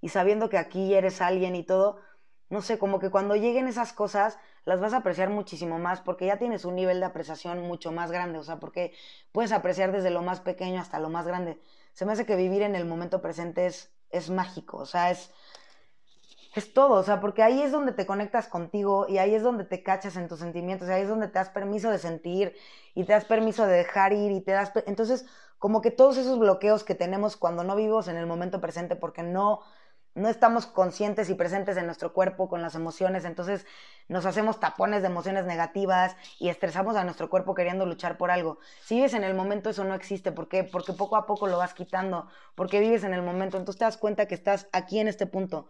[0.00, 1.98] y sabiendo que aquí eres alguien y todo,
[2.48, 6.26] no sé, como que cuando lleguen esas cosas las vas a apreciar muchísimo más porque
[6.26, 8.92] ya tienes un nivel de apreciación mucho más grande, o sea, porque
[9.32, 11.60] puedes apreciar desde lo más pequeño hasta lo más grande.
[11.92, 15.30] Se me hace que vivir en el momento presente es, es mágico, o sea, es,
[16.54, 19.64] es todo, o sea, porque ahí es donde te conectas contigo y ahí es donde
[19.64, 22.56] te cachas en tus sentimientos, y ahí es donde te das permiso de sentir
[22.94, 24.72] y te das permiso de dejar ir y te das...
[24.86, 25.26] Entonces,
[25.60, 29.22] como que todos esos bloqueos que tenemos cuando no vivimos en el momento presente porque
[29.22, 29.60] no
[30.14, 33.64] no estamos conscientes y presentes en nuestro cuerpo con las emociones, entonces
[34.08, 38.58] nos hacemos tapones de emociones negativas y estresamos a nuestro cuerpo queriendo luchar por algo.
[38.82, 40.32] Si vives en el momento, eso no existe.
[40.32, 40.64] ¿Por qué?
[40.64, 42.26] Porque poco a poco lo vas quitando,
[42.56, 45.68] porque vives en el momento, entonces te das cuenta que estás aquí en este punto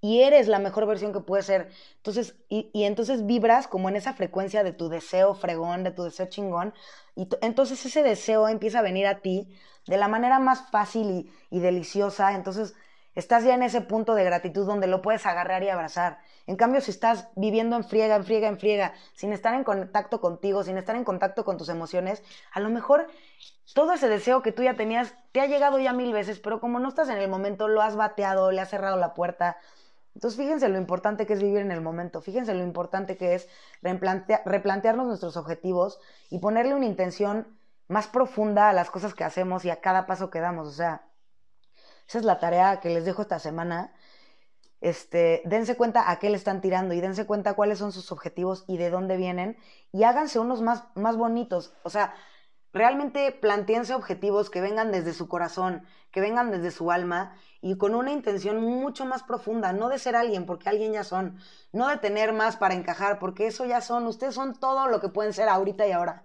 [0.00, 1.70] y eres la mejor versión que puedes ser.
[1.96, 6.04] Entonces, y, y, entonces vibras como en esa frecuencia de tu deseo fregón, de tu
[6.04, 6.74] deseo chingón,
[7.14, 9.54] y entonces ese deseo empieza a venir a ti
[9.86, 11.10] de la manera más fácil
[11.50, 12.34] y, y, deliciosa.
[12.34, 12.74] Entonces,
[13.14, 16.18] estás ya en ese punto de gratitud donde lo puedes agarrar y abrazar.
[16.46, 20.20] En cambio, si estás viviendo en friega, en friega, en friega, sin estar en contacto
[20.20, 22.22] contigo, sin estar en contacto con tus emociones,
[22.52, 23.08] a lo mejor
[23.74, 26.80] todo ese deseo que tú ya tenías te ha llegado ya mil veces, pero como
[26.80, 29.58] no estás en el momento, lo has bateado, le has cerrado la puerta
[30.14, 33.48] Entonces fíjense lo importante que es vivir en el momento, fíjense lo importante que es
[33.82, 36.00] replantearnos nuestros objetivos
[36.30, 37.46] y ponerle una intención
[37.88, 40.68] más profunda a las cosas que hacemos y a cada paso que damos.
[40.68, 41.08] O sea,
[42.08, 43.92] esa es la tarea que les dejo esta semana.
[44.80, 48.64] Este, dense cuenta a qué le están tirando y dense cuenta cuáles son sus objetivos
[48.66, 49.58] y de dónde vienen
[49.92, 51.74] y háganse unos más, más bonitos.
[51.82, 52.14] O sea,
[52.72, 57.94] realmente planteense objetivos que vengan desde su corazón, que vengan desde su alma y con
[57.94, 61.38] una intención mucho más profunda, no de ser alguien, porque alguien ya son,
[61.72, 65.08] no de tener más para encajar, porque eso ya son, ustedes son todo lo que
[65.08, 66.24] pueden ser ahorita y ahora.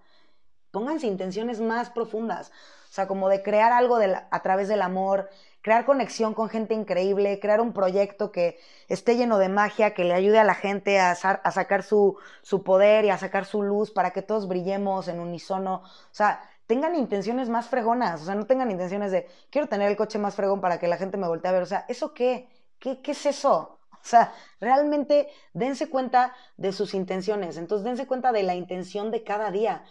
[0.71, 2.51] Pónganse intenciones más profundas,
[2.89, 5.29] o sea, como de crear algo a través del amor,
[5.65, 10.13] crear conexión con gente increíble, crear un proyecto que esté lleno de magia, que le
[10.13, 14.11] ayude a la gente a, sacar su, su poder y a sacar su luz para
[14.11, 15.77] que todos brillemos en unísono.
[15.77, 19.97] O sea, tengan intenciones más fregonas, o sea, no tengan intenciones de quiero tener el
[19.97, 22.47] coche más fregón para que la gente me voltee a ver, o sea, ¿eso qué?
[22.77, 23.79] ¿Qué, qué es eso?
[23.91, 29.23] O sea, realmente dense cuenta de sus intenciones, entonces dense cuenta de la intención de
[29.23, 29.83] cada día.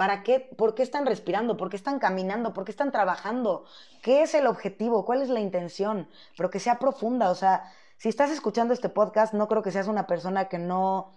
[0.00, 0.40] ¿Para qué?
[0.40, 1.58] ¿Por qué están respirando?
[1.58, 2.54] ¿Por qué están caminando?
[2.54, 3.66] ¿Por qué están trabajando?
[4.00, 5.04] ¿Qué es el objetivo?
[5.04, 6.08] ¿Cuál es la intención?
[6.38, 7.28] Pero que sea profunda.
[7.28, 11.12] O sea, si estás escuchando este podcast, no creo que seas una persona que no,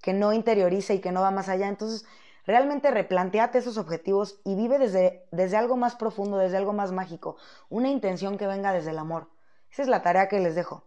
[0.00, 1.66] que no interiorice y que no va más allá.
[1.66, 2.06] Entonces,
[2.46, 7.36] realmente replanteate esos objetivos y vive desde, desde algo más profundo, desde algo más mágico.
[7.68, 9.28] Una intención que venga desde el amor.
[9.72, 10.84] Esa es la tarea que les dejo.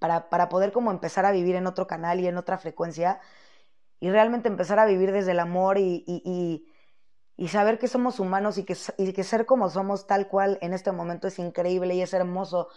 [0.00, 3.20] Para, para poder como empezar a vivir en otro canal y en otra frecuencia
[4.04, 6.66] y realmente empezar a vivir desde el amor y, y,
[7.38, 10.74] y, saber que somos humanos y que, y que ser como somos tal cual en
[10.74, 12.68] este momento es increíble y es hermoso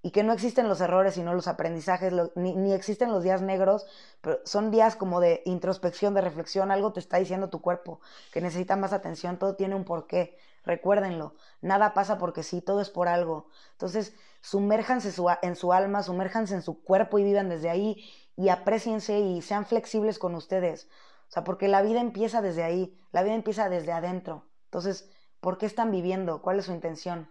[0.00, 3.84] y que no existen los errores sino los aprendizajes, ni, ni, existen los días negros,
[4.22, 8.00] pero son días como de introspección, de reflexión, algo te está diciendo tu cuerpo,
[8.32, 12.88] que necesita más atención, todo tiene un porqué, recuérdenlo, nada pasa porque sí, todo es
[12.88, 13.48] por algo.
[13.72, 15.12] Entonces, sumérjanse
[15.42, 18.02] en su alma, sumérjanse en su cuerpo y vivan desde ahí
[18.36, 20.88] y apreciense y sean flexibles con ustedes.
[21.28, 24.44] O sea, porque la vida empieza desde ahí, la vida empieza desde adentro.
[24.64, 25.10] Entonces,
[25.40, 26.42] ¿por qué están viviendo?
[26.42, 27.30] ¿Cuál es su intención?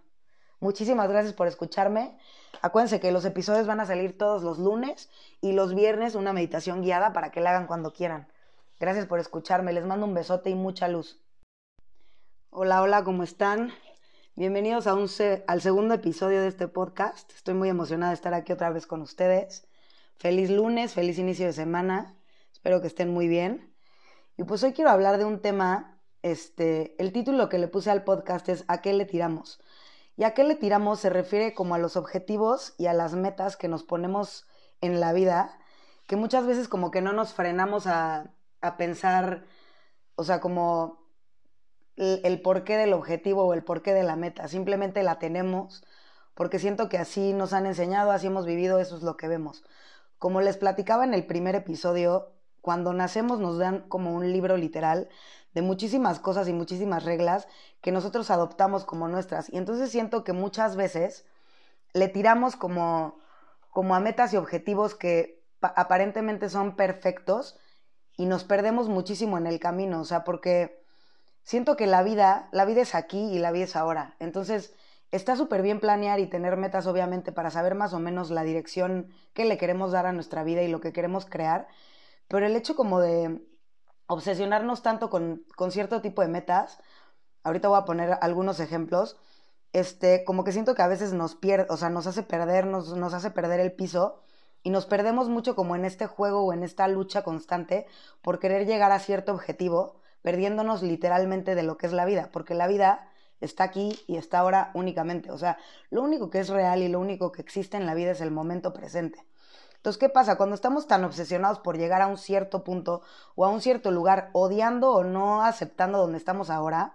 [0.60, 2.16] Muchísimas gracias por escucharme.
[2.60, 5.10] Acuérdense que los episodios van a salir todos los lunes
[5.40, 8.28] y los viernes una meditación guiada para que la hagan cuando quieran.
[8.78, 9.72] Gracias por escucharme.
[9.72, 11.20] Les mando un besote y mucha luz.
[12.50, 13.72] Hola, hola, ¿cómo están?
[14.34, 15.08] Bienvenidos a un
[15.46, 17.32] al segundo episodio de este podcast.
[17.32, 19.66] Estoy muy emocionada de estar aquí otra vez con ustedes.
[20.22, 22.14] Feliz lunes, feliz inicio de semana.
[22.52, 23.74] Espero que estén muy bien.
[24.36, 28.04] Y pues hoy quiero hablar de un tema, este, el título que le puse al
[28.04, 29.58] podcast es ¿A qué le tiramos?
[30.16, 33.56] Y a qué le tiramos se refiere como a los objetivos y a las metas
[33.56, 34.46] que nos ponemos
[34.80, 35.58] en la vida,
[36.06, 38.30] que muchas veces como que no nos frenamos a,
[38.60, 39.44] a pensar,
[40.14, 41.02] o sea, como
[41.96, 45.82] el, el porqué del objetivo o el porqué de la meta, simplemente la tenemos
[46.34, 49.64] porque siento que así nos han enseñado, así hemos vivido, eso es lo que vemos.
[50.22, 52.30] Como les platicaba en el primer episodio,
[52.60, 55.08] cuando nacemos nos dan como un libro literal
[55.52, 57.48] de muchísimas cosas y muchísimas reglas
[57.80, 59.52] que nosotros adoptamos como nuestras.
[59.52, 61.26] Y entonces siento que muchas veces
[61.92, 63.18] le tiramos como,
[63.72, 67.58] como a metas y objetivos que aparentemente son perfectos
[68.16, 70.00] y nos perdemos muchísimo en el camino.
[70.00, 70.84] O sea, porque
[71.42, 74.14] siento que la vida, la vida es aquí y la vida es ahora.
[74.20, 74.72] Entonces,
[75.12, 79.12] está súper bien planear y tener metas, obviamente, para saber más o menos la dirección
[79.34, 81.68] que le queremos dar a nuestra vida y lo que queremos crear,
[82.28, 83.46] pero el hecho como de
[84.06, 86.80] obsesionarnos tanto con, con cierto tipo de metas,
[87.44, 89.18] ahorita voy a poner algunos ejemplos,
[89.72, 92.96] este, como que siento que a veces nos pierde, o sea, nos hace perder, nos,
[92.96, 94.22] nos hace perder el piso
[94.62, 97.86] y nos perdemos mucho como en este juego o en esta lucha constante
[98.22, 102.54] por querer llegar a cierto objetivo, perdiéndonos literalmente de lo que es la vida, porque
[102.54, 103.11] la vida
[103.44, 105.30] está aquí y está ahora únicamente.
[105.30, 105.58] O sea,
[105.90, 108.30] lo único que es real y lo único que existe en la vida es el
[108.30, 109.24] momento presente.
[109.76, 110.36] Entonces, ¿qué pasa?
[110.36, 113.02] Cuando estamos tan obsesionados por llegar a un cierto punto
[113.34, 116.94] o a un cierto lugar, odiando o no aceptando donde estamos ahora,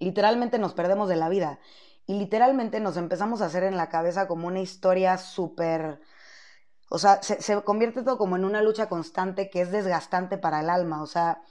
[0.00, 1.60] literalmente nos perdemos de la vida.
[2.04, 6.00] Y literalmente nos empezamos a hacer en la cabeza como una historia súper...
[6.90, 10.60] O sea, se, se convierte todo como en una lucha constante que es desgastante para
[10.60, 11.02] el alma.
[11.02, 11.42] O sea,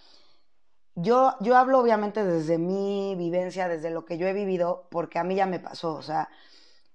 [0.98, 5.24] yo, yo hablo obviamente desde mi vivencia, desde lo que yo he vivido, porque a
[5.24, 6.30] mí ya me pasó, o sea,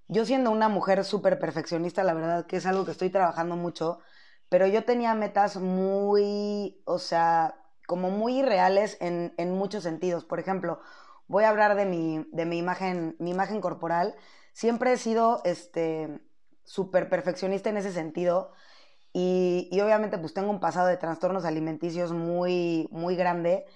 [0.09, 4.01] yo siendo una mujer súper perfeccionista, la verdad que es algo que estoy trabajando mucho,
[4.49, 7.57] pero yo tenía metas muy, o sea,
[7.87, 10.24] como muy irreales en, en muchos sentidos.
[10.24, 10.81] Por ejemplo,
[11.29, 14.15] voy a hablar de mi, de mi imagen, mi imagen corporal.
[14.53, 16.20] Siempre he sido, este,
[16.65, 18.53] súper perfeccionista en ese sentido.
[19.12, 23.66] Y, y, obviamente pues tengo un pasado de trastornos alimenticios muy, muy grande.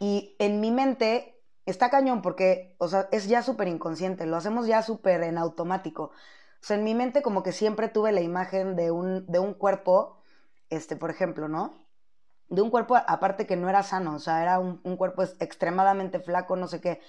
[0.00, 4.66] Y en mi mente está cañón porque, o sea, es ya súper inconsciente, lo hacemos
[4.66, 6.04] ya súper en automático.
[6.04, 6.12] o
[6.60, 10.18] sea, en mi mente como que siempre tuve la imagen de un, de un cuerpo,
[10.70, 11.74] este, por ejemplo, ¿no?
[12.48, 16.20] De un cuerpo aparte que no era sano, o sea, era un, un cuerpo extremadamente
[16.20, 17.00] flaco, no sé qué.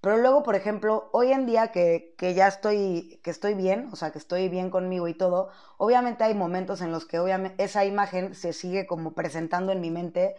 [0.00, 3.96] Pero luego, por ejemplo, hoy en día que, que, ya estoy, que estoy bien, o
[3.96, 7.84] sea, que estoy bien conmigo y todo, obviamente hay momentos en los que obviamente esa
[7.84, 10.36] imagen se sigue como presentando en mi mente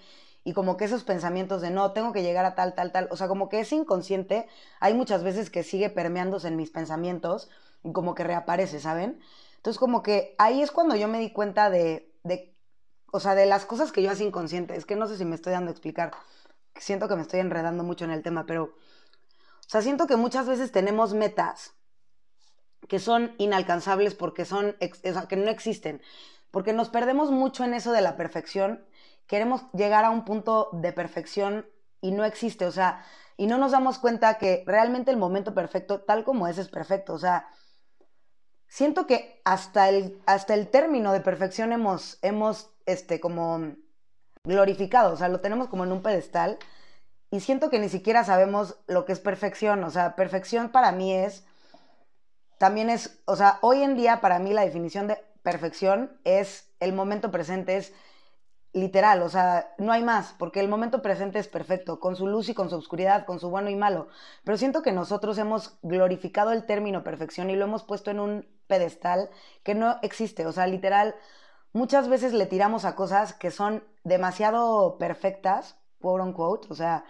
[0.47, 3.17] y como que esos pensamientos de no, tengo que llegar a tal, tal, tal, o
[3.17, 4.47] sea, como que es inconsciente,
[4.79, 7.49] hay muchas veces que sigue permeándose en mis pensamientos
[7.83, 9.19] y como que reaparece, ¿saben?
[9.57, 12.55] Entonces como que ahí es cuando yo me di cuenta de, de
[13.11, 15.35] o sea, de las cosas que yo hacía inconsciente, es que no sé si me
[15.35, 16.11] estoy dando a explicar,
[16.75, 20.47] siento que me estoy enredando mucho en el tema, pero, o sea, siento que muchas
[20.47, 21.73] veces tenemos metas
[22.87, 26.01] que son inalcanzables porque son, o sea, que no existen,
[26.51, 28.85] porque nos perdemos mucho en eso de la perfección
[29.27, 31.67] queremos llegar a un punto de perfección
[32.01, 33.05] y no existe, o sea,
[33.35, 37.13] y no nos damos cuenta que realmente el momento perfecto, tal como es, es perfecto,
[37.13, 37.47] o sea,
[38.67, 43.75] siento que hasta el, hasta el término de perfección hemos, hemos, este, como
[44.43, 46.57] glorificado, o sea, lo tenemos como en un pedestal
[47.29, 51.13] y siento que ni siquiera sabemos lo que es perfección, o sea, perfección para mí
[51.13, 51.45] es,
[52.57, 56.93] también es, o sea, hoy en día para mí la definición de perfección es el
[56.93, 57.93] momento presente, es
[58.77, 62.49] literal, o sea, no hay más, porque el momento presente es perfecto, con su luz
[62.49, 64.07] y con su oscuridad, con su bueno y malo.
[64.43, 68.47] Pero siento que nosotros hemos glorificado el término perfección y lo hemos puesto en un
[68.67, 69.29] pedestal
[69.63, 71.15] que no existe, o sea, literal,
[71.73, 77.05] muchas veces le tiramos a cosas que son demasiado perfectas, quote unquote, o sea,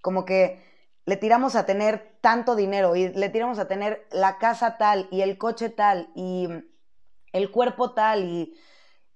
[0.00, 0.62] como que
[1.06, 5.22] le tiramos a tener tanto dinero y le tiramos a tener la casa tal y
[5.22, 6.48] el coche tal y
[7.32, 8.54] el cuerpo tal y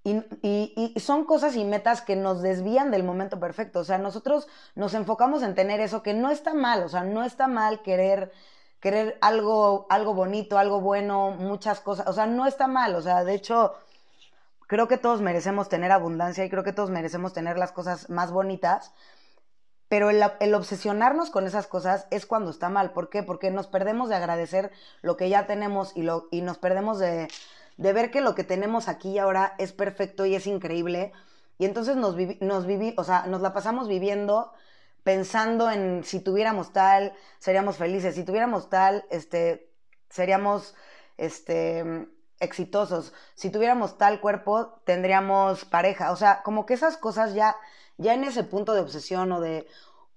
[0.05, 3.81] y, son cosas y metas que nos desvían del momento perfecto.
[3.81, 6.82] O sea, nosotros nos enfocamos en tener eso que no está mal.
[6.82, 8.31] O sea, no está mal querer,
[8.81, 12.06] querer algo, algo bonito, algo bueno, muchas cosas.
[12.06, 12.94] O sea, no está mal.
[12.97, 13.74] O sea, de hecho,
[14.66, 18.31] creo que todos merecemos tener abundancia y creo que todos merecemos tener las cosas más
[18.31, 18.93] bonitas.
[19.89, 22.93] Pero el, el, obsesionarnos con esas cosas es cuando está mal.
[22.93, 23.22] ¿Por qué?
[23.22, 24.70] Porque nos perdemos de agradecer
[25.01, 27.28] lo que ya tenemos y, lo, y nos perdemos de,
[27.76, 31.12] de ver que lo que tenemos aquí y ahora es perfecto y es increíble.
[31.59, 34.52] Y entonces nos, nos, viví, o sea, nos la pasamos viviendo
[35.05, 39.70] pensando en si tuviéramos tal, seríamos felices, si tuviéramos tal, este,
[40.09, 40.74] seríamos,
[41.18, 42.09] este,
[42.40, 47.55] exitosos, si tuviéramos tal cuerpo, tendríamos pareja, o sea, como que esas cosas ya,
[47.98, 49.66] ya en ese punto de obsesión o de,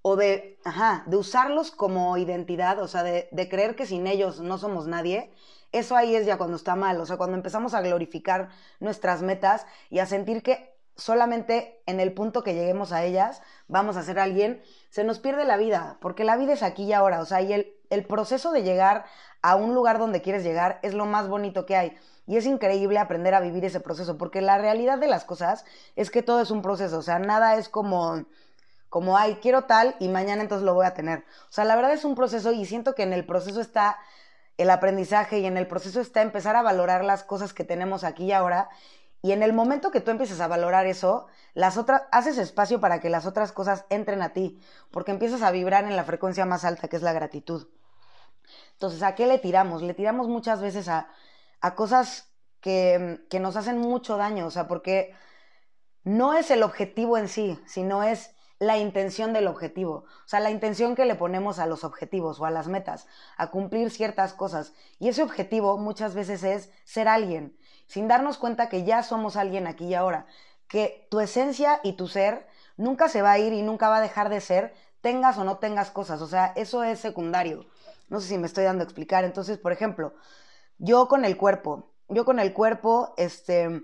[0.02, 4.40] o de, ajá, de usarlos como identidad, o sea, de, de creer que sin ellos
[4.40, 5.32] no somos nadie,
[5.72, 8.48] eso ahí es ya cuando está mal, o sea, cuando empezamos a glorificar
[8.80, 13.96] nuestras metas y a sentir que solamente en el punto que lleguemos a ellas vamos
[13.96, 17.20] a ser alguien, se nos pierde la vida, porque la vida es aquí y ahora,
[17.20, 19.04] o sea, y el, el proceso de llegar
[19.42, 21.96] a un lugar donde quieres llegar es lo más bonito que hay.
[22.26, 25.64] Y es increíble aprender a vivir ese proceso, porque la realidad de las cosas
[25.96, 28.26] es que todo es un proceso, o sea, nada es como
[28.88, 31.18] como, ay, quiero tal y mañana entonces lo voy a tener.
[31.18, 33.98] O sea, la verdad es un proceso y siento que en el proceso está
[34.58, 38.26] el aprendizaje y en el proceso está empezar a valorar las cosas que tenemos aquí
[38.26, 38.68] y ahora.
[39.22, 43.00] Y en el momento que tú empieces a valorar eso, las otras, haces espacio para
[43.00, 44.60] que las otras cosas entren a ti,
[44.90, 47.68] porque empiezas a vibrar en la frecuencia más alta, que es la gratitud.
[48.72, 49.82] Entonces, ¿a qué le tiramos?
[49.82, 51.08] Le tiramos muchas veces a,
[51.60, 55.14] a cosas que, que nos hacen mucho daño, o sea, porque
[56.04, 60.50] no es el objetivo en sí, sino es la intención del objetivo, o sea, la
[60.50, 63.06] intención que le ponemos a los objetivos o a las metas,
[63.36, 64.72] a cumplir ciertas cosas.
[64.98, 67.56] Y ese objetivo muchas veces es ser alguien,
[67.86, 70.26] sin darnos cuenta que ya somos alguien aquí y ahora,
[70.66, 74.02] que tu esencia y tu ser nunca se va a ir y nunca va a
[74.02, 77.66] dejar de ser, tengas o no tengas cosas, o sea, eso es secundario.
[78.08, 79.24] No sé si me estoy dando a explicar.
[79.24, 80.14] Entonces, por ejemplo,
[80.78, 83.82] yo con el cuerpo, yo con el cuerpo, este,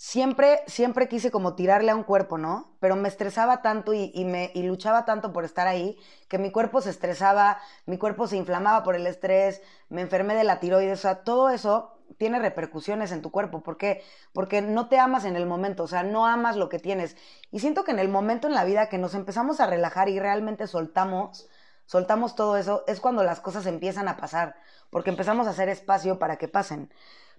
[0.00, 2.74] siempre, siempre quise como tirarle a un cuerpo, ¿no?
[2.80, 6.80] Pero me estresaba tanto y, me y luchaba tanto por estar ahí que mi cuerpo
[6.80, 9.60] se estresaba, mi cuerpo se inflamaba por el estrés,
[9.90, 13.62] me enfermé de la tiroides, o sea, todo eso tiene repercusiones en tu cuerpo.
[13.62, 14.02] ¿Por qué?
[14.32, 17.14] Porque no te amas en el momento, o sea, no amas lo que tienes.
[17.50, 20.18] Y siento que en el momento en la vida que nos empezamos a relajar y
[20.18, 21.46] realmente soltamos,
[21.84, 24.56] soltamos todo eso, es cuando las cosas empiezan a pasar,
[24.88, 26.90] porque empezamos a hacer espacio para que pasen.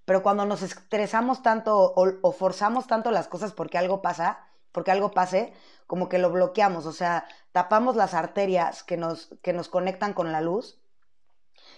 [0.06, 5.11] Pero cuando nos estresamos tanto o, forzamos tanto las cosas porque algo pasa, porque algo
[5.11, 5.53] pase,
[5.88, 10.32] como que lo bloqueamos, o sea, tapamos las arterias que nos, que nos conectan con
[10.32, 10.80] la luz.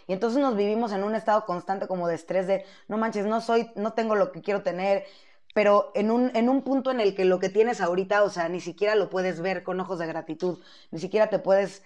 [0.08, 3.41] Y entonces nos vivimos en un estado constante como de estrés de, no manches, no
[3.41, 5.06] soy, no tengo lo que quiero tener,
[5.54, 8.50] pero en un, en un punto en el que lo que tienes ahorita, o sea,
[8.50, 10.60] ni siquiera lo puedes ver con ojos de gratitud,
[10.91, 11.84] ni siquiera te puedes,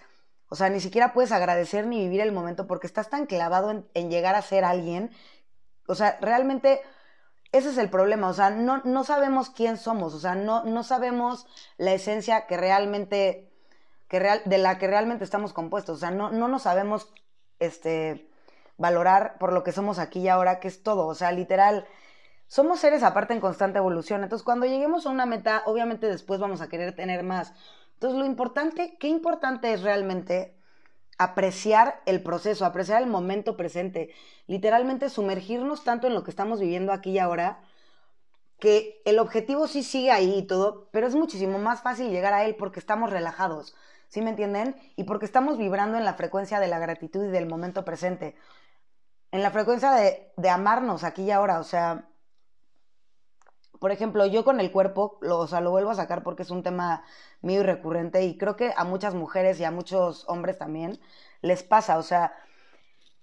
[0.50, 3.88] o sea, ni siquiera puedes agradecer ni vivir el momento porque estás tan clavado en,
[3.94, 5.12] en llegar a ser alguien
[5.88, 6.82] o sea, realmente
[7.52, 10.84] ese es el problema, o sea, no, no sabemos quién somos, o sea, no, no
[10.84, 11.48] sabemos
[11.78, 13.50] la esencia que realmente,
[14.08, 17.12] que real, de la que realmente estamos compuestos, o sea, no, no nos sabemos,
[17.60, 18.30] este,
[18.78, 21.88] valorar por lo que somos aquí y ahora, que es todo, o sea, literal,
[22.48, 26.62] somos seres aparte en constante evolución, entonces cuando lleguemos a una meta, obviamente después vamos
[26.62, 27.54] a querer tener más.
[27.94, 30.57] Entonces, lo importante, qué importante es realmente
[31.18, 34.14] apreciar el proceso, apreciar el momento presente,
[34.46, 37.62] literalmente sumergirnos tanto en lo que estamos viviendo aquí y ahora,
[38.60, 42.46] que el objetivo sí sigue ahí y todo, pero es muchísimo más fácil llegar a
[42.46, 43.76] él porque estamos relajados,
[44.08, 44.76] ¿sí me entienden?
[44.96, 48.36] Y porque estamos vibrando en la frecuencia de la gratitud y del momento presente,
[49.32, 52.08] en la frecuencia de, de amarnos aquí y ahora, o sea,
[53.80, 56.52] por ejemplo, yo con el cuerpo, lo, o sea, lo vuelvo a sacar porque es
[56.52, 57.04] un tema
[57.42, 61.00] mío y recurrente y creo que a muchas mujeres y a muchos hombres también
[61.42, 62.34] les pasa, o sea,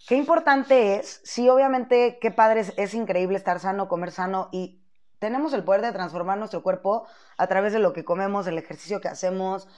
[0.06, 4.80] qué importante es, sí, obviamente, qué padre es, es increíble estar sano, comer sano y
[5.18, 7.06] tenemos el poder de transformar nuestro cuerpo
[7.38, 9.68] a través de lo que comemos, el ejercicio que hacemos,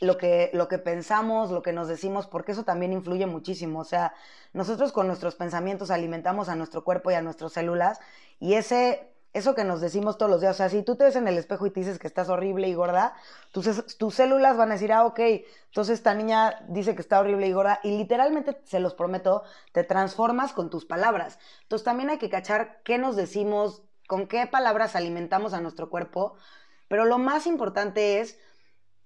[0.00, 3.80] lo que, lo que pensamos, lo que nos decimos, porque eso también influye muchísimo.
[3.80, 4.14] O sea,
[4.52, 8.00] nosotros con nuestros pensamientos alimentamos a nuestro cuerpo y a nuestras células
[8.40, 10.54] y ese eso que nos decimos todos los días.
[10.54, 12.68] O sea, si tú te ves en el espejo y te dices que estás horrible
[12.68, 13.14] y gorda,
[13.52, 15.20] tus, tus células van a decir, ah, ok,
[15.66, 17.80] entonces esta niña dice que está horrible y gorda.
[17.82, 19.42] Y literalmente, se los prometo,
[19.72, 21.38] te transformas con tus palabras.
[21.62, 26.36] Entonces también hay que cachar qué nos decimos, con qué palabras alimentamos a nuestro cuerpo.
[26.88, 28.38] Pero lo más importante es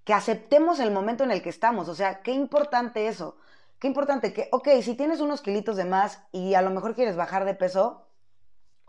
[0.04, 1.88] que aceptemos el momento en el que estamos.
[1.88, 3.36] O sea, qué importante eso.
[3.80, 7.16] Qué importante que, ok, si tienes unos kilitos de más y a lo mejor quieres
[7.16, 8.06] bajar de peso,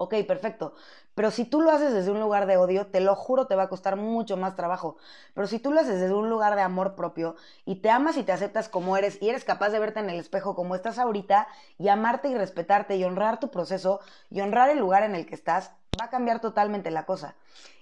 [0.02, 0.74] ok, perfecto.
[1.14, 3.64] Pero si tú lo haces desde un lugar de odio, te lo juro, te va
[3.64, 4.98] a costar mucho más trabajo.
[5.36, 8.24] Pero si tú lo haces desde un lugar de amor propio y te amas y
[8.24, 11.48] te aceptas como eres y eres capaz de verte en el espejo como estás ahorita
[11.78, 14.00] y amarte y respetarte y honrar tu proceso
[14.30, 17.36] y honrar el lugar en el que estás, va a cambiar totalmente la cosa.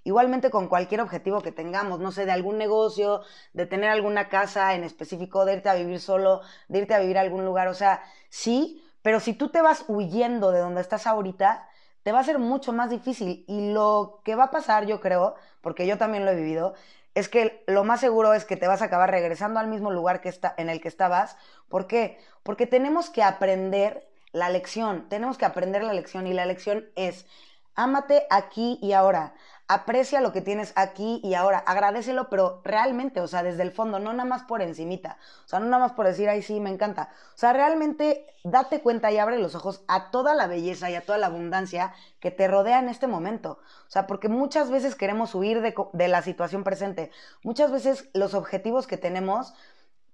[0.04, 3.22] Igualmente con cualquier objetivo que tengamos, no sé, de algún negocio,
[3.54, 7.18] de tener alguna casa en específico, de irte a vivir solo, de irte a vivir
[7.18, 11.08] a algún lugar, o sea, sí, pero si tú te vas huyendo de donde estás
[11.08, 11.69] ahorita,
[12.04, 13.46] te va a ser mucho más difícil.
[13.48, 16.74] Y lo que va a pasar, yo creo, porque yo también lo he vivido,
[17.16, 20.22] es que lo más seguro es que te vas a acabar regresando al mismo lugar
[20.22, 21.36] que está, en el que estabas.
[21.68, 22.20] ¿Por qué?
[22.44, 27.26] Porque tenemos que aprender la lección, tenemos que aprender la lección y la lección es,
[27.76, 29.34] ámate aquí y ahora,
[29.70, 34.00] aprecia lo que tienes aquí y ahora, agradecelo, pero realmente, o sea, desde el fondo,
[34.00, 36.72] no nada más por encimita, o sea, no nada más por decir, ay, sí, me
[36.72, 40.96] encanta, o sea, realmente date cuenta y abre los ojos a toda la belleza y
[40.96, 44.96] a toda la abundancia que te rodea en este momento, o sea, porque muchas veces
[44.96, 47.12] queremos huir de, de la situación presente,
[47.44, 49.54] muchas veces los objetivos que tenemos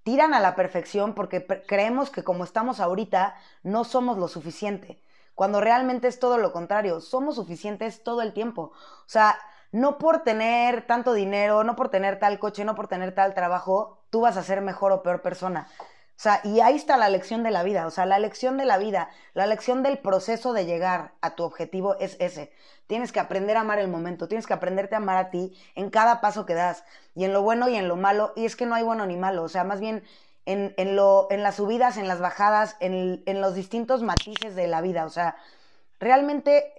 [0.03, 4.99] tiran a la perfección porque creemos que como estamos ahorita, no somos lo suficiente
[5.35, 8.71] cuando realmente es todo lo contrario, somos suficientes todo el tiempo.
[8.73, 9.37] O sea,
[9.71, 13.99] no por tener tanto dinero, no por tener tal coche, no por tener tal trabajo,
[14.09, 15.67] tú vas a ser mejor o peor persona.
[16.17, 18.63] O sea, y ahí está la lección de la vida, o sea, la lección de
[18.63, 22.53] la vida, la lección del proceso de llegar a tu objetivo es ese.
[22.87, 25.89] Tienes que aprender a amar el momento, tienes que aprenderte a amar a ti en
[25.89, 26.85] cada paso que das,
[27.15, 29.17] y en lo bueno y en lo malo, y es que no hay bueno ni
[29.17, 30.05] malo, o sea, más bien
[30.45, 34.67] en, en, lo, en las subidas, en las bajadas, en, en los distintos matices de
[34.67, 35.05] la vida.
[35.05, 35.35] O sea,
[35.99, 36.73] realmente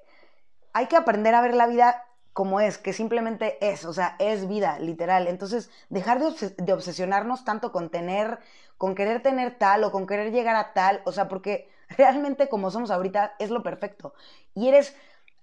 [0.73, 2.05] hay que aprender a ver la vida
[2.37, 5.27] como es, que simplemente es, o sea, es vida, literal.
[5.27, 8.41] Entonces, dejar de, de, obsesionarnos tanto con tener,
[8.77, 12.71] con querer tener tal o con querer llegar a tal, o sea, porque realmente como
[12.71, 14.13] somos ahorita es lo perfecto.
[14.55, 14.95] Y eres,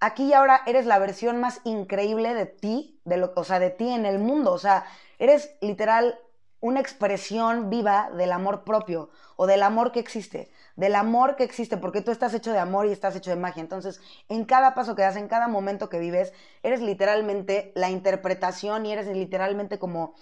[0.02, 3.72] aquí y ahora eres la versión más increíble de ti, de lo, o sea, de
[3.72, 4.86] ti en el mundo, o sea,
[5.18, 6.20] eres literal
[6.64, 11.76] una expresión viva del amor propio o del amor que existe, del amor que existe,
[11.76, 13.60] porque tú estás hecho de amor y estás hecho de magia.
[13.60, 14.00] Entonces,
[14.30, 16.32] en cada paso que das, en cada momento que vives,
[16.64, 20.16] eres literalmente la interpretación y eres literalmente como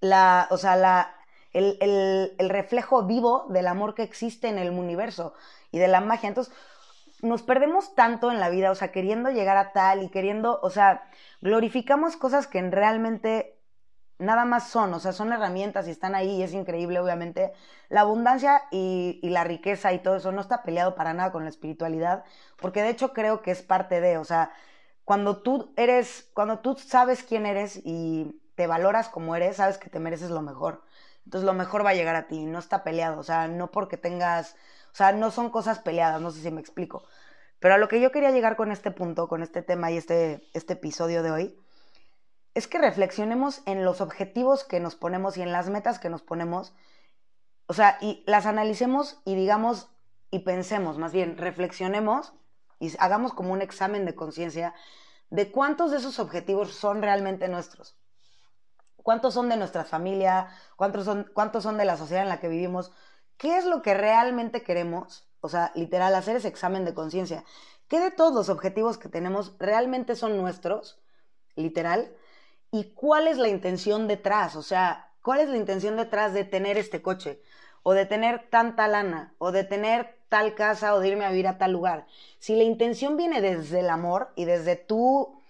[0.00, 1.16] la, o sea, la,
[1.52, 5.34] el, el, el reflejo vivo del amor que existe en el universo
[5.72, 6.28] y de la magia.
[6.28, 6.54] Entonces,
[7.22, 10.70] nos perdemos tanto en la vida, o sea, queriendo llegar a tal y queriendo, o
[10.70, 11.10] sea,
[11.40, 13.59] glorificamos cosas que realmente
[14.20, 17.52] nada más son, o sea, son herramientas y están ahí y es increíble, obviamente.
[17.88, 21.50] La abundancia y, la riqueza y todo eso no está peleado para nada con la
[21.50, 22.24] espiritualidad,
[22.60, 24.52] porque de hecho creo que es parte de, o sea,
[25.04, 29.90] cuando tú eres, cuando tú sabes quién eres y te valoras como eres, sabes que
[29.90, 30.84] te mereces lo mejor.
[31.24, 33.96] Entonces lo mejor va a llegar a ti, no está peleado, o sea, no porque
[33.96, 34.56] tengas,
[34.92, 37.04] o sea, no son cosas peleadas, no sé si me explico.
[37.60, 40.42] Pero a lo que yo quería llegar con este punto, con este tema y este,
[40.54, 41.56] este episodio de hoy,
[42.54, 46.22] es que reflexionemos en los objetivos que nos ponemos y en las metas que nos
[46.22, 46.72] ponemos,
[47.66, 49.88] o sea, y las analicemos y digamos
[50.30, 52.32] y pensemos, más bien, reflexionemos
[52.78, 54.74] y hagamos como un examen de conciencia
[55.30, 57.96] de cuántos de esos objetivos son realmente nuestros.
[58.96, 60.48] ¿Cuántos son de nuestra familia?
[60.76, 62.92] ¿Cuántos son, ¿Cuántos son de la sociedad en la que vivimos?
[63.36, 65.28] ¿Qué es lo que realmente queremos?
[65.40, 67.44] O sea, literal, hacer ese examen de conciencia.
[67.88, 71.00] ¿Qué de todos los objetivos que tenemos realmente son nuestros?
[71.54, 72.14] Literal.
[72.72, 74.56] ¿Y cuál es la intención detrás?
[74.56, 77.42] O sea, ¿cuál es la intención detrás de tener este coche?
[77.82, 81.48] O de tener tanta lana, o de tener tal casa, o de irme a vivir
[81.48, 82.06] a tal lugar.
[82.38, 85.40] Si la intención viene desde el amor y desde tú,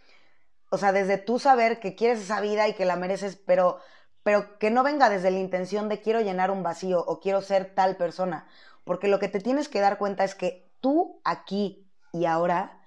[0.70, 3.80] o sea, desde tú saber que quieres esa vida y que la mereces, pero
[4.22, 7.74] pero que no venga desde la intención de quiero llenar un vacío o quiero ser
[7.74, 8.46] tal persona,
[8.84, 12.80] porque lo que te tienes que dar cuenta es que tú aquí y ahora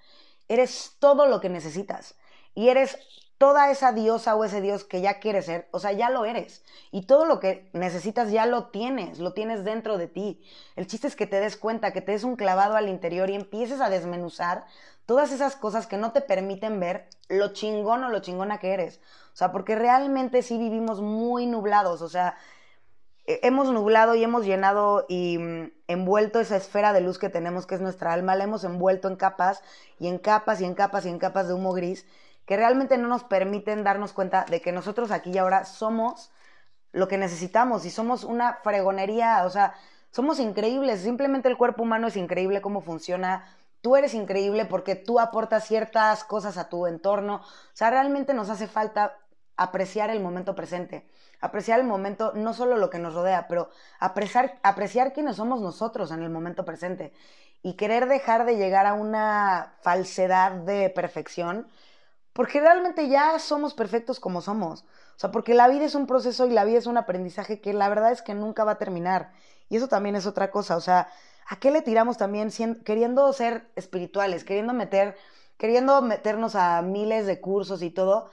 [0.48, 2.14] eres todo lo que necesitas
[2.54, 2.98] y eres
[3.38, 6.64] toda esa diosa o ese dios que ya quieres ser, o sea, ya lo eres.
[6.90, 10.40] Y todo lo que necesitas ya lo tienes, lo tienes dentro de ti.
[10.76, 13.34] El chiste es que te des cuenta, que te des un clavado al interior y
[13.34, 14.66] empieces a desmenuzar
[15.06, 19.00] todas esas cosas que no te permiten ver lo chingón o lo chingona que eres.
[19.32, 22.36] O sea, porque realmente sí vivimos muy nublados, o sea,
[23.26, 27.74] hemos nublado y hemos llenado y mm, envuelto esa esfera de luz que tenemos, que
[27.74, 29.62] es nuestra alma, la hemos envuelto en capas
[29.98, 32.06] y en capas y en capas y en capas de humo gris,
[32.46, 36.30] que realmente no nos permiten darnos cuenta de que nosotros aquí y ahora somos
[36.92, 39.74] lo que necesitamos y somos una fregonería, o sea,
[40.10, 43.46] somos increíbles, simplemente el cuerpo humano es increíble cómo funciona,
[43.80, 48.48] tú eres increíble porque tú aportas ciertas cosas a tu entorno, o sea, realmente nos
[48.48, 49.18] hace falta
[49.56, 51.06] apreciar el momento presente,
[51.40, 56.10] apreciar el momento, no solo lo que nos rodea, pero apreciar, apreciar quiénes somos nosotros
[56.12, 57.12] en el momento presente.
[57.62, 61.66] Y querer dejar de llegar a una falsedad de perfección,
[62.34, 64.82] porque realmente ya somos perfectos como somos.
[64.82, 67.72] O sea, porque la vida es un proceso y la vida es un aprendizaje que
[67.72, 69.32] la verdad es que nunca va a terminar.
[69.70, 70.76] Y eso también es otra cosa.
[70.76, 71.08] O sea,
[71.48, 72.50] ¿a qué le tiramos también
[72.84, 75.16] queriendo ser espirituales, queriendo meter,
[75.56, 78.30] queriendo meternos a miles de cursos y todo?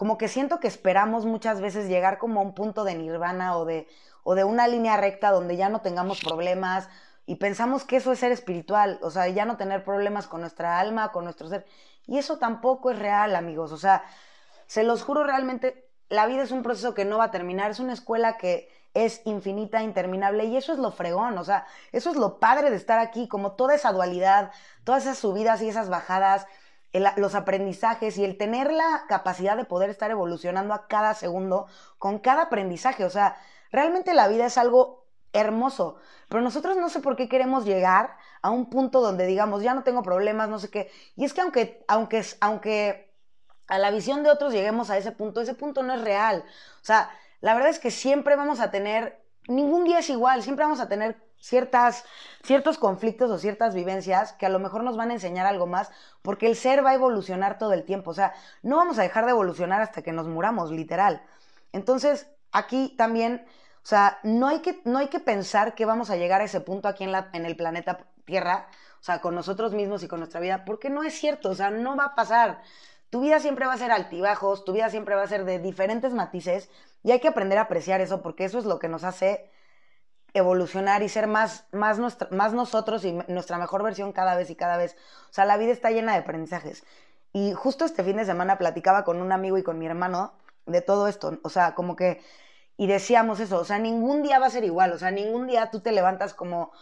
[0.00, 3.66] como que siento que esperamos muchas veces llegar como a un punto de nirvana o
[3.66, 3.86] de,
[4.22, 6.88] o de una línea recta donde ya no tengamos problemas
[7.26, 10.80] y pensamos que eso es ser espiritual, o sea, ya no tener problemas con nuestra
[10.80, 11.66] alma, con nuestro ser.
[12.06, 14.04] Y eso tampoco es real, amigos, o sea,
[14.66, 17.80] se los juro realmente, la vida es un proceso que no va a terminar, es
[17.80, 22.16] una escuela que es infinita, interminable, y eso es lo fregón, o sea, eso es
[22.16, 24.50] lo padre de estar aquí, como toda esa dualidad,
[24.84, 26.46] todas esas subidas y esas bajadas,
[27.16, 31.66] los aprendizajes y el tener la capacidad de poder estar evolucionando a cada segundo
[31.98, 33.04] con cada aprendizaje.
[33.04, 33.36] O sea,
[33.70, 35.96] realmente la vida es algo hermoso,
[36.28, 39.82] pero nosotros no sé por qué queremos llegar a un punto donde digamos, ya no
[39.82, 40.90] tengo problemas, no sé qué.
[41.16, 43.12] Y es que aunque, aunque, aunque
[43.68, 46.44] a la visión de otros lleguemos a ese punto, ese punto no es real.
[46.82, 47.10] O sea,
[47.40, 50.88] la verdad es que siempre vamos a tener, ningún día es igual, siempre vamos a
[50.88, 52.04] tener ciertas,
[52.42, 55.90] ciertos conflictos o ciertas vivencias que a lo mejor nos van a enseñar algo más,
[56.22, 58.10] porque el ser va a evolucionar todo el tiempo.
[58.10, 61.22] O sea, no vamos a dejar de evolucionar hasta que nos muramos, literal.
[61.72, 63.46] Entonces, aquí también,
[63.76, 66.60] o sea, no hay que, no hay que pensar que vamos a llegar a ese
[66.60, 68.68] punto aquí en, la, en el planeta Tierra,
[69.00, 71.70] o sea, con nosotros mismos y con nuestra vida, porque no es cierto, o sea,
[71.70, 72.62] no va a pasar.
[73.10, 76.12] Tu vida siempre va a ser altibajos, tu vida siempre va a ser de diferentes
[76.12, 76.70] matices
[77.02, 79.50] y hay que aprender a apreciar eso porque eso es lo que nos hace
[80.32, 81.98] evolucionar y ser más, más,
[82.30, 84.96] más nosotros y nuestra mejor versión cada vez y cada vez.
[85.28, 86.84] O sea, la vida está llena de aprendizajes.
[87.32, 90.34] Y justo este fin de semana platicaba con un amigo y con mi hermano
[90.66, 91.38] de todo esto.
[91.42, 92.22] O sea, como que,
[92.76, 94.92] y decíamos eso, o sea, ningún día va a ser igual.
[94.92, 96.72] O sea, ningún día tú te levantas como,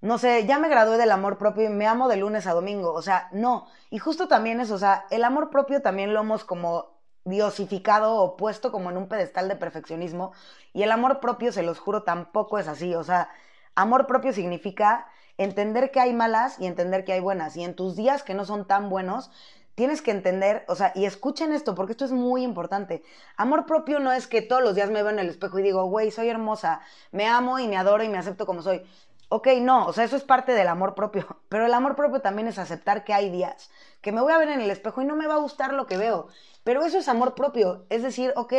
[0.00, 2.92] no sé, ya me gradué del amor propio y me amo de lunes a domingo.
[2.92, 3.66] O sea, no.
[3.90, 8.36] Y justo también eso, o sea, el amor propio también lo hemos como diosificado o
[8.36, 10.32] puesto como en un pedestal de perfeccionismo.
[10.72, 12.94] Y el amor propio, se los juro, tampoco es así.
[12.94, 13.28] O sea,
[13.74, 15.06] amor propio significa
[15.36, 17.56] entender que hay malas y entender que hay buenas.
[17.56, 19.30] Y en tus días que no son tan buenos,
[19.74, 23.02] tienes que entender, o sea, y escuchen esto, porque esto es muy importante.
[23.36, 25.84] Amor propio no es que todos los días me veo en el espejo y digo,
[25.84, 26.80] güey, soy hermosa,
[27.12, 28.82] me amo y me adoro y me acepto como soy.
[29.32, 32.48] Ok, no, o sea, eso es parte del amor propio, pero el amor propio también
[32.48, 33.70] es aceptar que hay días
[34.00, 35.86] que me voy a ver en el espejo y no me va a gustar lo
[35.86, 36.26] que veo,
[36.64, 38.52] pero eso es amor propio, es decir, ok,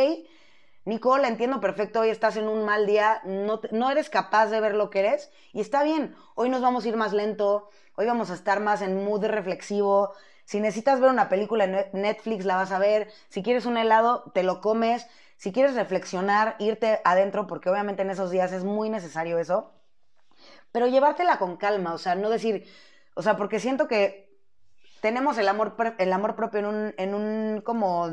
[0.86, 4.74] Nicole, entiendo perfecto, hoy estás en un mal día, no, no eres capaz de ver
[4.74, 8.30] lo que eres y está bien, hoy nos vamos a ir más lento, hoy vamos
[8.30, 10.14] a estar más en mood reflexivo,
[10.46, 14.32] si necesitas ver una película en Netflix la vas a ver, si quieres un helado
[14.32, 18.88] te lo comes, si quieres reflexionar, irte adentro, porque obviamente en esos días es muy
[18.88, 19.70] necesario eso
[20.72, 22.66] pero llevártela con calma, o sea, no decir,
[23.14, 24.32] o sea, porque siento que
[25.00, 28.08] tenemos el amor, el amor propio en un, en un como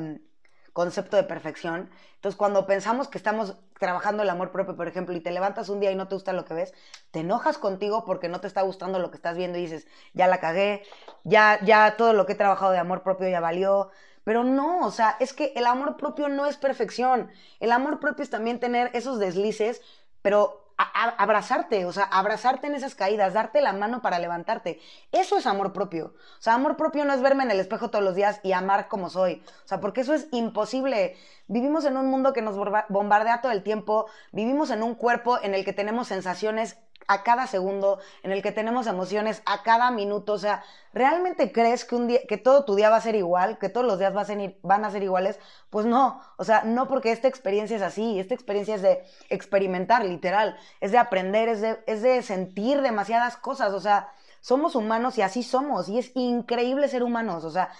[0.73, 1.89] concepto de perfección.
[2.15, 5.79] Entonces, cuando pensamos que estamos trabajando el amor propio, por ejemplo, y te levantas un
[5.79, 6.73] día y no te gusta lo que ves,
[7.11, 10.27] te enojas contigo porque no te está gustando lo que estás viendo y dices, ya
[10.27, 10.83] la cagué,
[11.23, 13.89] ya, ya todo lo que he trabajado de amor propio ya valió.
[14.23, 17.31] Pero no, o sea, es que el amor propio no es perfección.
[17.59, 19.81] El amor propio es también tener esos deslices,
[20.21, 24.79] pero abrazarte, o sea, abrazarte en esas caídas, darte la mano para levantarte.
[25.11, 26.13] Eso es amor propio.
[26.15, 28.87] O sea, amor propio no es verme en el espejo todos los días y amar
[28.87, 29.43] como soy.
[29.65, 31.17] O sea, porque eso es imposible.
[31.47, 32.55] Vivimos en un mundo que nos
[32.87, 36.77] bombardea todo el tiempo, vivimos en un cuerpo en el que tenemos sensaciones
[37.09, 40.33] a cada segundo, en el que tenemos emociones a cada minuto.
[40.33, 40.63] O sea,
[40.93, 43.85] ¿realmente crees que, un día, que todo tu día va a ser igual, que todos
[43.85, 45.39] los días van a ser iguales?
[45.71, 50.05] Pues no, o sea, no porque esta experiencia es así, esta experiencia es de experimentar,
[50.05, 55.17] literal, es de aprender, es de, es de sentir demasiadas cosas, o sea, somos humanos
[55.17, 57.71] y así somos, y es increíble ser humanos, o sea,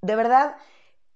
[0.00, 0.56] de verdad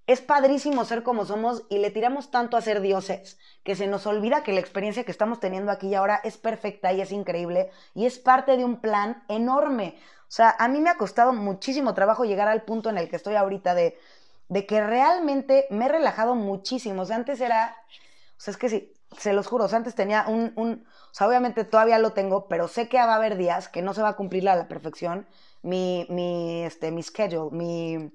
[0.07, 4.07] es padrísimo ser como somos y le tiramos tanto a ser dioses que se nos
[4.07, 7.71] olvida que la experiencia que estamos teniendo aquí y ahora es perfecta y es increíble
[7.95, 9.97] y es parte de un plan enorme.
[10.23, 13.17] O sea, a mí me ha costado muchísimo trabajo llegar al punto en el que
[13.17, 13.99] estoy ahorita de,
[14.49, 17.03] de que realmente me he relajado muchísimo.
[17.03, 17.77] O sea, antes era,
[18.37, 21.15] o sea, es que sí, se los juro, o sea, antes tenía un, un, o
[21.15, 24.03] sea, obviamente todavía lo tengo, pero sé que va a haber días que no se
[24.03, 25.27] va a cumplir a la perfección
[25.63, 28.13] mi, mi, este, mi schedule, mi,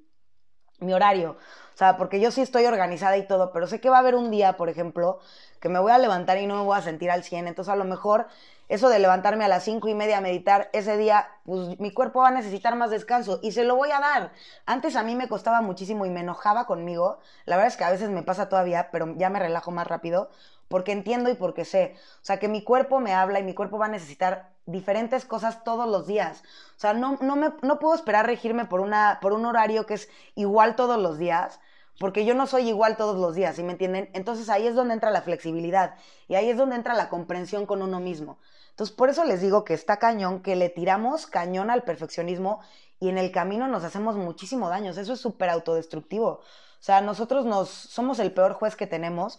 [0.82, 1.38] mi horario.
[1.74, 4.16] O sea, porque yo sí estoy organizada y todo, pero sé que va a haber
[4.16, 5.20] un día, por ejemplo,
[5.60, 7.48] que me voy a levantar y no me voy a sentir al 100.
[7.48, 8.28] Entonces, a lo mejor
[8.70, 12.22] eso de levantarme a las cinco y media a meditar, ese día, pues mi cuerpo
[12.22, 14.32] va a necesitar más descanso y se lo voy a dar.
[14.66, 17.20] Antes a mí me costaba muchísimo y me enojaba conmigo.
[17.46, 20.30] La verdad es que a veces me pasa todavía, pero ya me relajo más rápido
[20.70, 21.96] porque entiendo y porque sé.
[22.22, 25.64] O sea, que mi cuerpo me habla y mi cuerpo va a necesitar diferentes cosas
[25.64, 26.44] todos los días.
[26.76, 29.96] O sea, no, no, me, no puedo esperar regirme por, una, por un horario que
[29.96, 31.60] es igual todos los días,
[32.00, 34.10] porque yo no soy igual todos los días, ¿sí me entienden?
[34.14, 35.96] Entonces ahí es donde entra la flexibilidad
[36.28, 38.40] y ahí es donde entra la comprensión con uno mismo.
[38.72, 42.62] Entonces, por eso les digo que está cañón, que le tiramos cañón al perfeccionismo
[43.00, 44.92] y en el camino nos hacemos muchísimo daño.
[44.92, 46.28] Eso es súper autodestructivo.
[46.30, 49.38] O sea, nosotros nos somos el peor juez que tenemos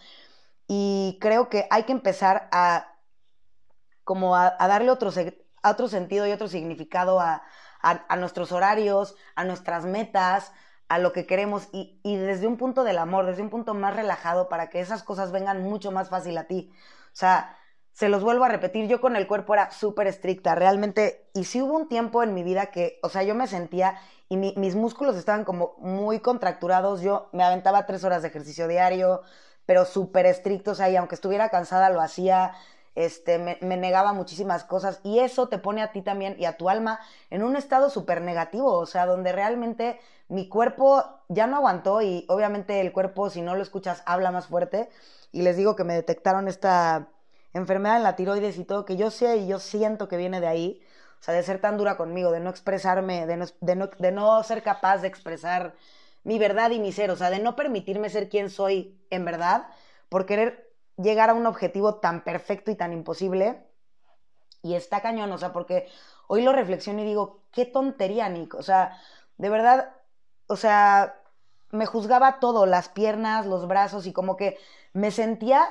[0.68, 2.91] y creo que hay que empezar a
[4.04, 5.10] como a, darle otro,
[5.62, 7.42] otro sentido y otro significado a,
[8.18, 10.52] nuestros horarios, a nuestras metas,
[10.88, 13.96] a lo que queremos y, y, desde un punto del amor, desde un punto más
[13.96, 16.70] relajado para que esas cosas vengan mucho más fácil a ti.
[17.06, 17.56] O sea,
[17.92, 21.60] se los vuelvo a repetir, yo con el cuerpo era súper estricta, realmente, y sí
[21.60, 23.98] hubo un tiempo en mi vida que, o sea, yo me sentía
[24.28, 29.20] y mis músculos estaban como muy contracturados, yo me aventaba tres horas de ejercicio diario,
[29.66, 32.52] pero súper estrictos ahí, aunque estuviera cansada lo hacía,
[32.94, 36.68] este, me, negaba muchísimas cosas y eso te pone a ti también y a tu
[36.68, 37.00] alma
[37.30, 39.98] en un estado súper negativo, o sea, donde realmente
[40.28, 44.46] mi cuerpo ya no aguantó y obviamente el cuerpo, si no lo escuchas, habla más
[44.46, 44.88] fuerte.
[45.30, 47.08] Y les digo que me detectaron esta
[47.54, 50.46] enfermedad en la tiroides y todo, que yo sé y yo siento que viene de
[50.46, 50.82] ahí,
[51.20, 54.12] o sea, de ser tan dura conmigo, de no expresarme, de no, de no, de
[54.12, 55.74] no ser capaz de expresar
[56.24, 59.66] mi verdad y mi ser, o sea, de no permitirme ser quien soy en verdad,
[60.08, 63.66] por querer llegar a un objetivo tan perfecto y tan imposible.
[64.62, 65.88] Y está cañón, o sea, porque
[66.28, 68.54] hoy lo reflexiono y digo, qué tontería, Nick.
[68.54, 68.98] O sea,
[69.38, 69.94] de verdad,
[70.46, 71.20] o sea,
[71.70, 74.58] me juzgaba todo, las piernas, los brazos y como que
[74.92, 75.66] me sentía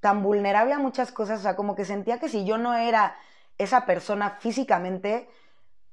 [0.00, 3.16] tan vulnerable a muchas cosas, o sea, como que sentía que si yo no era
[3.58, 5.28] esa persona físicamente,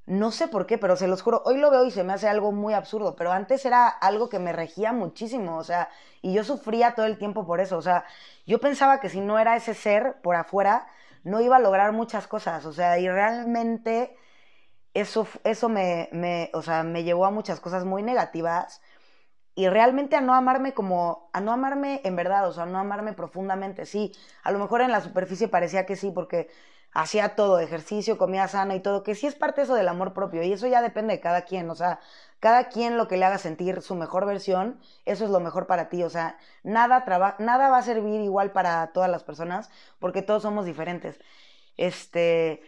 [0.07, 2.27] no sé por qué, pero se los juro, hoy lo veo y se me hace
[2.29, 5.89] algo muy absurdo, pero antes era algo que me regía muchísimo, o sea,
[6.21, 8.05] y yo sufría todo el tiempo por eso, o sea,
[8.45, 10.87] yo pensaba que si no era ese ser por afuera,
[11.23, 14.15] no iba a lograr muchas cosas, o sea, y realmente
[14.93, 18.81] eso, eso me, me, o sea, me llevó a muchas cosas muy negativas
[19.55, 22.79] y realmente a no amarme como, a no amarme en verdad, o sea, a no
[22.79, 24.13] amarme profundamente, sí,
[24.43, 26.49] a lo mejor en la superficie parecía que sí, porque
[26.97, 30.41] hacía todo, ejercicio, comía sano y todo, que sí es parte eso del amor propio
[30.41, 31.99] y eso ya depende de cada quien, o sea,
[32.39, 35.89] cada quien lo que le haga sentir su mejor versión, eso es lo mejor para
[35.89, 37.05] ti, o sea, nada,
[37.37, 39.69] nada va a servir igual para todas las personas
[39.99, 41.19] porque todos somos diferentes.
[41.77, 42.63] Este,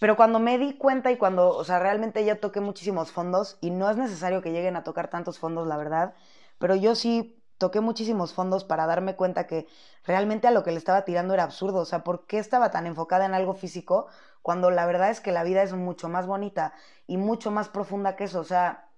[0.00, 3.70] pero cuando me di cuenta y cuando, o sea, realmente ya toqué muchísimos fondos y
[3.70, 6.14] no es necesario que lleguen a tocar tantos fondos, la verdad,
[6.58, 9.68] pero yo sí toqué muchísimos fondos para darme cuenta que
[10.04, 11.80] realmente a lo que le estaba tirando era absurdo.
[11.80, 14.06] O sea, ¿por qué estaba tan enfocada en algo físico
[14.40, 16.72] cuando la verdad es que la vida es mucho más bonita
[17.06, 18.40] y mucho más profunda que eso?
[18.40, 18.88] O sea,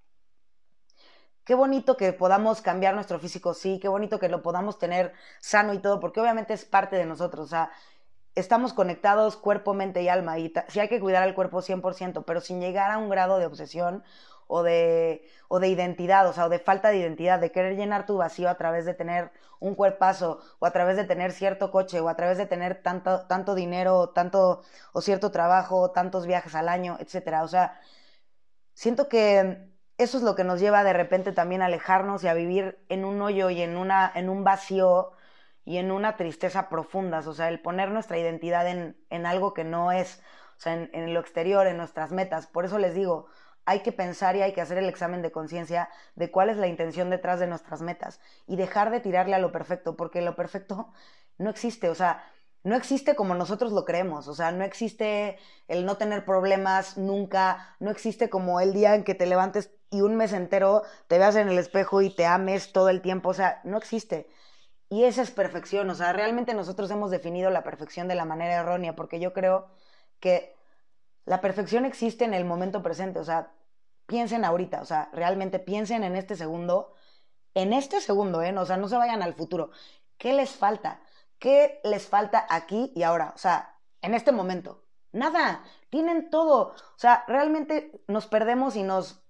[1.45, 5.75] qué bonito que podamos cambiar nuestro físico, sí, qué bonito que lo podamos tener sano
[5.75, 7.47] y todo, porque obviamente es parte de nosotros.
[7.47, 7.73] O sea,
[8.37, 12.41] estamos conectados cuerpo, mente y alma y sí hay que cuidar al cuerpo 100%, pero
[12.41, 14.05] sin llegar a un grado de obsesión
[14.47, 18.07] o de, o de identidad, o sea, o de falta de identidad, de querer llenar
[18.07, 22.01] tu vacío a través de tener un cuerpazo, o a través de tener cierto coche,
[22.01, 24.63] o a través de tener tanto, tanto dinero, tanto,
[24.93, 27.43] o cierto trabajo, tantos viajes al año, etcétera.
[27.45, 27.81] O sea,
[28.75, 32.35] siento que eso es lo que nos lleva de repente también a alejarnos y a
[32.35, 35.13] vivir en un hoyo y en, una, en un vacío
[35.65, 39.65] y en una tristeza profundas, o sea, el poner nuestra identidad en, en algo que
[39.65, 40.21] no es,
[40.57, 42.47] o sea, en, en, lo exterior, en nuestras metas.
[42.49, 43.27] Por eso les digo,
[43.65, 46.67] hay que pensar y hay que hacer el examen de conciencia de cuál es la
[46.67, 50.93] intención detrás de nuestras metas y dejar de tirarle a lo perfecto, porque lo perfecto
[51.39, 52.25] no existe, o sea,
[52.65, 57.77] no existe como nosotros lo creemos, o sea, no existe el no tener problemas nunca,
[57.81, 61.37] no existe como el día en que te levantes y un mes entero te veas
[61.37, 64.29] en el espejo y te ames todo el tiempo, o sea, no existe.
[64.89, 68.55] Y esa es perfección, o sea, realmente nosotros hemos definido la perfección de la manera
[68.55, 69.69] errónea, porque yo creo
[70.21, 70.55] que
[71.25, 73.53] la perfección existe en el momento presente, o sea,
[74.07, 76.95] piensen ahorita, o sea, realmente piensen en este segundo,
[77.55, 78.57] en este segundo, ¿eh?
[78.57, 79.71] O sea, no se vayan al futuro.
[80.19, 81.01] ¿Qué les falta?
[81.39, 83.33] ¿Qué les falta aquí y ahora?
[83.35, 84.85] O sea, en este momento.
[85.13, 86.69] Nada, tienen todo.
[86.69, 89.23] O sea, realmente nos perdemos y nos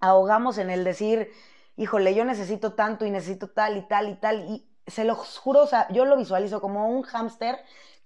[0.00, 1.30] ahogamos en el decir,
[1.76, 4.40] híjole, yo necesito tanto y necesito tal y tal y tal.
[4.48, 7.58] Y se lo juro, o sea, yo lo visualizo como un hámster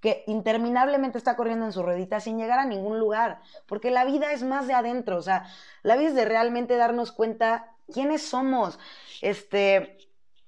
[0.07, 4.31] que interminablemente está corriendo en su ruedita sin llegar a ningún lugar, porque la vida
[4.31, 5.49] es más de adentro, o sea,
[5.83, 8.79] la vida es de realmente darnos cuenta quiénes somos,
[9.21, 9.99] este,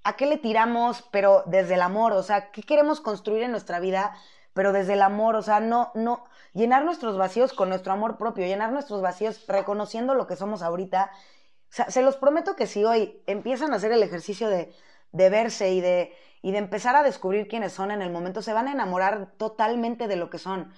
[0.04, 3.80] a qué le tiramos, pero desde el amor, o sea, qué queremos construir en nuestra
[3.80, 4.14] vida,
[4.52, 8.46] pero desde el amor, o sea, no, no, llenar nuestros vacíos con nuestro amor propio,
[8.46, 11.10] llenar nuestros vacíos reconociendo lo que somos ahorita.
[11.12, 14.72] O sea, se los prometo que si hoy empiezan a hacer el ejercicio de,
[15.10, 16.12] de verse y de,
[16.42, 20.08] y de empezar a descubrir quiénes son en el momento, se van a enamorar totalmente
[20.08, 20.72] de lo que son.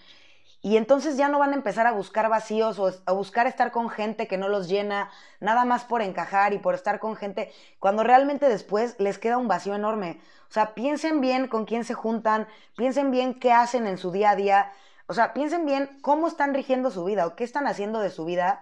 [0.62, 3.89] Y entonces ya no van a empezar a buscar vacíos o a buscar estar con
[3.89, 5.11] gente que no los llena,
[5.41, 9.49] nada más por encajar y por estar con gente, cuando realmente después les queda un
[9.49, 10.20] vacío enorme.
[10.51, 12.47] O sea, piensen bien con quién se juntan,
[12.77, 14.73] piensen bien qué hacen en su día a día,
[15.07, 18.24] o sea, piensen bien cómo están rigiendo su vida o qué están haciendo de su
[18.24, 18.61] vida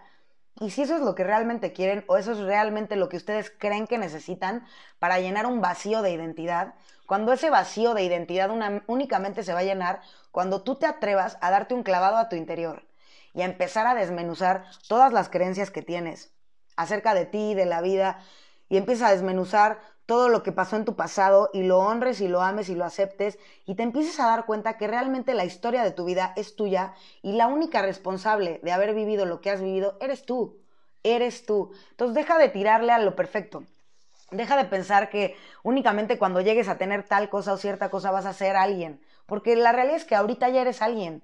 [0.60, 3.52] y si eso es lo que realmente quieren o eso es realmente lo que ustedes
[3.56, 4.66] creen que necesitan
[4.98, 6.74] para llenar un vacío de identidad,
[7.06, 8.50] cuando ese vacío de identidad
[8.86, 10.00] únicamente se va a llenar
[10.32, 12.82] cuando tú te atrevas a darte un clavado a tu interior
[13.34, 16.32] y a empezar a desmenuzar todas las creencias que tienes
[16.76, 18.20] acerca de ti, de la vida,
[18.68, 22.28] y empiezas a desmenuzar todo lo que pasó en tu pasado y lo honres y
[22.28, 25.84] lo ames y lo aceptes y te empieces a dar cuenta que realmente la historia
[25.84, 29.60] de tu vida es tuya y la única responsable de haber vivido lo que has
[29.60, 30.56] vivido eres tú,
[31.02, 31.72] eres tú.
[31.90, 33.64] Entonces deja de tirarle a lo perfecto.
[34.30, 38.24] Deja de pensar que únicamente cuando llegues a tener tal cosa o cierta cosa vas
[38.24, 41.22] a ser alguien, porque la realidad es que ahorita ya eres alguien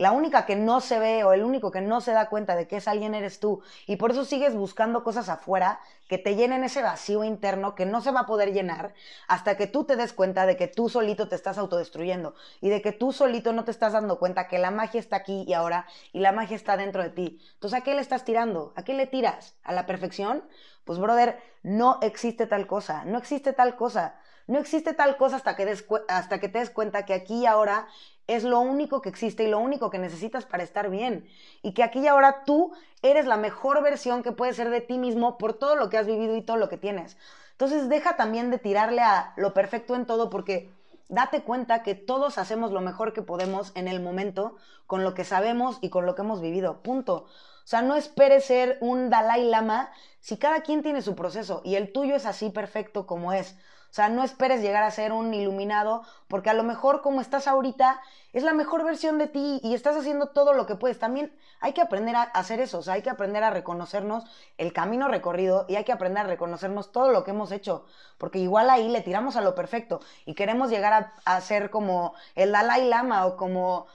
[0.00, 2.66] la única que no se ve o el único que no se da cuenta de
[2.66, 3.60] que es alguien eres tú.
[3.86, 5.78] Y por eso sigues buscando cosas afuera
[6.08, 8.94] que te llenen ese vacío interno que no se va a poder llenar
[9.28, 12.80] hasta que tú te des cuenta de que tú solito te estás autodestruyendo y de
[12.80, 15.84] que tú solito no te estás dando cuenta que la magia está aquí y ahora
[16.14, 17.38] y la magia está dentro de ti.
[17.52, 18.72] Entonces, ¿a qué le estás tirando?
[18.76, 19.54] ¿A qué le tiras?
[19.64, 20.42] ¿A la perfección?
[20.86, 24.14] Pues, brother, no existe tal cosa, no existe tal cosa.
[24.50, 25.76] No existe tal cosa hasta que,
[26.08, 27.86] hasta que te des cuenta que aquí y ahora
[28.30, 31.28] es lo único que existe y lo único que necesitas para estar bien.
[31.62, 34.98] Y que aquí y ahora tú eres la mejor versión que puedes ser de ti
[34.98, 37.16] mismo por todo lo que has vivido y todo lo que tienes.
[37.52, 40.70] Entonces deja también de tirarle a lo perfecto en todo porque
[41.08, 45.24] date cuenta que todos hacemos lo mejor que podemos en el momento con lo que
[45.24, 46.82] sabemos y con lo que hemos vivido.
[46.82, 47.26] Punto.
[47.26, 49.90] O sea, no esperes ser un Dalai Lama
[50.20, 53.56] si cada quien tiene su proceso y el tuyo es así perfecto como es.
[53.90, 57.48] O sea, no esperes llegar a ser un iluminado, porque a lo mejor como estás
[57.48, 58.00] ahorita
[58.32, 61.00] es la mejor versión de ti y estás haciendo todo lo que puedes.
[61.00, 64.24] También hay que aprender a hacer eso, o sea, hay que aprender a reconocernos
[64.58, 67.84] el camino recorrido y hay que aprender a reconocernos todo lo que hemos hecho,
[68.16, 72.52] porque igual ahí le tiramos a lo perfecto y queremos llegar a, ser como el
[72.52, 73.86] Dalai Lama o como,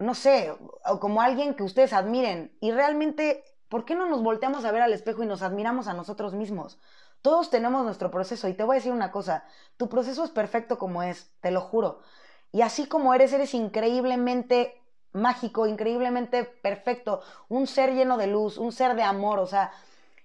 [0.00, 0.52] no sé,
[0.84, 2.56] o como alguien que ustedes admiren.
[2.60, 5.92] Y realmente, ¿por qué no nos volteamos a ver al espejo y nos admiramos a
[5.92, 6.80] nosotros mismos?
[7.22, 9.44] Todos tenemos nuestro proceso y te voy a decir una cosa,
[9.76, 12.00] tu proceso es perfecto como es, te lo juro.
[12.52, 14.82] Y así como eres, eres increíblemente
[15.12, 19.72] mágico, increíblemente perfecto, un ser lleno de luz, un ser de amor, o sea,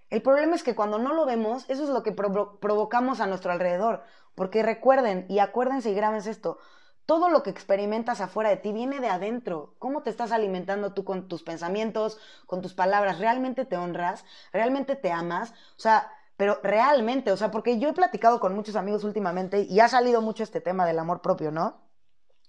[0.09, 3.51] el problema es que cuando no lo vemos, eso es lo que provocamos a nuestro
[3.51, 4.03] alrededor.
[4.35, 6.59] Porque recuerden y acuérdense y grábense esto,
[7.05, 9.76] todo lo que experimentas afuera de ti viene de adentro.
[9.80, 13.19] ¿Cómo te estás alimentando tú con tus pensamientos, con tus palabras?
[13.19, 14.26] ¿Realmente te honras?
[14.51, 15.51] ¿Realmente te amas?
[15.51, 19.80] O sea, pero realmente, o sea, porque yo he platicado con muchos amigos últimamente y
[19.80, 21.82] ha salido mucho este tema del amor propio, ¿no?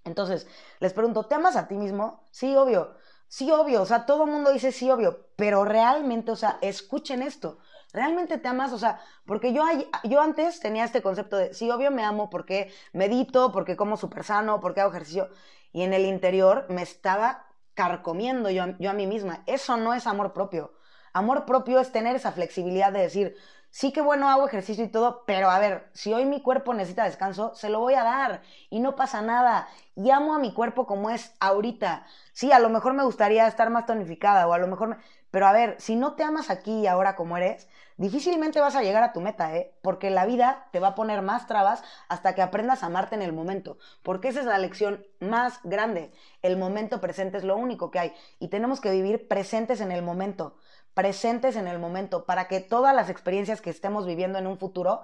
[0.05, 0.47] Entonces,
[0.81, 2.27] les pregunto, ¿te amas a ti mismo?
[2.31, 2.97] Sí, obvio.
[3.29, 7.23] Sí, obvio, o sea, todo el mundo dice sí, obvio, pero realmente, o sea, escuchen
[7.23, 7.59] esto.
[7.93, 8.73] ¿Realmente te amas?
[8.73, 9.65] O sea, porque yo,
[10.05, 14.23] yo antes tenía este concepto de, sí, obvio me amo porque medito, porque como súper
[14.23, 15.29] sano, porque hago ejercicio.
[15.73, 19.43] Y en el interior me estaba carcomiendo yo, yo a mí misma.
[19.47, 20.75] Eso no es amor propio.
[21.13, 23.37] Amor propio es tener esa flexibilidad de decir,
[23.77, 27.05] sí que bueno, hago ejercicio y todo, pero a ver, si hoy mi cuerpo necesita
[27.05, 28.40] descanso, se lo voy a dar
[28.70, 29.69] y no pasa nada.
[29.94, 32.07] Y amo a mi cuerpo como es ahorita.
[32.32, 34.97] Sí, a lo mejor me gustaría estar más tonificada o a lo mejor...
[35.31, 38.82] Pero a ver, si no te amas aquí y ahora como eres, difícilmente vas a
[38.82, 39.74] llegar a tu meta, ¿eh?
[39.82, 43.20] Porque la vida te va a poner más trabas hasta que aprendas a amarte en
[43.20, 43.77] el momento.
[44.03, 46.12] Porque esa es la lección más grande.
[46.40, 48.15] El momento presente es lo único que hay.
[48.39, 50.57] Y tenemos que vivir presentes en el momento
[50.97, 55.02] presentes en el momento, para que todas las experiencias que estemos viviendo en un futuro,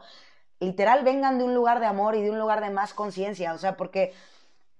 [0.58, 3.52] literal, vengan de un lugar de amor y de un lugar de más conciencia.
[3.52, 4.14] O sea, porque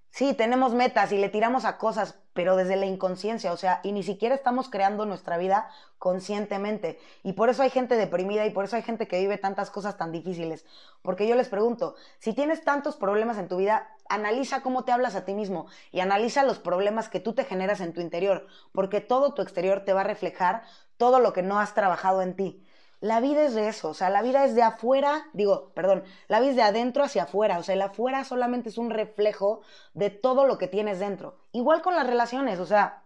[0.09, 3.93] sí, tenemos metas y le tiramos a cosas, pero desde la inconsciencia, o sea, y
[3.93, 5.69] ni siquiera estamos creando nuestra vida
[5.99, 6.99] conscientemente.
[7.23, 9.99] Y por eso hay gente deprimida y por eso hay gente que vive tantas cosas
[9.99, 10.65] tan difíciles.
[11.03, 15.15] Porque yo les pregunto, si tienes tantos problemas en tu vida, analiza cómo te hablas
[15.15, 19.01] a ti mismo y analiza los problemas que tú te generas en tu interior, porque
[19.01, 20.63] todo tu exterior te va a reflejar
[21.03, 22.65] todo lo que no has trabajado en ti.
[23.01, 26.39] La vida es de eso, o sea, la vida es de afuera, digo, perdón, la
[26.39, 29.63] vida es de adentro hacia afuera, o sea, el afuera solamente es un reflejo
[29.95, 31.41] de todo lo que tienes dentro.
[31.51, 33.03] Igual con las relaciones, o sea,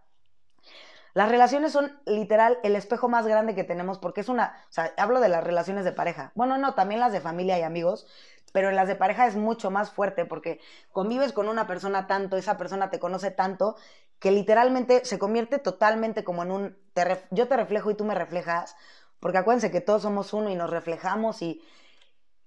[1.15, 4.93] las relaciones son literal el espejo más grande que tenemos porque es una, o sea,
[4.97, 6.31] hablo de las relaciones de pareja.
[6.35, 8.05] Bueno, no, también las de familia y amigos,
[8.53, 10.59] pero en las de pareja es mucho más fuerte porque
[10.91, 13.75] convives con una persona tanto, esa persona te conoce tanto
[14.19, 16.77] que literalmente se convierte totalmente como en un,
[17.31, 18.75] yo te reflejo y tú me reflejas,
[19.19, 21.61] porque acuérdense que todos somos uno y nos reflejamos y,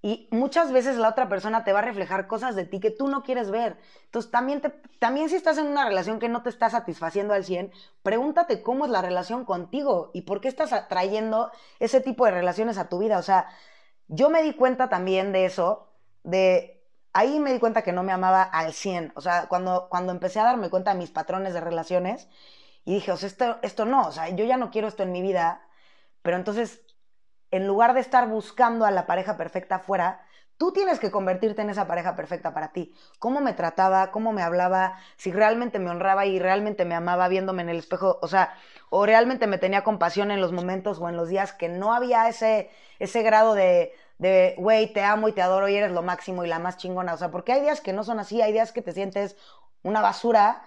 [0.03, 3.09] y muchas veces la otra persona te va a reflejar cosas de ti que tú
[3.09, 3.77] no quieres ver.
[4.07, 7.45] Entonces, también, te, también si estás en una relación que no te está satisfaciendo al
[7.45, 7.71] 100,
[8.03, 12.79] pregúntate cómo es la relación contigo y por qué estás atrayendo ese tipo de relaciones
[12.79, 13.19] a tu vida.
[13.19, 13.49] O sea,
[14.09, 15.93] yo me di cuenta también de eso,
[16.25, 16.80] de
[17.13, 19.13] ahí me di cuenta que no me amaba al 100.
[19.17, 22.29] O sea, cuando, cuando empecé a darme cuenta de mis patrones de relaciones
[22.85, 25.13] y dije, o sea, esto, esto no, o sea, yo ya no quiero esto en
[25.13, 25.63] mi vida,
[26.23, 26.83] pero entonces,
[27.51, 30.23] en lugar de estar buscando a la pareja perfecta afuera,
[30.61, 32.95] tú tienes que convertirte en esa pareja perfecta para ti.
[33.19, 37.63] Cómo me trataba, cómo me hablaba, si realmente me honraba y realmente me amaba viéndome
[37.63, 38.55] en el espejo, o sea,
[38.91, 42.29] o realmente me tenía compasión en los momentos o en los días que no había
[42.29, 46.45] ese, ese grado de, de, güey, te amo y te adoro y eres lo máximo
[46.45, 47.15] y la más chingona.
[47.15, 49.37] O sea, porque hay días que no son así, hay días que te sientes
[49.83, 50.63] una basura,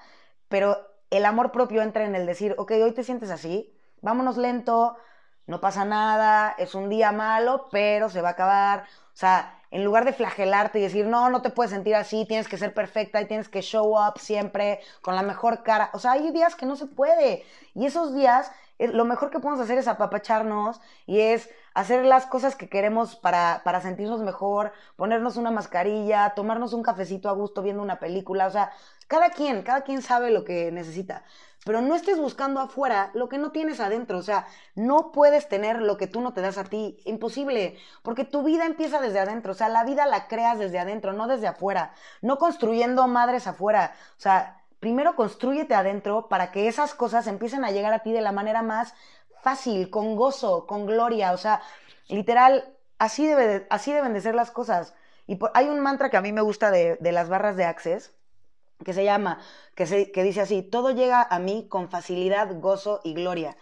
[0.48, 0.78] pero
[1.12, 3.72] el amor propio entra en el decir, ok, hoy te sientes así,
[4.02, 4.98] vámonos lento,
[5.46, 8.86] no pasa nada, es un día malo, pero se va a acabar.
[9.14, 12.48] O sea, en lugar de flagelarte y decir, no, no te puedes sentir así, tienes
[12.48, 15.92] que ser perfecta y tienes que show up siempre con la mejor cara.
[15.94, 17.44] O sea, hay días que no se puede.
[17.76, 18.52] Y esos días,
[18.88, 23.62] lo mejor que podemos hacer es apapacharnos y es hacer las cosas que queremos para,
[23.64, 28.52] para sentirnos mejor, ponernos una mascarilla, tomarnos un cafecito a gusto viendo una película, o
[28.52, 28.72] sea,
[29.08, 31.24] cada quien, cada quien sabe lo que necesita.
[31.66, 34.18] Pero no estés buscando afuera lo que no tienes adentro.
[34.18, 37.00] O sea, no puedes tener lo que tú no te das a ti.
[37.06, 37.78] Imposible.
[38.02, 39.54] Porque tu vida empieza desde adentro.
[39.54, 41.94] O sea, la vida la creas desde adentro, no desde afuera.
[42.22, 43.94] No construyendo madres afuera.
[44.18, 48.20] O sea, primero construyete adentro para que esas cosas empiecen a llegar a ti de
[48.20, 48.94] la manera más
[49.42, 51.62] fácil, con gozo, con gloria, o sea,
[52.10, 54.94] literal, así, debe así deben de ser las cosas.
[55.26, 58.14] Y hay un mantra que a mí me gusta de, las barras de Access,
[58.84, 59.40] que se llama,
[59.74, 63.56] que, se, que dice así, todo llega a mí con facilidad, gozo y gloria.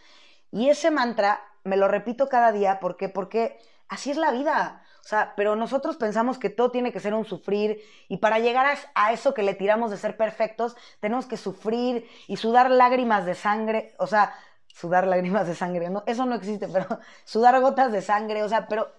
[0.51, 4.80] Y ese mantra me lo repito cada día porque, porque así es la vida.
[5.03, 8.77] O sea, pero nosotros pensamos que todo tiene que ser un sufrir y para llegar
[8.93, 13.33] a, eso que le tiramos de ser perfectos, tenemos que sufrir y sudar lágrimas de
[13.33, 13.95] sangre.
[13.97, 14.33] O sea,
[14.67, 16.85] sudar lágrimas de sangre, no, eso no existe, pero
[17.25, 18.91] sudar gotas de sangre, o sea, pero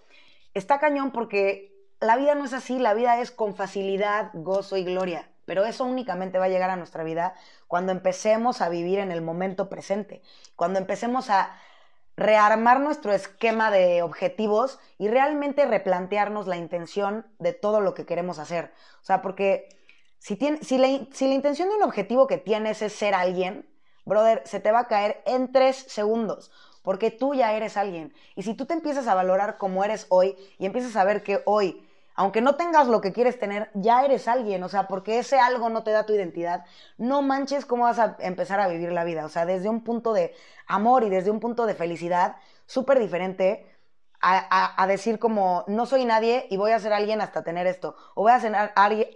[0.54, 4.84] está cañón porque la vida no es así, la vida es con facilidad, gozo y
[4.84, 7.34] gloria, pero eso únicamente va a llegar a nuestra vida
[7.68, 10.22] cuando empecemos a vivir en el momento presente,
[10.56, 11.56] cuando empecemos a
[12.22, 18.38] rearmar nuestro esquema de objetivos y realmente replantearnos la intención de todo lo que queremos
[18.38, 18.72] hacer.
[19.02, 19.68] O sea, porque
[20.18, 23.68] si, tiene, si, la, si la intención de un objetivo que tienes es ser alguien,
[24.04, 26.50] brother, se te va a caer en tres segundos,
[26.82, 28.14] porque tú ya eres alguien.
[28.36, 31.42] Y si tú te empiezas a valorar como eres hoy y empiezas a ver que
[31.44, 31.86] hoy,
[32.22, 35.70] aunque no tengas lo que quieres tener, ya eres alguien, o sea, porque ese algo
[35.70, 36.64] no te da tu identidad,
[36.96, 40.12] no manches cómo vas a empezar a vivir la vida, o sea, desde un punto
[40.12, 40.32] de
[40.68, 42.36] amor y desde un punto de felicidad
[42.66, 43.68] súper diferente
[44.20, 47.96] a, decir como, no soy nadie y voy a ser alguien hasta tener esto.
[48.14, 48.54] O voy a, ser,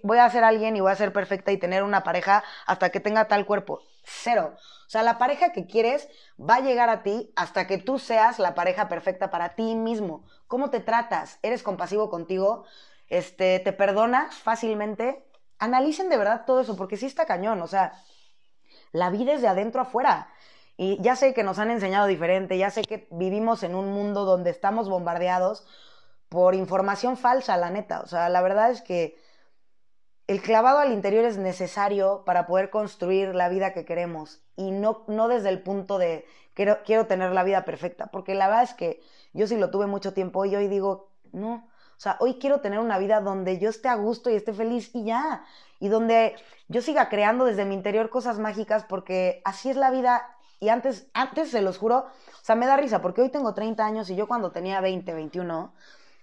[0.02, 2.98] voy a ser alguien y voy a ser perfecta y tener una pareja hasta que
[2.98, 3.82] tenga tal cuerpo.
[4.02, 4.56] Cero.
[4.56, 6.08] O sea, la pareja que quieres
[6.38, 10.24] va a llegar a ti hasta que tú seas la pareja perfecta para ti mismo.
[10.48, 11.38] ¿Cómo te tratas?
[11.42, 12.64] ¿Eres compasivo contigo?
[13.08, 15.24] Este, ¿Te perdonas fácilmente?
[15.58, 17.62] Analicen de verdad todo eso, porque sí está cañón.
[17.62, 17.92] O sea,
[18.92, 20.28] la vida es de adentro afuera.
[20.76, 24.24] Y ya sé que nos han enseñado diferente, ya sé que vivimos en un mundo
[24.24, 25.66] donde estamos bombardeados
[26.28, 28.00] por información falsa, la neta.
[28.00, 29.16] O sea, la verdad es que
[30.26, 35.04] el clavado al interior es necesario para poder construir la vida que queremos y no,
[35.06, 38.74] no desde el punto de quiero, quiero tener la vida perfecta, porque la verdad es
[38.74, 39.00] que
[39.32, 42.78] yo sí lo tuve mucho tiempo y hoy digo, no, o sea, hoy quiero tener
[42.78, 45.44] una vida donde yo esté a gusto y esté feliz y ya,
[45.80, 46.36] y donde
[46.68, 51.08] yo siga creando desde mi interior cosas mágicas porque así es la vida y antes,
[51.14, 54.16] antes se los juro, o sea, me da risa porque hoy tengo 30 años y
[54.16, 55.74] yo cuando tenía 20, 21,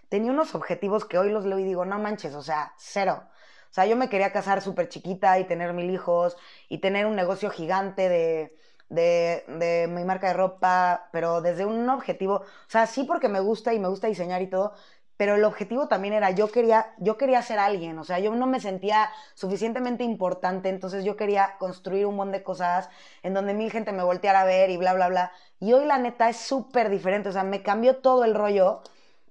[0.09, 3.23] tenía unos objetivos que hoy los leo y digo, no manches, o sea, cero.
[3.69, 6.37] O sea, yo me quería casar súper chiquita y tener mil hijos
[6.69, 8.55] y tener un negocio gigante de,
[8.89, 13.39] de, de, mi marca de ropa, pero desde un objetivo, o sea, sí porque me
[13.39, 14.73] gusta y me gusta diseñar y todo,
[15.17, 18.47] pero el objetivo también era, yo quería, yo quería ser alguien, o sea, yo no
[18.47, 22.89] me sentía suficientemente importante, entonces yo quería construir un montón de cosas
[23.21, 25.31] en donde mil gente me volteara a ver y bla, bla, bla.
[25.59, 28.81] Y hoy la neta es súper diferente, o sea, me cambió todo el rollo,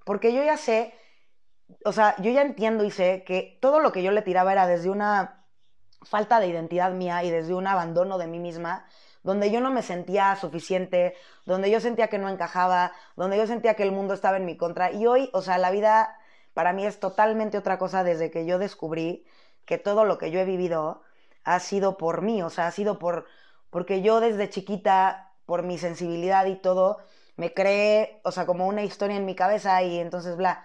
[0.04, 0.94] porque yo ya sé,
[1.84, 4.66] o sea, yo ya entiendo y sé que todo lo que yo le tiraba era
[4.66, 5.44] desde una
[6.02, 8.86] falta de identidad mía y desde un abandono de mí misma,
[9.22, 11.14] donde yo no me sentía suficiente,
[11.46, 14.56] donde yo sentía que no encajaba, donde yo sentía que el mundo estaba en mi
[14.56, 14.92] contra.
[14.92, 16.16] Y hoy, o sea, la vida
[16.54, 19.24] para mí es totalmente otra cosa desde que yo descubrí
[19.64, 21.02] que todo lo que yo he vivido
[21.44, 23.26] ha sido por mí, o sea, ha sido por
[23.70, 26.98] porque yo desde chiquita, por mi sensibilidad y todo,
[27.36, 30.62] me creé, o sea, como una historia en mi cabeza y entonces bla.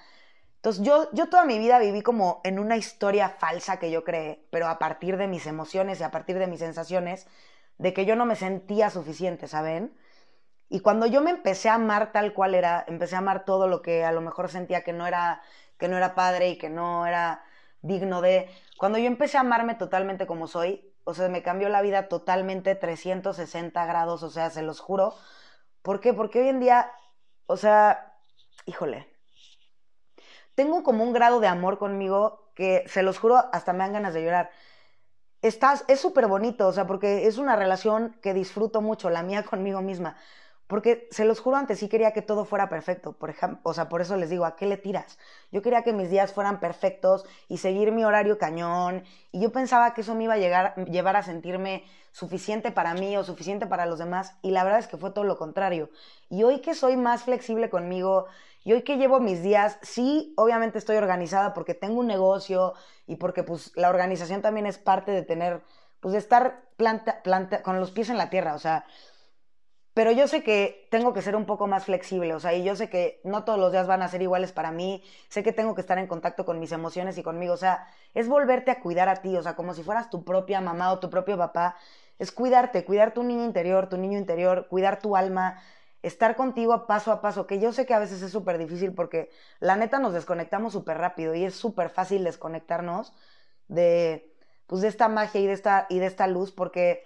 [0.58, 4.46] Entonces yo, yo toda mi vida viví como en una historia falsa que yo creé,
[4.52, 7.28] pero a partir de mis emociones y a partir de mis sensaciones,
[7.78, 9.98] de que yo no me sentía suficiente, ¿saben?
[10.70, 13.82] Y cuando yo me empecé a amar tal cual era, empecé a amar todo lo
[13.82, 15.42] que a lo mejor sentía que no era,
[15.78, 17.44] que no era padre y que no era
[17.82, 18.50] digno de...
[18.78, 22.76] Cuando yo empecé a amarme totalmente como soy, o sea, me cambió la vida totalmente
[22.76, 25.16] 360 grados, o sea, se los juro.
[25.82, 26.14] ¿Por qué?
[26.14, 26.92] Porque hoy en día,
[27.46, 28.18] o sea,
[28.66, 29.08] híjole,
[30.56, 34.14] tengo como un grado de amor conmigo que, se los juro, hasta me dan ganas
[34.14, 34.50] de llorar
[35.48, 39.44] estás, es súper bonito, o sea, porque es una relación que disfruto mucho, la mía
[39.50, 40.18] conmigo misma.
[40.68, 43.14] Porque se los juro antes, sí quería que todo fuera perfecto.
[43.14, 45.18] Por ejemplo, o sea, por eso les digo, ¿a qué le tiras?
[45.50, 49.06] Yo quería que mis días fueran perfectos y seguir mi horario cañón.
[49.32, 53.16] Y yo pensaba que eso me iba a llegar, llevar a sentirme suficiente para mí
[53.16, 54.36] o suficiente para los demás.
[54.42, 55.90] Y la verdad es que fue todo lo contrario.
[56.30, 58.26] Y hoy que soy más flexible conmigo,
[58.68, 62.74] y hoy que llevo mis días, sí, obviamente estoy organizada porque tengo un negocio
[63.06, 65.62] y porque pues la organización también es parte de tener,
[66.02, 68.84] pues de estar planta, planta, con los pies en la tierra, o sea,
[69.94, 72.76] pero yo sé que tengo que ser un poco más flexible, o sea, y yo
[72.76, 75.74] sé que no todos los días van a ser iguales para mí, sé que tengo
[75.74, 79.08] que estar en contacto con mis emociones y conmigo, o sea, es volverte a cuidar
[79.08, 81.78] a ti, o sea, como si fueras tu propia mamá o tu propio papá,
[82.20, 85.62] es cuidarte, cuidar tu niño interior, tu niño interior, cuidar tu alma,
[86.02, 89.30] estar contigo paso a paso, que yo sé que a veces es súper difícil porque
[89.60, 93.14] la neta nos desconectamos súper rápido y es súper fácil desconectarnos
[93.68, 94.34] de,
[94.68, 97.06] pues, de esta magia y de esta, y de esta luz porque,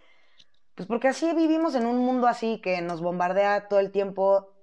[0.75, 4.53] pues porque así vivimos en un mundo así que nos bombardea todo el tiempo,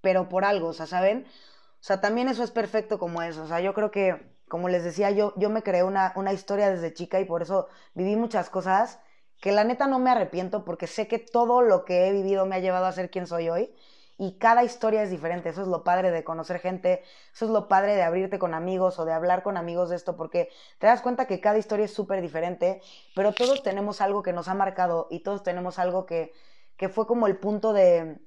[0.00, 1.26] pero por algo, o sea, ¿saben?
[1.26, 4.84] O sea, también eso es perfecto como eso, o sea, yo creo que, como les
[4.84, 8.50] decía, yo, yo me creé una, una historia desde chica y por eso viví muchas
[8.50, 9.00] cosas
[9.40, 12.56] que la neta no me arrepiento porque sé que todo lo que he vivido me
[12.56, 13.74] ha llevado a ser quien soy hoy
[14.18, 15.50] y cada historia es diferente.
[15.50, 17.02] Eso es lo padre de conocer gente,
[17.34, 20.16] eso es lo padre de abrirte con amigos o de hablar con amigos de esto
[20.16, 22.80] porque te das cuenta que cada historia es súper diferente,
[23.14, 26.32] pero todos tenemos algo que nos ha marcado y todos tenemos algo que,
[26.76, 28.18] que fue como el punto de...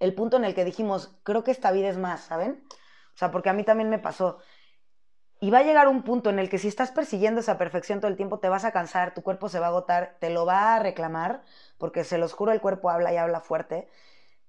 [0.00, 2.62] El punto en el que dijimos, creo que esta vida es más, ¿saben?
[3.14, 4.38] O sea, porque a mí también me pasó.
[5.40, 8.10] Y va a llegar un punto en el que si estás persiguiendo esa perfección todo
[8.10, 10.74] el tiempo, te vas a cansar, tu cuerpo se va a agotar, te lo va
[10.74, 11.42] a reclamar,
[11.78, 13.88] porque se los juro, el cuerpo habla y habla fuerte.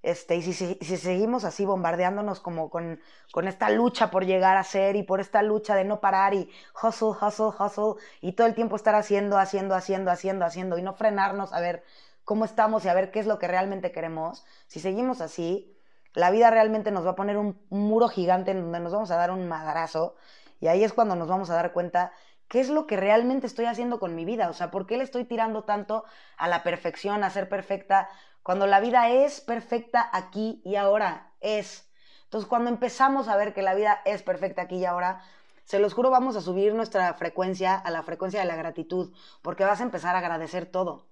[0.02, 3.00] Este, y si, si, seguimos así bombardeándonos como con,
[3.32, 6.50] con, esta lucha por llegar a ser y por esta lucha de no parar y
[6.82, 10.94] hustle, hustle, hustle, y todo el tiempo estar haciendo, haciendo, haciendo, haciendo, haciendo, y no
[10.94, 11.84] frenarnos a ver
[12.24, 15.76] cómo estamos y a ver qué es lo que realmente queremos, si seguimos así,
[16.14, 19.16] la vida realmente nos va a poner un muro gigante en donde nos vamos a
[19.16, 20.16] dar un madrazo
[20.60, 22.12] y ahí es cuando nos vamos a dar cuenta
[22.48, 25.04] qué es lo que realmente estoy haciendo con mi vida, o sea, por qué le
[25.04, 26.04] estoy tirando tanto
[26.36, 28.08] a la perfección, a ser perfecta,
[28.42, 31.90] cuando la vida es perfecta aquí y ahora, es.
[32.24, 35.22] Entonces, cuando empezamos a ver que la vida es perfecta aquí y ahora,
[35.64, 39.64] se los juro, vamos a subir nuestra frecuencia a la frecuencia de la gratitud, porque
[39.64, 41.09] vas a empezar a agradecer todo.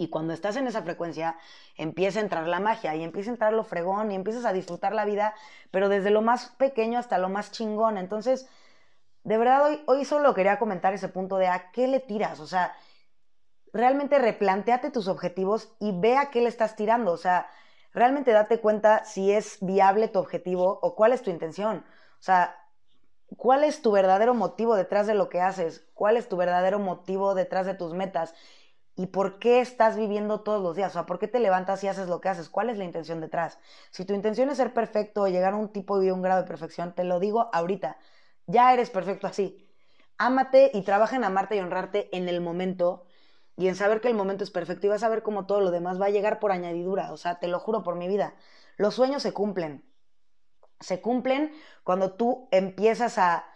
[0.00, 1.36] Y cuando estás en esa frecuencia,
[1.76, 4.94] empieza a entrar la magia y empieza a entrar lo fregón y empiezas a disfrutar
[4.94, 5.34] la vida,
[5.70, 7.98] pero desde lo más pequeño hasta lo más chingón.
[7.98, 8.48] Entonces,
[9.24, 12.40] de verdad, hoy, hoy solo quería comentar ese punto de a qué le tiras.
[12.40, 12.72] O sea,
[13.74, 17.12] realmente replanteate tus objetivos y ve a qué le estás tirando.
[17.12, 17.50] O sea,
[17.92, 21.84] realmente date cuenta si es viable tu objetivo o cuál es tu intención.
[22.18, 22.56] O sea,
[23.36, 27.34] cuál es tu verdadero motivo detrás de lo que haces, cuál es tu verdadero motivo
[27.34, 28.34] detrás de tus metas
[28.96, 31.88] y por qué estás viviendo todos los días, o sea, por qué te levantas y
[31.88, 33.58] haces lo que haces, cuál es la intención detrás.
[33.90, 36.48] Si tu intención es ser perfecto o llegar a un tipo y un grado de
[36.48, 37.98] perfección, te lo digo ahorita,
[38.46, 39.68] ya eres perfecto así.
[40.18, 43.06] Ámate y trabaja en amarte y honrarte en el momento
[43.56, 45.70] y en saber que el momento es perfecto y vas a ver cómo todo lo
[45.70, 48.34] demás va a llegar por añadidura, o sea, te lo juro por mi vida.
[48.76, 49.84] Los sueños se cumplen.
[50.80, 51.52] Se cumplen
[51.84, 53.46] cuando tú empiezas a,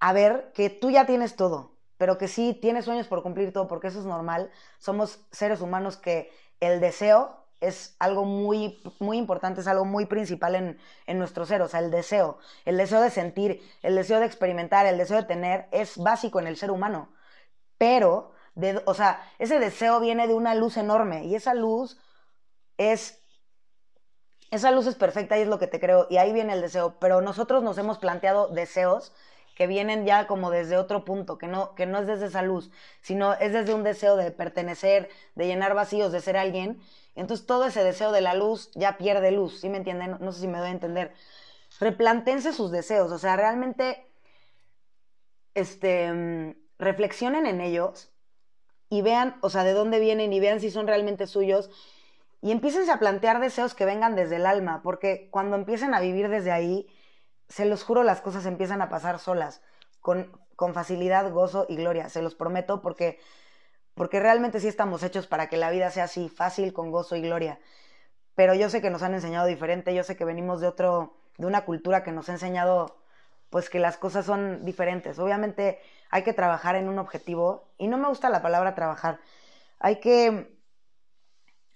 [0.00, 3.68] a ver que tú ya tienes todo, pero que sí tienes sueños por cumplir todo,
[3.68, 4.50] porque eso es normal.
[4.78, 10.54] Somos seres humanos que el deseo es algo muy, muy importante, es algo muy principal
[10.54, 14.26] en, en, nuestro ser, o sea, el deseo, el deseo de sentir, el deseo de
[14.26, 17.08] experimentar, el deseo de tener, es básico en el ser humano.
[17.78, 21.98] Pero, de, o sea, ese deseo viene de una luz enorme y esa luz
[22.78, 23.22] es,
[24.50, 26.98] esa luz es perfecta y es lo que te creo, y ahí viene el deseo,
[27.00, 29.12] pero nosotros nos hemos planteado deseos
[29.56, 32.70] que vienen ya como desde otro punto, que no, que no es desde esa luz,
[33.00, 36.78] sino es desde un deseo de pertenecer, de llenar vacíos, de ser alguien.
[37.14, 40.18] Entonces todo ese deseo de la luz ya pierde luz, ¿sí me entienden?
[40.20, 41.14] No, sé si me doy a entender.
[41.80, 44.06] Replantense sus deseos, o sea, realmente
[45.54, 48.12] este, reflexionen en ellos
[48.90, 51.70] y vean, o sea, de dónde vienen y vean si son realmente suyos
[52.42, 56.28] y empiecen a plantear deseos que vengan desde el alma, porque cuando empiecen a vivir
[56.28, 56.86] desde ahí,
[57.48, 59.62] se los juro, las cosas empiezan a pasar solas,
[60.00, 63.18] con, con facilidad, gozo y gloria, se los prometo, porque,
[63.94, 67.22] porque realmente sí estamos hechos para que la vida sea así, fácil, con gozo y
[67.22, 67.58] gloria.
[68.34, 71.46] Pero yo sé que nos han enseñado diferente, yo sé que venimos de otro, de
[71.46, 72.98] una cultura que nos ha enseñado
[73.50, 75.18] pues que las cosas son diferentes.
[75.18, 75.78] Obviamente
[76.10, 79.20] hay que trabajar en un objetivo, y no me gusta la palabra trabajar,
[79.78, 80.58] hay que,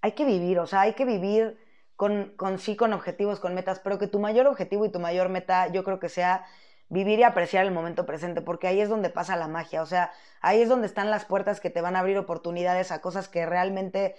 [0.01, 1.59] hay que vivir, o sea, hay que vivir
[2.01, 5.71] con, sí, con objetivos, con metas, pero que tu mayor objetivo y tu mayor meta
[5.71, 6.47] yo creo que sea
[6.89, 10.11] vivir y apreciar el momento presente, porque ahí es donde pasa la magia, o sea,
[10.41, 13.45] ahí es donde están las puertas que te van a abrir oportunidades a cosas que
[13.45, 14.17] realmente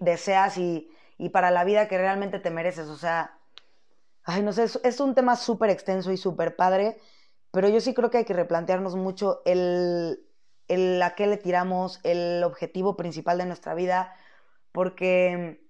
[0.00, 3.38] deseas y, y para la vida que realmente te mereces, o sea,
[4.24, 6.96] ay, no sé, es, es un tema súper extenso y súper padre,
[7.50, 10.26] pero yo sí creo que hay que replantearnos mucho el,
[10.68, 14.14] el a qué le tiramos, el objetivo principal de nuestra vida,
[14.72, 15.69] porque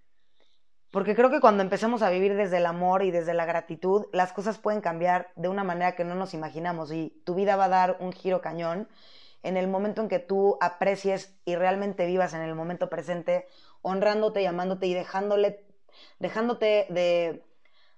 [0.91, 4.33] porque creo que cuando empecemos a vivir desde el amor y desde la gratitud, las
[4.33, 7.69] cosas pueden cambiar de una manera que no nos imaginamos y tu vida va a
[7.69, 8.89] dar un giro cañón
[9.43, 13.47] en el momento en que tú aprecies y realmente vivas en el momento presente,
[13.83, 15.65] honrándote y amándote y dejándole,
[16.19, 17.45] dejándote de,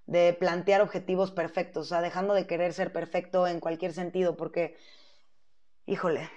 [0.07, 4.77] de plantear objetivos perfectos, o sea, dejando de querer ser perfecto en cualquier sentido, porque,
[5.87, 6.31] híjole,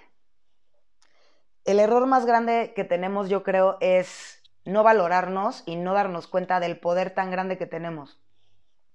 [1.65, 4.34] el error más grande que tenemos yo creo es
[4.65, 8.19] no valorarnos y no darnos cuenta del poder tan grande que tenemos.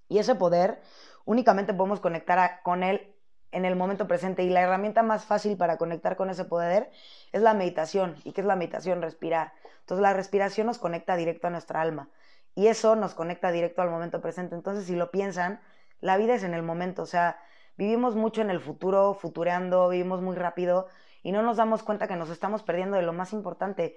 [0.09, 0.83] Y ese poder
[1.25, 3.15] únicamente podemos conectar con él
[3.53, 6.91] en el momento presente y la herramienta más fácil para conectar con ese poder
[7.33, 8.17] es la meditación.
[8.25, 9.03] ¿Y qué es la meditación?
[9.03, 9.53] Respirar.
[9.81, 12.11] Entonces la respiración nos conecta directo a nuestra alma
[12.55, 14.55] y eso nos conecta directo al momento presente.
[14.55, 15.61] Entonces si lo piensan,
[16.01, 17.39] la vida es en el momento, o sea,
[17.77, 20.89] vivimos mucho en el futuro, futureando, vivimos muy rápido
[21.23, 23.97] y no nos damos cuenta que nos estamos perdiendo de lo más importante,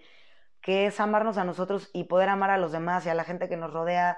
[0.64, 3.50] que es amarnos a nosotros y poder amar a los demás y a la gente
[3.50, 4.18] que nos rodea,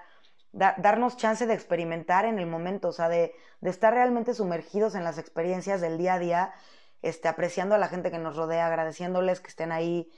[0.54, 5.04] darnos chance de experimentar en el momento, o sea, de, de, estar realmente sumergidos en
[5.04, 6.54] las experiencias del día a día,
[7.02, 10.12] este, apreciando a la gente que nos rodea, agradeciéndoles que estén ahí,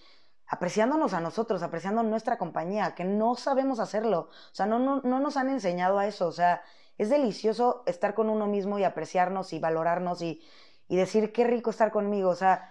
[0.48, 5.20] apreciándonos a nosotros, apreciando nuestra compañía, que no sabemos hacerlo, o sea, no, no, no
[5.20, 6.62] nos han enseñado a eso, o sea,
[6.98, 10.42] es delicioso estar con uno mismo y apreciarnos y valorarnos y,
[10.90, 12.70] y decir qué rico estar conmigo, o sea,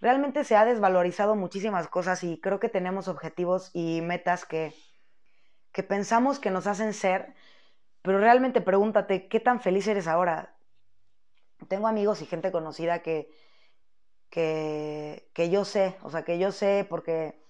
[0.00, 4.74] realmente se ha desvalorizado muchísimas cosas y creo que tenemos objetivos y metas que,
[5.72, 7.34] que pensamos que nos hacen ser,
[8.02, 10.54] pero realmente pregúntate, ¿qué tan feliz eres ahora?
[11.68, 13.30] Tengo amigos y gente conocida que,
[14.30, 17.42] que, que yo sé, o sea, que yo sé porque,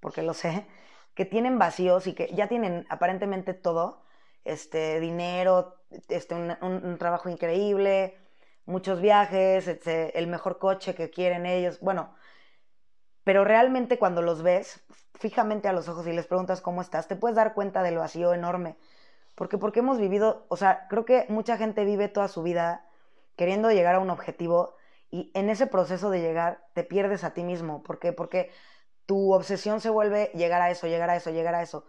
[0.00, 0.66] porque lo sé,
[1.14, 4.02] que tienen vacíos y que ya tienen aparentemente todo,
[4.44, 5.76] este, dinero,
[6.08, 8.18] este, un, un trabajo increíble,
[8.64, 12.14] muchos viajes, el mejor coche que quieren ellos, bueno,
[13.24, 14.82] pero realmente cuando los ves
[15.14, 18.34] fijamente a los ojos y les preguntas cómo estás, te puedes dar cuenta del vacío
[18.34, 18.76] enorme.
[19.34, 22.84] Porque, porque hemos vivido, o sea, creo que mucha gente vive toda su vida
[23.36, 24.74] queriendo llegar a un objetivo
[25.10, 27.82] y en ese proceso de llegar te pierdes a ti mismo.
[27.82, 28.12] ¿Por qué?
[28.12, 28.50] Porque
[29.06, 31.86] tu obsesión se vuelve llegar a eso, llegar a eso, llegar a eso.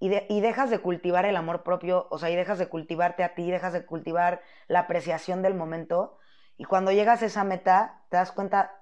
[0.00, 3.34] Y, y, dejas de cultivar el amor propio, o sea, y dejas de cultivarte a
[3.34, 6.18] ti, dejas de cultivar la apreciación del momento.
[6.56, 8.80] Y cuando llegas a esa meta, te das cuenta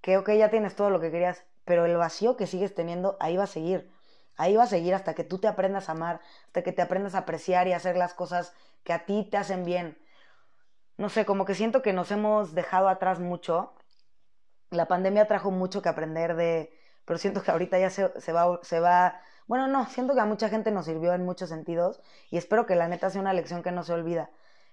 [0.00, 3.36] que, ok, ya tienes todo lo que querías, pero el vacío que sigues teniendo, ahí
[3.36, 3.92] va a seguir.
[4.36, 7.14] Ahí va a seguir hasta que tú te aprendas a amar, hasta que te aprendas
[7.14, 8.54] a apreciar y hacer las cosas
[8.84, 9.98] que a ti te hacen bien.
[10.96, 13.74] No sé, como que siento que nos hemos dejado atrás mucho.
[14.70, 16.72] La pandemia trajo mucho que aprender de,
[17.04, 19.20] pero siento que ahorita ya se, se, va, se va,
[19.50, 22.00] bueno, no, siento que a mucha gente nos sirvió en muchos sentidos
[22.30, 24.30] y espero que la neta sea una lección que no se olvida,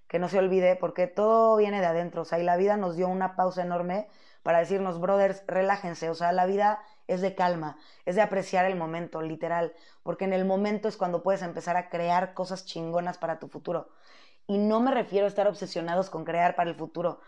[0.07, 2.95] que no se olvide porque todo viene de adentro, o sea, y la vida nos
[2.95, 4.07] dio una pausa enorme
[4.43, 8.75] para decirnos, brothers, relájense, o sea, la vida es de calma, es de apreciar el
[8.75, 9.73] momento, literal,
[10.03, 13.89] porque en el momento es cuando puedes empezar a crear cosas chingonas para tu futuro.
[14.45, 17.19] Y no me refiero a estar obsesionados con crear para el futuro,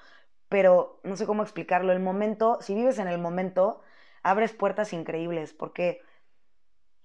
[0.50, 3.82] pero no sé cómo explicarlo, el momento, si vives en el momento,
[4.22, 6.04] abres puertas increíbles, porque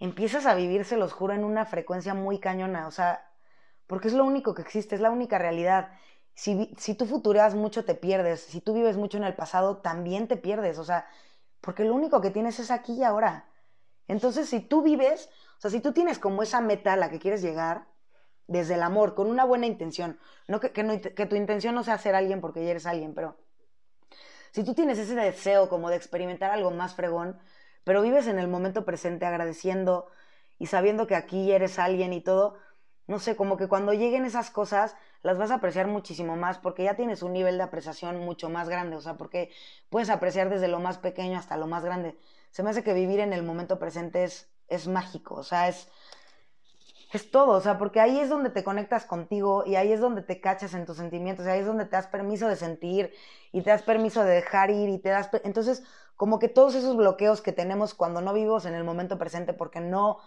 [0.01, 3.31] empiezas a vivir, se los juro, en una frecuencia muy cañona, o sea,
[3.87, 5.91] porque es lo único que existe, es la única realidad.
[6.35, 8.41] Si, si tú futureas mucho, te pierdes.
[8.41, 10.79] Si tú vives mucho en el pasado, también te pierdes.
[10.79, 11.07] O sea,
[11.61, 13.49] porque lo único que tienes es aquí y ahora.
[14.09, 17.19] Entonces, si tú vives, o sea, si tú tienes como esa meta a la que
[17.19, 17.87] quieres llegar,
[18.47, 20.19] desde el amor, con una buena intención,
[20.49, 23.37] no que, que, tu intención no sea ser alguien porque ya eres alguien, pero
[24.51, 27.39] si tú tienes ese deseo como de experimentar algo más fregón,
[27.85, 30.09] pero vives en el momento presente agradeciendo
[30.59, 32.57] y sabiendo que aquí eres alguien y todo,
[33.07, 36.85] no sé, como que cuando lleguen esas cosas las vas a apreciar muchísimo más porque
[36.85, 39.51] ya tienes un nivel de apreciación mucho más grande, o sea, porque
[39.91, 42.19] puedes apreciar desde lo más pequeño hasta lo más grande.
[42.51, 45.89] Se me hace que vivir en el momento presente es, es mágico, o sea, es,
[47.13, 50.23] es todo, o sea, porque ahí es donde te conectas contigo y ahí es donde
[50.23, 53.13] te cachas en tus sentimientos, y ahí es donde te das permiso de sentir
[53.53, 55.31] y te das permiso de dejar ir y te das...
[55.45, 55.85] Entonces,
[56.17, 59.81] como que todos esos bloqueos que tenemos cuando no vivimos en el momento presente porque
[59.81, 60.19] no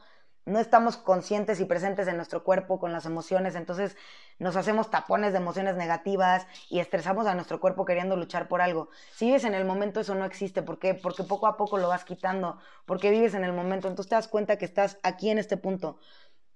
[0.47, 3.97] no estamos conscientes y presentes en nuestro cuerpo con las emociones, entonces
[4.39, 8.89] nos hacemos tapones de emociones negativas y estresamos a nuestro cuerpo queriendo luchar por algo.
[9.11, 10.61] Si vives en el momento, eso no existe.
[10.61, 10.93] ¿Por qué?
[10.93, 14.29] Porque poco a poco lo vas quitando, porque vives en el momento, entonces te das
[14.29, 15.99] cuenta que estás aquí en este punto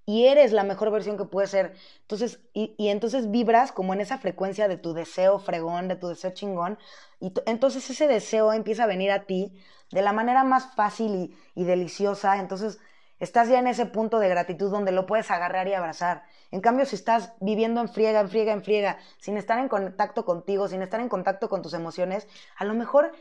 [0.06, 1.74] y eres la mejor versión que puedes ser.
[2.02, 6.32] Entonces, y, entonces vibras como en esa frecuencia de tu deseo fregón, de tu deseo
[6.32, 6.78] chingón,
[7.20, 9.54] y entonces ese deseo empieza a venir a ti
[9.92, 12.80] de la manera más fácil y, y deliciosa, entonces
[13.22, 16.24] Estás ya en ese punto de gratitud donde lo puedes agarrar y abrazar.
[16.50, 20.26] En cambio, si estás viviendo en friega, en friega, en friega, sin estar en contacto
[20.26, 23.12] contigo, sin estar en contacto con tus emociones, a lo mejor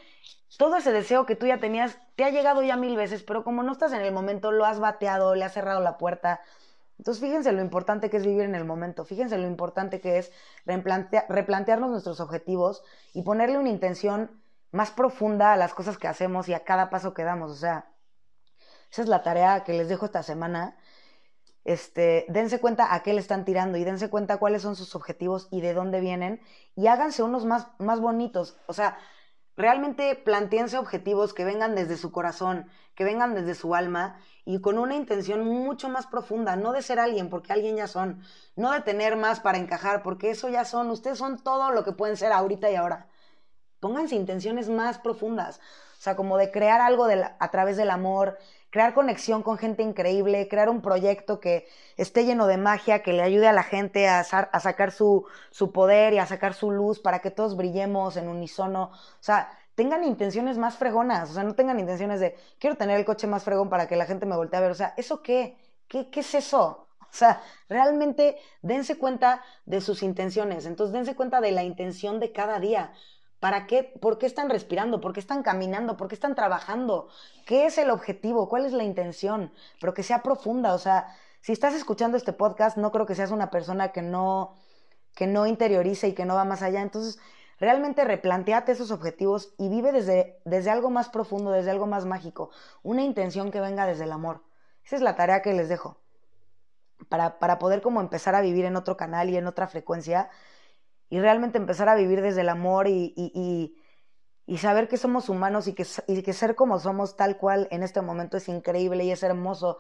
[0.56, 3.62] todo ese deseo que tú ya tenías te ha llegado ya mil veces, pero como
[3.62, 6.40] no estás en el momento, lo has bateado, le has cerrado la puerta.
[7.00, 10.30] Entonces, fíjense lo importante que es vivir en el momento, fíjense lo importante que es
[10.66, 12.82] replantearnos nuestros objetivos
[13.14, 17.14] y ponerle una intención más profunda a las cosas que hacemos y a cada paso
[17.14, 17.52] que damos.
[17.52, 17.90] O sea,
[18.92, 20.76] esa es la tarea que les dejo esta semana.
[21.64, 25.48] Este, dense cuenta a qué le están tirando y dense cuenta cuáles son sus objetivos
[25.50, 26.42] y de dónde vienen
[26.76, 28.58] y háganse unos más, más bonitos.
[28.66, 28.98] O sea,
[29.56, 34.78] realmente planteense objetivos que vengan desde su corazón, que vengan desde su alma y con
[34.78, 38.22] una intención mucho más profunda, no de ser alguien, porque alguien ya son,
[38.56, 41.92] no de tener más para encajar, porque eso ya son, ustedes son todo lo que
[41.92, 43.08] pueden ser ahorita y ahora.
[43.80, 45.60] Pónganse intenciones más profundas,
[45.98, 47.06] o sea, como de crear algo
[47.38, 48.38] a través del amor,
[48.70, 51.66] crear conexión con gente increíble, crear un proyecto que
[51.96, 56.12] esté lleno de magia, que le ayude a la gente a, sacar su, su poder
[56.14, 58.84] y a sacar su luz para que todos brillemos en unísono.
[58.92, 63.04] O sea, tengan intenciones más fregonas, o sea, no tengan intenciones de quiero tener el
[63.04, 64.70] coche más fregón para que la gente me voltee a ver.
[64.70, 65.56] O sea, ¿eso qué?
[65.88, 66.86] ¿Qué, qué es eso?
[67.00, 70.64] O sea, realmente dense cuenta de sus intenciones.
[70.66, 72.92] Entonces, dense cuenta de la intención de cada día.
[73.40, 73.82] ¿Para qué?
[73.82, 75.00] ¿Por qué están respirando?
[75.00, 75.96] ¿Por qué están caminando?
[75.96, 77.08] ¿Por qué están trabajando?
[77.46, 78.50] ¿Qué es el objetivo?
[78.50, 79.50] ¿Cuál es la intención?
[79.80, 80.74] Pero que sea profunda.
[80.74, 84.56] O sea, si estás escuchando este podcast, no creo que seas una persona que no,
[85.14, 86.82] que no interiorice y que no va más allá.
[86.82, 87.18] Entonces,
[87.58, 92.50] realmente replanteate esos objetivos y vive desde, desde algo más profundo, desde algo más mágico.
[92.82, 94.42] Una intención que venga desde el amor.
[94.84, 95.96] Esa es la tarea que les dejo.
[97.08, 100.28] Para, para poder como empezar a vivir en otro canal y en otra frecuencia
[101.10, 103.76] y realmente empezar a vivir desde el amor y, y,
[104.46, 107.82] y, saber que somos humanos y que, y que ser como somos tal cual en
[107.82, 109.78] este momento es increíble y es hermoso.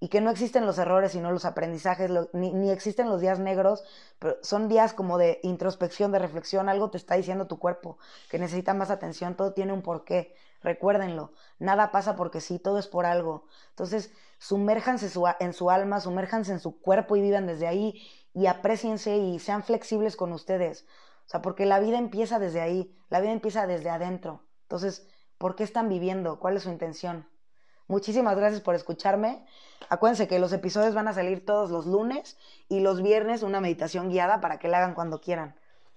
[0.00, 3.84] y que no existen los errores sino los aprendizajes, ni, ni, existen los días negros,
[4.18, 7.98] pero son días como de introspección, de reflexión, algo te está diciendo tu cuerpo,
[8.30, 12.88] que necesita más atención, todo tiene un porqué, recuérdenlo, nada pasa porque sí, todo es
[12.88, 13.46] por algo.
[13.70, 15.06] Entonces, sumérjanse
[15.40, 18.02] en su alma, sumérjanse en su cuerpo y vivan desde ahí
[18.36, 20.86] y apreciense y sean flexibles con ustedes.
[21.26, 24.42] O sea, porque la vida empieza desde ahí, la vida empieza desde adentro.
[24.64, 25.08] Entonces,
[25.38, 26.38] ¿por qué están viviendo?
[26.38, 27.26] ¿Cuál es su intención?
[27.88, 29.42] Muchísimas gracias por escucharme.
[29.88, 32.36] Acuérdense que los episodios van a salir todos los lunes
[32.68, 35.56] y los viernes una meditación guiada para que la hagan cuando quieran.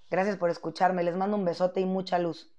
[0.10, 1.04] Gracias por escucharme.
[1.04, 2.54] Les mando un besote y mucha luz.